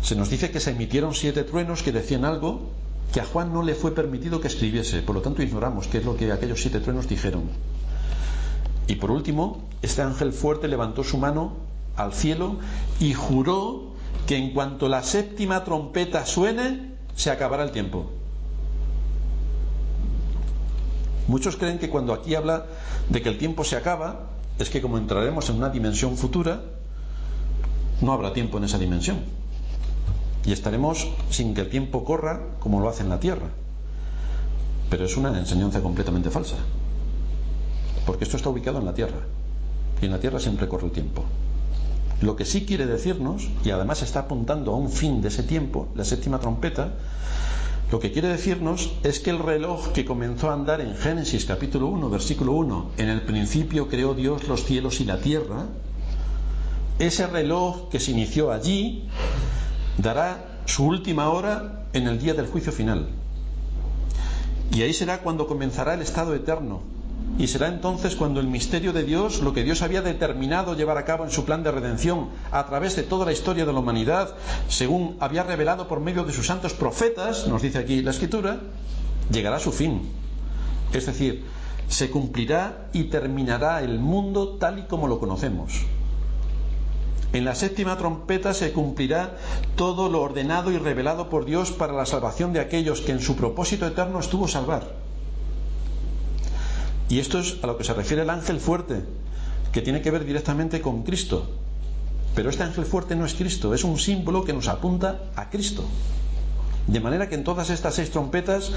Se 0.03 0.17
nos 0.17 0.31
dice 0.31 0.51
que 0.51 0.61
se 0.61 0.71
emitieron 0.71 1.15
siete 1.15 1.45
truenos 1.45 1.83
que 1.83 1.93
decían 1.93 2.25
algo 2.25 2.71
que 3.13 3.21
a 3.21 3.25
Juan 3.25 3.53
no 3.53 3.63
le 3.63 3.75
fue 3.75 3.95
permitido 3.95 4.41
que 4.41 4.49
escribiese, 4.49 5.03
por 5.03 5.15
lo 5.15 5.23
tanto 5.23 5.43
ignoramos 5.43 5.87
qué 5.87 5.99
es 5.99 6.05
lo 6.05 6.17
que 6.17 6.33
aquellos 6.33 6.61
siete 6.61 6.81
truenos 6.81 7.09
dijeron. 7.09 7.51
Y 8.89 8.97
por 8.97 9.11
último, 9.11 9.63
este 9.83 10.03
ángel 10.03 10.33
fuerte 10.33 10.67
levantó 10.67 11.05
su 11.05 11.19
mano 11.19 11.53
al 11.97 12.13
cielo 12.15 12.57
y 13.01 13.15
juró 13.15 13.93
que 14.27 14.37
en 14.37 14.53
cuanto 14.53 14.89
la 14.89 15.03
séptima 15.03 15.65
trompeta 15.65 16.27
suene, 16.27 16.93
se 17.15 17.31
acabará 17.31 17.65
el 17.65 17.71
tiempo. 17.71 18.11
Muchos 21.29 21.57
creen 21.57 21.79
que 21.79 21.89
cuando 21.89 22.13
aquí 22.13 22.35
habla 22.35 22.67
de 23.09 23.23
que 23.23 23.29
el 23.29 23.39
tiempo 23.39 23.65
se 23.65 23.77
acaba, 23.77 24.29
es 24.59 24.71
que 24.71 24.83
como 24.83 24.99
entraremos 24.99 25.49
en 25.51 25.57
una 25.57 25.71
dimensión 25.71 26.17
futura, 26.17 26.63
no 28.01 28.13
habrá 28.13 28.33
tiempo 28.33 28.59
en 28.59 28.65
esa 28.65 28.79
dimensión. 28.79 29.19
Y 30.45 30.53
estaremos 30.53 31.09
sin 31.31 31.55
que 31.55 31.61
el 31.61 31.71
tiempo 31.71 32.05
corra 32.05 32.41
como 32.59 32.81
lo 32.81 32.89
hace 32.89 33.03
en 33.03 33.09
la 33.09 33.21
Tierra. 33.21 33.49
Pero 34.91 35.05
es 35.05 35.17
una 35.17 35.37
enseñanza 35.39 35.81
completamente 35.81 36.31
falsa. 36.31 36.57
Porque 38.05 38.25
esto 38.25 38.37
está 38.37 38.51
ubicado 38.51 38.79
en 38.79 38.85
la 38.85 38.95
Tierra. 38.95 39.21
Y 40.01 40.07
en 40.07 40.11
la 40.11 40.19
Tierra 40.19 40.41
siempre 40.41 40.67
corre 40.67 40.87
el 40.87 40.93
tiempo. 40.93 41.25
Lo 42.21 42.37
que 42.37 42.45
sí 42.45 42.67
quiere 42.67 42.87
decirnos, 42.87 43.49
y 43.65 43.71
además 43.71 44.03
está 44.03 44.21
apuntando 44.21 44.73
a 44.73 44.77
un 44.77 44.91
fin 44.91 45.23
de 45.23 45.29
ese 45.29 45.43
tiempo, 45.43 45.89
la 45.95 46.05
séptima 46.05 46.39
trompeta, 46.41 46.93
lo 47.93 48.01
que 48.01 48.11
quiere 48.11 48.29
decirnos 48.29 48.91
es 49.03 49.21
que 49.21 49.29
el 49.29 49.39
reloj 49.39 49.93
que 49.93 50.07
comenzó 50.07 50.49
a 50.49 50.55
andar 50.55 50.81
en 50.81 50.97
Génesis 50.97 51.45
capítulo 51.45 51.89
1, 51.89 52.09
versículo 52.09 52.53
1, 52.53 52.93
en 52.97 53.11
el 53.11 53.21
principio 53.21 53.87
creó 53.89 54.15
Dios 54.15 54.49
los 54.49 54.65
cielos 54.65 55.03
y 55.03 55.05
la 55.05 55.21
tierra, 55.21 55.67
ese 56.99 57.27
reloj 57.27 57.91
que 57.91 58.01
se 58.01 58.13
inició 58.13 58.51
allí 58.51 59.05
dará 59.99 60.63
su 60.65 60.87
última 60.87 61.29
hora 61.29 61.85
en 61.93 62.07
el 62.07 62.19
día 62.19 62.33
del 62.33 62.47
juicio 62.47 62.73
final. 62.73 63.09
Y 64.73 64.81
ahí 64.81 64.95
será 64.95 65.19
cuando 65.19 65.47
comenzará 65.47 65.93
el 65.93 66.01
estado 66.01 66.35
eterno, 66.35 66.81
y 67.39 67.47
será 67.47 67.69
entonces 67.69 68.15
cuando 68.15 68.41
el 68.41 68.47
misterio 68.47 68.93
de 68.93 69.05
Dios, 69.05 69.41
lo 69.41 69.53
que 69.53 69.65
Dios 69.65 69.83
había 69.83 70.03
determinado 70.03 70.77
llevar 70.77 70.99
a 70.99 71.05
cabo 71.05 71.25
en 71.25 71.31
su 71.31 71.45
plan 71.45 71.63
de 71.63 71.71
redención 71.71 72.29
a 72.51 72.67
través 72.67 72.95
de 72.95 73.03
toda 73.03 73.25
la 73.25 73.33
historia 73.33 73.65
de 73.65 73.73
la 73.73 73.79
humanidad, 73.79 74.35
según 74.69 75.17
había 75.19 75.43
revelado 75.43 75.89
por 75.89 76.01
medio 76.01 76.25
de 76.25 76.33
sus 76.33 76.47
santos 76.47 76.75
profetas, 76.75 77.49
nos 77.49 77.63
dice 77.63 77.79
aquí 77.79 78.03
la 78.03 78.11
escritura, 78.11 78.61
llegará 79.31 79.57
a 79.57 79.61
su 79.61 79.73
fin. 79.73 80.03
Es 80.93 81.07
decir, 81.07 81.45
se 81.89 82.11
cumplirá 82.11 82.89
y 82.93 83.05
terminará 83.05 83.83
el 83.83 83.99
mundo 83.99 84.57
tal 84.59 84.79
y 84.79 84.83
como 84.83 85.09
lo 85.09 85.19
conocemos. 85.19 85.73
En 87.33 87.47
la 87.47 87.55
séptima 87.55 87.97
trompeta 87.97 88.53
se 88.53 88.73
cumplirá 88.73 89.39
todo 89.75 90.11
lo 90.11 90.21
ordenado 90.21 90.71
y 90.71 90.77
revelado 90.77 91.31
por 91.31 91.47
Dios 91.47 91.73
para 91.73 91.95
la 91.95 92.05
salvación 92.05 92.53
de 92.53 92.61
aquellos 92.61 93.01
que 93.01 93.13
en 93.13 93.21
su 93.21 93.37
propósito 93.37 93.87
eterno 93.87 94.21
estuvo 94.21 94.49
salvar. 94.49 95.02
Y 97.13 97.19
esto 97.19 97.41
es 97.41 97.59
a 97.63 97.67
lo 97.67 97.77
que 97.77 97.85
se 97.85 97.93
refiere 97.93 98.23
el 98.23 98.31
ángel 98.31 98.59
fuerte, 98.59 99.05
que 99.71 99.83
tiene 99.83 100.01
que 100.01 100.11
ver 100.11 100.25
directamente 100.25 100.81
con 100.81 101.03
Cristo. 101.03 101.47
Pero 102.35 102.49
este 102.49 102.63
ángel 102.63 102.87
fuerte 102.87 103.15
no 103.17 103.27
es 103.27 103.35
Cristo, 103.35 103.75
es 103.75 103.85
un 103.85 103.99
símbolo 103.99 104.45
que 104.45 104.55
nos 104.55 104.67
apunta 104.67 105.25
a 105.37 105.51
Cristo. 105.51 105.85
De 106.87 107.01
manera 107.01 107.29
que 107.29 107.35
en 107.35 107.45
todas 107.45 107.69
estas 107.69 107.97
seis 107.97 108.11
trompetas 108.11 108.71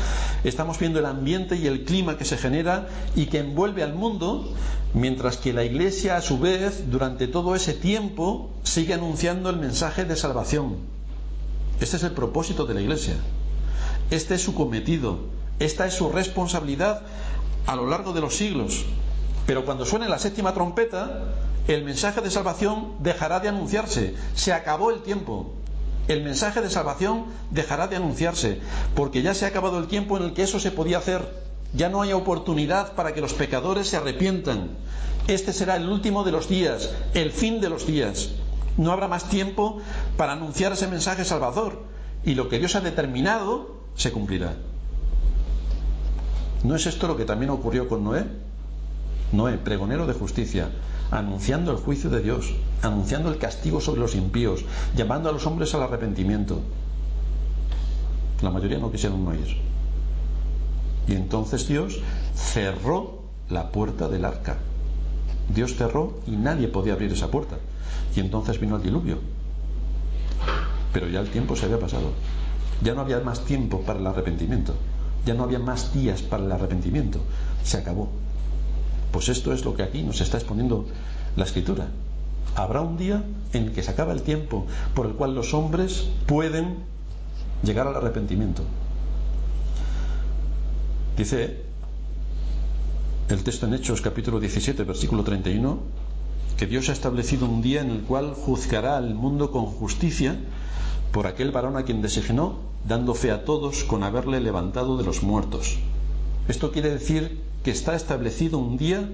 estamos 0.44 0.78
viendo 0.78 1.00
el 1.00 1.06
ambiente 1.06 1.56
y 1.56 1.66
el 1.68 1.86
clima 1.86 2.18
que 2.18 2.26
se 2.26 2.36
genera 2.38 2.90
y 3.16 3.28
que 3.28 3.40
envuelve 3.40 3.84
al 3.84 3.94
mundo, 3.94 4.54
mientras 4.94 5.38
que 5.38 5.54
la 5.54 5.64
Iglesia 5.64 6.18
a 6.18 6.22
su 6.22 6.38
vez 6.38 6.92
durante 6.92 7.30
todo 7.30 7.56
ese 7.56 7.72
tiempo 7.72 8.52
sigue 8.64 8.96
anunciando 8.96 9.50
el 9.50 9.56
mensaje 9.56 10.04
de 10.04 10.18
salvación. 10.18 10.76
Este 11.80 11.96
es 11.96 12.04
el 12.04 12.12
propósito 12.12 12.66
de 12.66 12.74
la 12.74 12.82
Iglesia. 12.82 13.16
Este 14.12 14.36
es 14.36 14.42
su 14.42 14.54
cometido. 14.54 15.20
Esta 15.58 15.88
es 15.88 15.94
su 15.94 16.10
responsabilidad 16.10 17.04
a 17.66 17.76
lo 17.76 17.88
largo 17.88 18.13
de 18.13 18.22
los 18.22 18.36
siglos. 18.36 18.86
Pero 19.45 19.66
cuando 19.66 19.86
suene 19.86 20.09
la 20.09 20.20
séptima 20.20 20.53
trompeta, 20.53 21.24
el 21.68 21.84
mensaje 21.84 22.22
de 22.22 22.32
salvación 22.32 22.93
dejará 22.99 23.39
de 23.39 23.49
anunciarse. 23.49 24.16
Se 24.34 24.53
acabó 24.53 24.91
el 24.91 25.01
tiempo 25.01 25.53
el 26.07 26.24
mensaje 26.24 26.61
de 26.61 26.70
salvación 26.70 27.26
dejará 27.49 27.88
de 27.88 27.95
anunciarse, 27.95 28.59
porque 28.93 29.24
ya 29.24 29.34
se 29.34 29.45
ha 29.45 29.47
acabado 29.47 29.80
el 29.80 29.88
tiempo 29.88 30.18
en 30.18 30.24
el 30.24 30.34
que 30.34 30.43
eso 30.43 30.59
se 30.59 30.70
podía 30.70 30.99
hacer. 30.99 31.43
Ya 31.74 31.89
no 31.89 32.01
hay 32.01 32.13
oportunidad 32.13 32.93
para 32.93 33.13
que 33.13 33.22
los 33.22 33.34
pecadores 33.34 33.88
se 33.88 33.97
arrepientan. 33.97 34.70
Este 35.28 35.51
será 35.51 35.76
el 35.78 35.89
último 35.89 36.24
de 36.24 36.32
los 36.32 36.47
días, 36.47 36.91
el 37.16 37.32
fin 37.32 37.59
de 37.59 37.70
los 37.70 37.88
días. 37.88 38.30
No 38.78 38.91
habrá 38.91 39.07
más 39.07 39.30
tiempo 39.30 39.80
para 40.16 40.34
anunciar 40.34 40.74
ese 40.74 40.88
mensaje 40.88 41.26
salvador. 41.26 41.82
Y 42.24 42.36
lo 42.36 42.49
que 42.49 42.59
Dios 42.59 42.76
ha 42.76 42.82
determinado 42.82 43.82
se 43.95 44.11
cumplirá. 44.11 44.55
¿No 46.66 46.76
es 46.76 46.88
esto 46.88 47.07
lo 47.07 47.16
que 47.16 47.26
también 47.26 47.51
ocurrió 47.51 47.88
con 47.88 48.03
Noé? 48.03 48.26
Noé, 49.32 49.59
pregonero 49.59 50.07
de 50.07 50.13
justicia, 50.13 50.70
anunciando 51.11 51.72
el 51.72 51.78
juicio 51.78 52.09
de 52.09 52.24
Dios, 52.24 52.55
anunciando 52.82 53.30
el 53.30 53.38
castigo 53.38 53.80
sobre 53.80 54.01
los 54.01 54.16
impíos, 54.16 54.66
llamando 54.95 55.30
a 55.30 55.32
los 55.32 55.45
hombres 55.45 55.76
al 55.76 55.84
arrepentimiento. 55.84 56.61
La 58.41 58.49
mayoría 58.49 58.80
no 58.80 58.91
quisieron 58.91 59.28
oír. 59.28 59.57
Y 61.07 61.13
entonces 61.13 61.68
Dios 61.68 61.99
cerró 62.34 63.22
la 63.47 63.70
puerta 63.72 64.07
del 64.07 64.26
arca. 64.26 64.57
Dios 65.53 65.76
cerró 65.76 66.18
y 66.26 66.32
nadie 66.32 66.68
podía 66.68 66.93
abrir 66.93 67.11
esa 67.11 67.30
puerta. 67.30 67.57
Y 68.16 68.22
entonces 68.22 68.59
vino 68.59 68.78
el 68.78 68.82
diluvio. 68.82 69.20
Pero 70.91 71.09
ya 71.09 71.20
el 71.20 71.30
tiempo 71.30 71.55
se 71.55 71.66
había 71.66 71.80
pasado. 71.80 72.09
Ya 72.82 72.95
no 72.95 73.01
había 73.01 73.20
más 73.20 73.45
tiempo 73.45 73.82
para 73.82 73.99
el 73.99 74.07
arrepentimiento. 74.07 74.74
Ya 75.26 75.34
no 75.34 75.43
había 75.43 75.59
más 75.59 75.93
días 75.93 76.21
para 76.21 76.43
el 76.43 76.51
arrepentimiento. 76.51 77.19
Se 77.63 77.78
acabó. 77.78 78.09
Pues 79.11 79.30
esto 79.30 79.53
es 79.53 79.65
lo 79.65 79.76
que 79.76 79.84
aquí 79.84 80.03
nos 80.03 80.21
está 80.21 80.38
exponiendo 80.38 80.86
la 81.36 81.45
escritura. 81.45 81.88
Habrá 82.55 82.82
un 82.82 82.97
día 82.97 83.23
en 83.53 83.73
que 83.73 83.84
se 83.84 83.91
acaba 83.91 84.13
el 84.13 84.21
tiempo 84.21 84.65
por 84.93 85.05
el 85.05 85.13
cual 85.13 85.36
los 85.36 85.53
hombres 85.53 86.07
pueden 86.26 86.78
llegar 87.63 87.88
al 87.88 87.95
arrepentimiento. 87.95 88.63
Dice 91.17 91.61
el 93.30 93.43
texto 93.43 93.65
en 93.65 93.73
Hechos 93.73 94.01
capítulo 94.01 94.39
17 94.39 94.84
versículo 94.84 95.23
31 95.23 95.80
que 96.57 96.67
Dios 96.67 96.89
ha 96.89 96.93
establecido 96.93 97.47
un 97.47 97.61
día 97.61 97.82
en 97.82 97.89
el 97.89 98.01
cual 98.01 98.34
juzgará 98.34 98.97
al 98.97 99.15
mundo 99.15 99.51
con 99.51 99.65
justicia 99.65 100.38
por 101.16 101.28
aquel 101.28 101.51
varón 101.51 101.78
a 101.78 101.84
quien 101.84 102.01
designó, 102.01 102.57
dando 102.86 103.13
fe 103.13 103.32
a 103.32 103.45
todos 103.45 103.86
con 103.86 104.03
haberle 104.03 104.41
levantado 104.41 104.97
de 104.97 105.05
los 105.05 105.24
muertos. 105.24 105.78
Esto 106.49 106.74
quiere 106.74 106.89
decir 106.89 107.39
que 107.63 107.72
está 107.72 107.95
establecido 107.95 108.57
un 108.57 108.76
día 108.76 109.09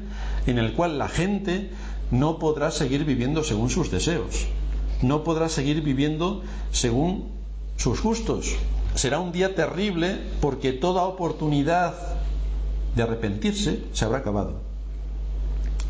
en 0.48 0.58
el 0.58 0.74
cual 0.74 0.98
la 0.98 1.08
gente 1.08 1.70
no 2.10 2.40
podrá 2.40 2.72
seguir 2.72 3.06
viviendo 3.06 3.44
según 3.44 3.70
sus 3.70 3.92
deseos, 3.92 4.48
no 5.04 5.24
podrá 5.24 5.48
seguir 5.48 5.84
viviendo 5.84 6.42
según 6.72 7.26
sus 7.78 8.02
gustos. 8.02 8.56
Será 8.96 9.20
un 9.20 9.32
día 9.32 9.54
terrible 9.54 10.18
porque 10.42 10.74
toda 10.74 11.04
oportunidad 11.04 11.94
de 12.96 13.04
arrepentirse 13.04 13.84
se 13.94 14.06
habrá 14.06 14.18
acabado. 14.18 14.56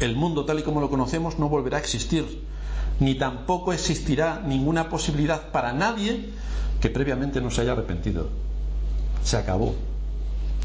El 0.02 0.18
mundo 0.18 0.44
tal 0.44 0.60
y 0.60 0.64
como 0.64 0.82
lo 0.82 0.90
conocemos 0.90 1.40
no 1.40 1.48
volverá 1.48 1.78
a 1.78 1.80
existir, 1.80 2.51
ni 3.02 3.16
tampoco 3.16 3.74
existirá 3.74 4.44
ninguna 4.46 4.88
posibilidad 4.88 5.50
para 5.52 5.74
nadie 5.74 6.30
que 6.80 6.92
previamente 6.92 7.42
no 7.42 7.50
se 7.50 7.62
haya 7.62 7.72
arrepentido. 7.72 8.30
Se 9.24 9.38
acabó. 9.38 9.74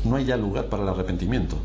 No 0.04 0.16
hay 0.16 0.26
ya 0.26 0.36
lugar 0.36 0.66
para 0.66 0.82
el 0.82 0.90
arrepentimiento. 0.90 1.56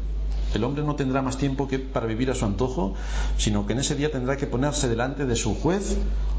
El 0.53 0.63
hombre 0.63 0.84
no 0.84 0.95
tendrá 0.95 1.22
más 1.22 1.38
tiempo 1.38 1.67
que 1.67 1.78
para 1.78 2.05
vivir 2.05 2.32
a 2.32 2.36
su 2.36 2.45
antojo, 2.45 2.93
sino 3.38 3.67
que 3.67 3.74
en 3.74 3.80
ese 3.80 3.95
día 3.95 4.13
tendrá 4.13 4.38
que 4.38 4.47
ponerse 4.47 4.88
delante 4.88 5.26
de 5.26 5.36
su 5.36 5.55
juez 5.55 5.97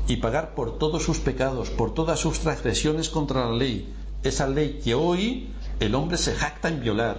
y 0.09 0.17
pagar 0.17 0.55
por 0.55 0.79
todos 0.79 1.03
sus 1.03 1.19
pecados, 1.19 1.69
por 1.69 1.93
todas 1.93 2.19
sus 2.19 2.41
transgresiones 2.41 3.11
contra 3.11 3.45
la 3.51 3.55
ley. 3.55 3.93
Esa 4.23 4.49
ley 4.49 4.81
que 4.83 4.95
hoy 4.95 5.51
el 5.79 5.95
hombre 5.95 6.17
se 6.17 6.35
jacta 6.35 6.71
en 6.71 6.81
violar. 6.81 7.19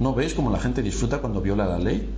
¿No 0.00 0.12
veis 0.12 0.34
cómo 0.34 0.50
la 0.50 0.58
gente 0.58 0.82
disfruta 0.82 1.18
cuando 1.18 1.40
viola 1.40 1.66
la 1.66 1.78
ley? 1.78 2.08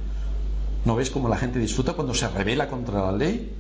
¿No 0.86 0.96
veis 0.96 1.10
cómo 1.10 1.28
la 1.28 1.36
gente 1.36 1.58
disfruta 1.58 1.92
cuando 1.92 2.14
se 2.14 2.26
revela 2.26 2.68
contra 2.68 3.02
la 3.02 3.12
ley? 3.12 3.59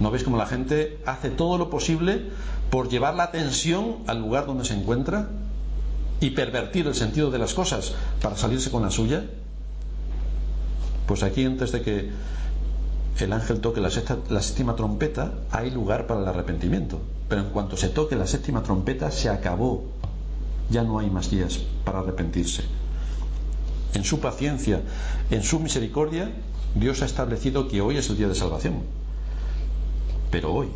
¿No 0.00 0.10
veis 0.10 0.24
cómo 0.24 0.38
la 0.38 0.46
gente 0.46 0.98
hace 1.04 1.28
todo 1.28 1.58
lo 1.58 1.68
posible 1.68 2.22
por 2.70 2.88
llevar 2.88 3.14
la 3.14 3.24
atención 3.24 3.98
al 4.06 4.18
lugar 4.20 4.46
donde 4.46 4.64
se 4.64 4.74
encuentra 4.74 5.28
y 6.20 6.30
pervertir 6.30 6.86
el 6.86 6.94
sentido 6.94 7.30
de 7.30 7.38
las 7.38 7.52
cosas 7.52 7.92
para 8.22 8.36
salirse 8.36 8.70
con 8.70 8.82
la 8.82 8.90
suya? 8.90 9.26
Pues 11.06 11.22
aquí 11.22 11.44
antes 11.44 11.70
de 11.72 11.82
que 11.82 12.10
el 13.18 13.32
ángel 13.34 13.60
toque 13.60 13.82
la, 13.82 13.90
séptima 13.90 14.74
trompeta, 14.74 15.34
hay 15.50 15.70
lugar 15.70 16.06
para 16.06 16.20
el 16.20 16.28
arrepentimiento. 16.28 17.00
Pero 17.28 17.42
en 17.42 17.50
cuanto 17.50 17.76
se 17.76 17.88
toque 17.88 18.16
la 18.16 18.26
séptima 18.26 18.62
trompeta, 18.62 19.10
se 19.10 19.28
acabó. 19.28 19.84
Ya 20.70 20.82
no 20.82 20.98
hay 20.98 21.10
más 21.10 21.30
días 21.30 21.58
para 21.84 21.98
arrepentirse. 21.98 22.62
En 23.92 24.04
su 24.04 24.20
paciencia, 24.20 24.80
en 25.30 25.42
su 25.42 25.60
misericordia, 25.60 26.30
Dios 26.74 27.02
ha 27.02 27.06
establecido 27.06 27.68
que 27.68 27.82
hoy 27.82 27.98
es 27.98 28.08
el 28.08 28.16
día 28.16 28.28
de 28.28 28.34
salvación. 28.34 28.99
Pero 30.30 30.52
hoy, 30.52 30.68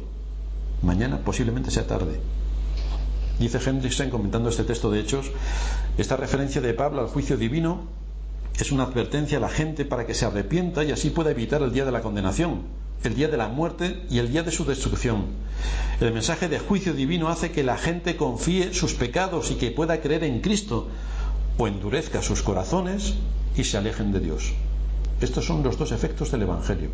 mañana 0.82 1.18
posiblemente 1.18 1.70
sea 1.70 1.86
tarde. 1.86 2.20
Dice 3.38 3.58
Hendrickson 3.64 4.10
comentando 4.10 4.48
este 4.48 4.64
texto 4.64 4.90
de 4.90 5.00
Hechos, 5.00 5.30
esta 5.98 6.16
referencia 6.16 6.60
de 6.60 6.74
Pablo 6.74 7.00
al 7.00 7.08
juicio 7.08 7.36
divino 7.36 7.82
es 8.58 8.70
una 8.70 8.84
advertencia 8.84 9.38
a 9.38 9.40
la 9.40 9.48
gente 9.48 9.84
para 9.84 10.06
que 10.06 10.14
se 10.14 10.24
arrepienta 10.24 10.84
y 10.84 10.92
así 10.92 11.10
pueda 11.10 11.32
evitar 11.32 11.62
el 11.62 11.72
día 11.72 11.84
de 11.84 11.90
la 11.90 12.02
condenación, 12.02 12.62
el 13.02 13.16
día 13.16 13.28
de 13.28 13.36
la 13.36 13.48
muerte 13.48 14.04
y 14.08 14.18
el 14.18 14.30
día 14.30 14.44
de 14.44 14.52
su 14.52 14.64
destrucción. 14.64 15.26
El 16.00 16.12
mensaje 16.12 16.48
de 16.48 16.60
juicio 16.60 16.94
divino 16.94 17.28
hace 17.28 17.50
que 17.50 17.64
la 17.64 17.76
gente 17.76 18.16
confíe 18.16 18.72
sus 18.72 18.94
pecados 18.94 19.50
y 19.50 19.56
que 19.56 19.72
pueda 19.72 20.00
creer 20.00 20.22
en 20.22 20.40
Cristo 20.40 20.88
o 21.58 21.66
endurezca 21.66 22.22
sus 22.22 22.42
corazones 22.42 23.14
y 23.56 23.64
se 23.64 23.76
alejen 23.76 24.12
de 24.12 24.20
Dios. 24.20 24.52
Estos 25.20 25.44
son 25.44 25.62
los 25.64 25.76
dos 25.76 25.90
efectos 25.90 26.30
del 26.30 26.42
Evangelio. 26.42 26.90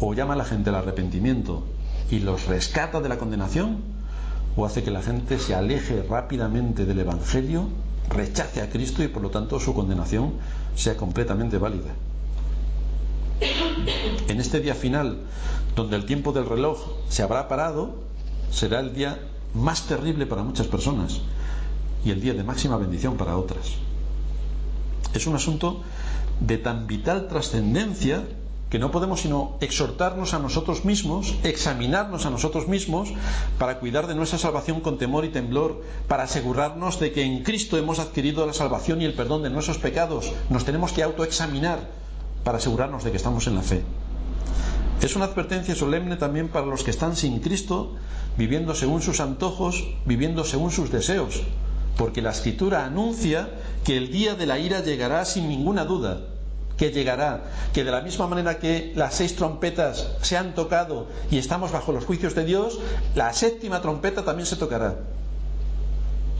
O 0.00 0.14
llama 0.14 0.34
a 0.34 0.36
la 0.36 0.44
gente 0.44 0.70
al 0.70 0.76
arrepentimiento 0.76 1.64
y 2.10 2.20
los 2.20 2.46
rescata 2.46 3.00
de 3.00 3.08
la 3.08 3.18
condenación, 3.18 3.78
o 4.56 4.66
hace 4.66 4.82
que 4.82 4.90
la 4.90 5.02
gente 5.02 5.38
se 5.38 5.54
aleje 5.54 6.02
rápidamente 6.02 6.86
del 6.86 6.98
Evangelio 6.98 7.68
rechace 8.08 8.60
a 8.60 8.68
Cristo 8.68 9.02
y 9.02 9.08
por 9.08 9.22
lo 9.22 9.30
tanto 9.30 9.60
su 9.60 9.72
condenación 9.72 10.32
sea 10.74 10.96
completamente 10.96 11.58
válida. 11.58 11.92
En 14.28 14.40
este 14.40 14.60
día 14.60 14.74
final, 14.74 15.18
donde 15.76 15.96
el 15.96 16.04
tiempo 16.04 16.32
del 16.32 16.46
reloj 16.46 16.78
se 17.08 17.22
habrá 17.22 17.48
parado, 17.48 17.94
será 18.50 18.80
el 18.80 18.92
día 18.94 19.18
más 19.54 19.86
terrible 19.86 20.26
para 20.26 20.42
muchas 20.42 20.66
personas 20.66 21.20
y 22.04 22.10
el 22.10 22.20
día 22.20 22.34
de 22.34 22.44
máxima 22.44 22.76
bendición 22.76 23.16
para 23.16 23.36
otras. 23.36 23.74
Es 25.14 25.26
un 25.26 25.34
asunto 25.34 25.82
de 26.40 26.58
tan 26.58 26.86
vital 26.86 27.28
trascendencia 27.28 28.24
que 28.70 28.78
no 28.78 28.92
podemos 28.92 29.20
sino 29.20 29.56
exhortarnos 29.60 30.32
a 30.32 30.38
nosotros 30.38 30.84
mismos, 30.84 31.34
examinarnos 31.42 32.24
a 32.24 32.30
nosotros 32.30 32.68
mismos 32.68 33.12
para 33.58 33.80
cuidar 33.80 34.06
de 34.06 34.14
nuestra 34.14 34.38
salvación 34.38 34.80
con 34.80 34.96
temor 34.96 35.24
y 35.24 35.30
temblor, 35.30 35.82
para 36.06 36.22
asegurarnos 36.22 37.00
de 37.00 37.12
que 37.12 37.22
en 37.22 37.42
Cristo 37.42 37.76
hemos 37.76 37.98
adquirido 37.98 38.46
la 38.46 38.52
salvación 38.52 39.02
y 39.02 39.04
el 39.04 39.14
perdón 39.14 39.42
de 39.42 39.50
nuestros 39.50 39.78
pecados. 39.78 40.32
Nos 40.50 40.64
tenemos 40.64 40.92
que 40.92 41.02
autoexaminar 41.02 41.88
para 42.44 42.58
asegurarnos 42.58 43.02
de 43.02 43.10
que 43.10 43.16
estamos 43.16 43.48
en 43.48 43.56
la 43.56 43.62
fe. 43.62 43.82
Es 45.02 45.16
una 45.16 45.24
advertencia 45.24 45.74
solemne 45.74 46.16
también 46.16 46.48
para 46.48 46.66
los 46.66 46.84
que 46.84 46.90
están 46.90 47.16
sin 47.16 47.40
Cristo, 47.40 47.96
viviendo 48.38 48.76
según 48.76 49.02
sus 49.02 49.18
antojos, 49.18 49.88
viviendo 50.04 50.44
según 50.44 50.70
sus 50.70 50.92
deseos, 50.92 51.42
porque 51.96 52.22
la 52.22 52.30
escritura 52.30 52.84
anuncia 52.84 53.50
que 53.82 53.96
el 53.96 54.12
día 54.12 54.36
de 54.36 54.46
la 54.46 54.58
ira 54.58 54.80
llegará 54.80 55.24
sin 55.24 55.48
ninguna 55.48 55.84
duda, 55.84 56.20
que 56.80 56.92
llegará, 56.92 57.44
que 57.74 57.84
de 57.84 57.90
la 57.90 58.00
misma 58.00 58.26
manera 58.26 58.58
que 58.58 58.94
las 58.96 59.16
seis 59.16 59.36
trompetas 59.36 60.16
se 60.22 60.38
han 60.38 60.54
tocado 60.54 61.08
y 61.30 61.36
estamos 61.36 61.72
bajo 61.72 61.92
los 61.92 62.06
juicios 62.06 62.34
de 62.34 62.46
Dios, 62.46 62.78
la 63.14 63.34
séptima 63.34 63.82
trompeta 63.82 64.24
también 64.24 64.46
se 64.46 64.56
tocará. 64.56 64.96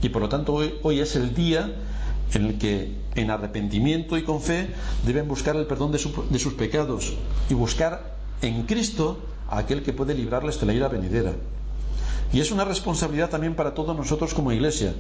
Y 0.00 0.08
por 0.08 0.22
lo 0.22 0.30
tanto 0.30 0.54
hoy, 0.54 0.98
es 0.98 1.14
el 1.14 1.34
día 1.34 1.70
en 2.32 2.46
el 2.46 2.58
que 2.58 2.90
en 3.16 3.30
arrepentimiento 3.30 4.16
y 4.16 4.22
con 4.22 4.40
fe 4.40 4.70
deben 5.04 5.28
buscar 5.28 5.56
el 5.56 5.66
perdón 5.66 5.92
de, 5.92 6.00
de 6.30 6.38
sus 6.38 6.54
pecados 6.54 7.12
y 7.50 7.52
buscar 7.52 8.14
en 8.40 8.62
Cristo 8.62 9.18
a 9.46 9.58
aquel 9.58 9.82
que 9.82 9.92
puede 9.92 10.14
librarles 10.14 10.58
de 10.58 10.64
la 10.64 10.72
ira 10.72 10.88
venidera. 10.88 11.34
Y 12.32 12.40
es 12.40 12.50
una 12.50 12.64
responsabilidad 12.64 13.28
también 13.28 13.54
para 13.54 13.74
todos 13.74 13.94
nosotros 13.94 14.32
como 14.32 14.52
iglesia, 14.52 14.94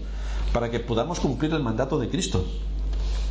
para 0.52 0.70
que 0.70 0.80
podamos 0.80 1.18
cumplir 1.18 1.54
el 1.54 1.62
mandato 1.62 1.98
de 1.98 2.10
Cristo, 2.10 2.44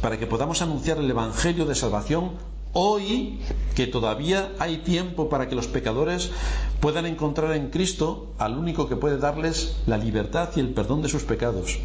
para 0.02 0.18
que 0.18 0.28
podamos 0.28 0.62
anunciar 0.62 0.98
el 0.98 1.10
Evangelio 1.10 1.66
de 1.66 1.76
salvación 1.76 2.32
hoy, 2.74 3.40
que 3.76 3.88
todavía 3.88 4.52
hay 4.60 4.78
tiempo 4.78 5.30
para 5.30 5.50
que 5.50 5.56
los 5.56 5.68
pecadores 5.68 6.32
puedan 6.80 7.06
encontrar 7.06 7.54
en 7.54 7.70
Cristo 7.70 8.28
al 8.38 8.58
único 8.58 8.88
que 8.88 8.96
puede 8.96 9.18
darles 9.18 9.78
la 9.88 9.98
libertad 9.98 10.50
y 10.56 10.60
el 10.60 10.70
perdón 10.70 11.02
de 11.02 11.10
sus 11.10 11.24
pecados. 11.24 11.80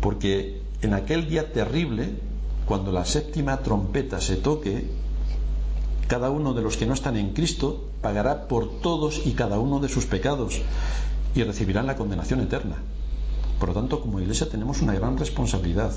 Porque 0.00 0.60
en 0.82 0.94
aquel 0.94 1.28
día 1.28 1.52
terrible, 1.52 2.10
cuando 2.66 2.92
la 2.92 3.04
séptima 3.04 3.58
trompeta 3.58 4.20
se 4.20 4.36
toque, 4.36 4.86
cada 6.08 6.30
uno 6.30 6.52
de 6.52 6.62
los 6.62 6.76
que 6.76 6.86
no 6.86 6.94
están 6.94 7.16
en 7.16 7.32
Cristo 7.32 7.88
pagará 8.02 8.48
por 8.48 8.80
todos 8.80 9.22
y 9.24 9.32
cada 9.32 9.58
uno 9.58 9.78
de 9.78 9.88
sus 9.88 10.06
pecados 10.06 10.60
y 11.34 11.42
recibirán 11.42 11.86
la 11.86 11.96
condenación 11.96 12.40
eterna. 12.40 12.76
Por 13.58 13.70
lo 13.70 13.74
tanto, 13.74 14.00
como 14.00 14.20
iglesia 14.20 14.48
tenemos 14.48 14.82
una 14.82 14.92
gran 14.92 15.16
responsabilidad. 15.16 15.92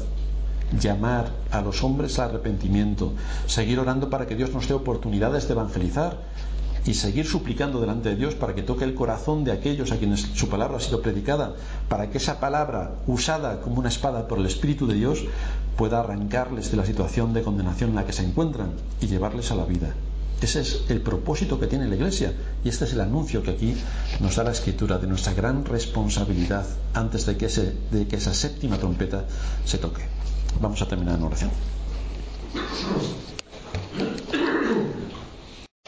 Llamar 0.71 1.31
a 1.51 1.61
los 1.61 1.83
hombres 1.83 2.19
al 2.19 2.29
arrepentimiento, 2.29 3.13
seguir 3.45 3.79
orando 3.79 4.09
para 4.09 4.25
que 4.25 4.35
Dios 4.35 4.51
nos 4.51 4.67
dé 4.67 4.73
oportunidades 4.73 5.47
de 5.47 5.53
evangelizar 5.53 6.17
y 6.85 6.93
seguir 6.93 7.25
suplicando 7.25 7.81
delante 7.81 8.09
de 8.09 8.15
Dios 8.15 8.35
para 8.35 8.53
que 8.53 8.61
toque 8.61 8.83
el 8.83 8.93
corazón 8.93 9.43
de 9.43 9.51
aquellos 9.51 9.91
a 9.91 9.97
quienes 9.97 10.21
su 10.21 10.49
palabra 10.49 10.77
ha 10.77 10.79
sido 10.79 11.01
predicada, 11.01 11.55
para 11.89 12.09
que 12.09 12.19
esa 12.19 12.39
palabra, 12.39 12.95
usada 13.07 13.59
como 13.61 13.79
una 13.79 13.89
espada 13.89 14.27
por 14.27 14.37
el 14.37 14.45
Espíritu 14.45 14.85
de 14.85 14.95
Dios, 14.95 15.25
pueda 15.77 15.99
arrancarles 15.99 16.71
de 16.71 16.77
la 16.77 16.85
situación 16.85 17.33
de 17.33 17.41
condenación 17.41 17.91
en 17.91 17.95
la 17.95 18.05
que 18.05 18.13
se 18.13 18.23
encuentran 18.23 18.73
y 19.01 19.07
llevarles 19.07 19.51
a 19.51 19.55
la 19.55 19.65
vida. 19.65 19.93
Ese 20.41 20.61
es 20.61 20.83
el 20.89 21.01
propósito 21.01 21.59
que 21.59 21.67
tiene 21.67 21.87
la 21.87 21.95
Iglesia 21.95 22.33
y 22.63 22.69
este 22.69 22.85
es 22.85 22.93
el 22.93 23.01
anuncio 23.01 23.41
que 23.41 23.51
aquí 23.51 23.73
nos 24.19 24.35
da 24.35 24.43
la 24.43 24.51
Escritura 24.51 24.97
de 24.97 25.07
nuestra 25.07 25.33
gran 25.33 25.65
responsabilidad 25.65 26.65
antes 26.93 27.25
de 27.25 27.37
que, 27.37 27.45
esa 28.15 28.33
séptima 28.33 28.77
trompeta 28.77 29.25
se 29.65 29.77
toque. 29.77 30.03
Vamos 30.61 30.81
a 30.81 30.87
terminar 30.87 31.15
en 31.17 31.23
oración. 31.23 31.51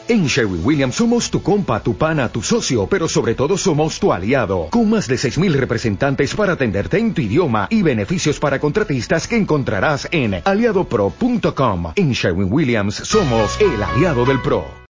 En 0.09 0.26
Sherwin 0.26 0.61
Williams 0.63 0.95
somos 0.95 1.30
tu 1.30 1.41
compa, 1.41 1.82
tu 1.82 1.97
pana, 1.97 2.30
tu 2.30 2.41
socio, 2.41 2.88
pero 2.88 3.09
sobre 3.09 3.36
todo 3.36 3.57
somos 3.57 3.99
tu 3.99 4.13
aliado, 4.13 4.68
con 4.70 4.89
más 4.89 5.05
de 5.09 5.15
6.000 5.15 5.51
representantes 5.51 6.34
para 6.34 6.53
atenderte 6.53 6.97
en 6.97 7.13
tu 7.13 7.22
idioma 7.22 7.68
y 7.70 7.82
beneficios 7.82 8.39
para 8.39 8.57
contratistas 8.57 9.28
que 9.28 9.36
encontrarás 9.36 10.07
en 10.11 10.41
aliadopro.com. 10.45 11.91
En 11.95 12.13
Sherwin 12.13 12.47
Williams 12.49 12.95
somos 12.95 13.59
el 13.59 13.84
aliado 13.84 14.24
del 14.24 14.41
PRO. 14.41 14.78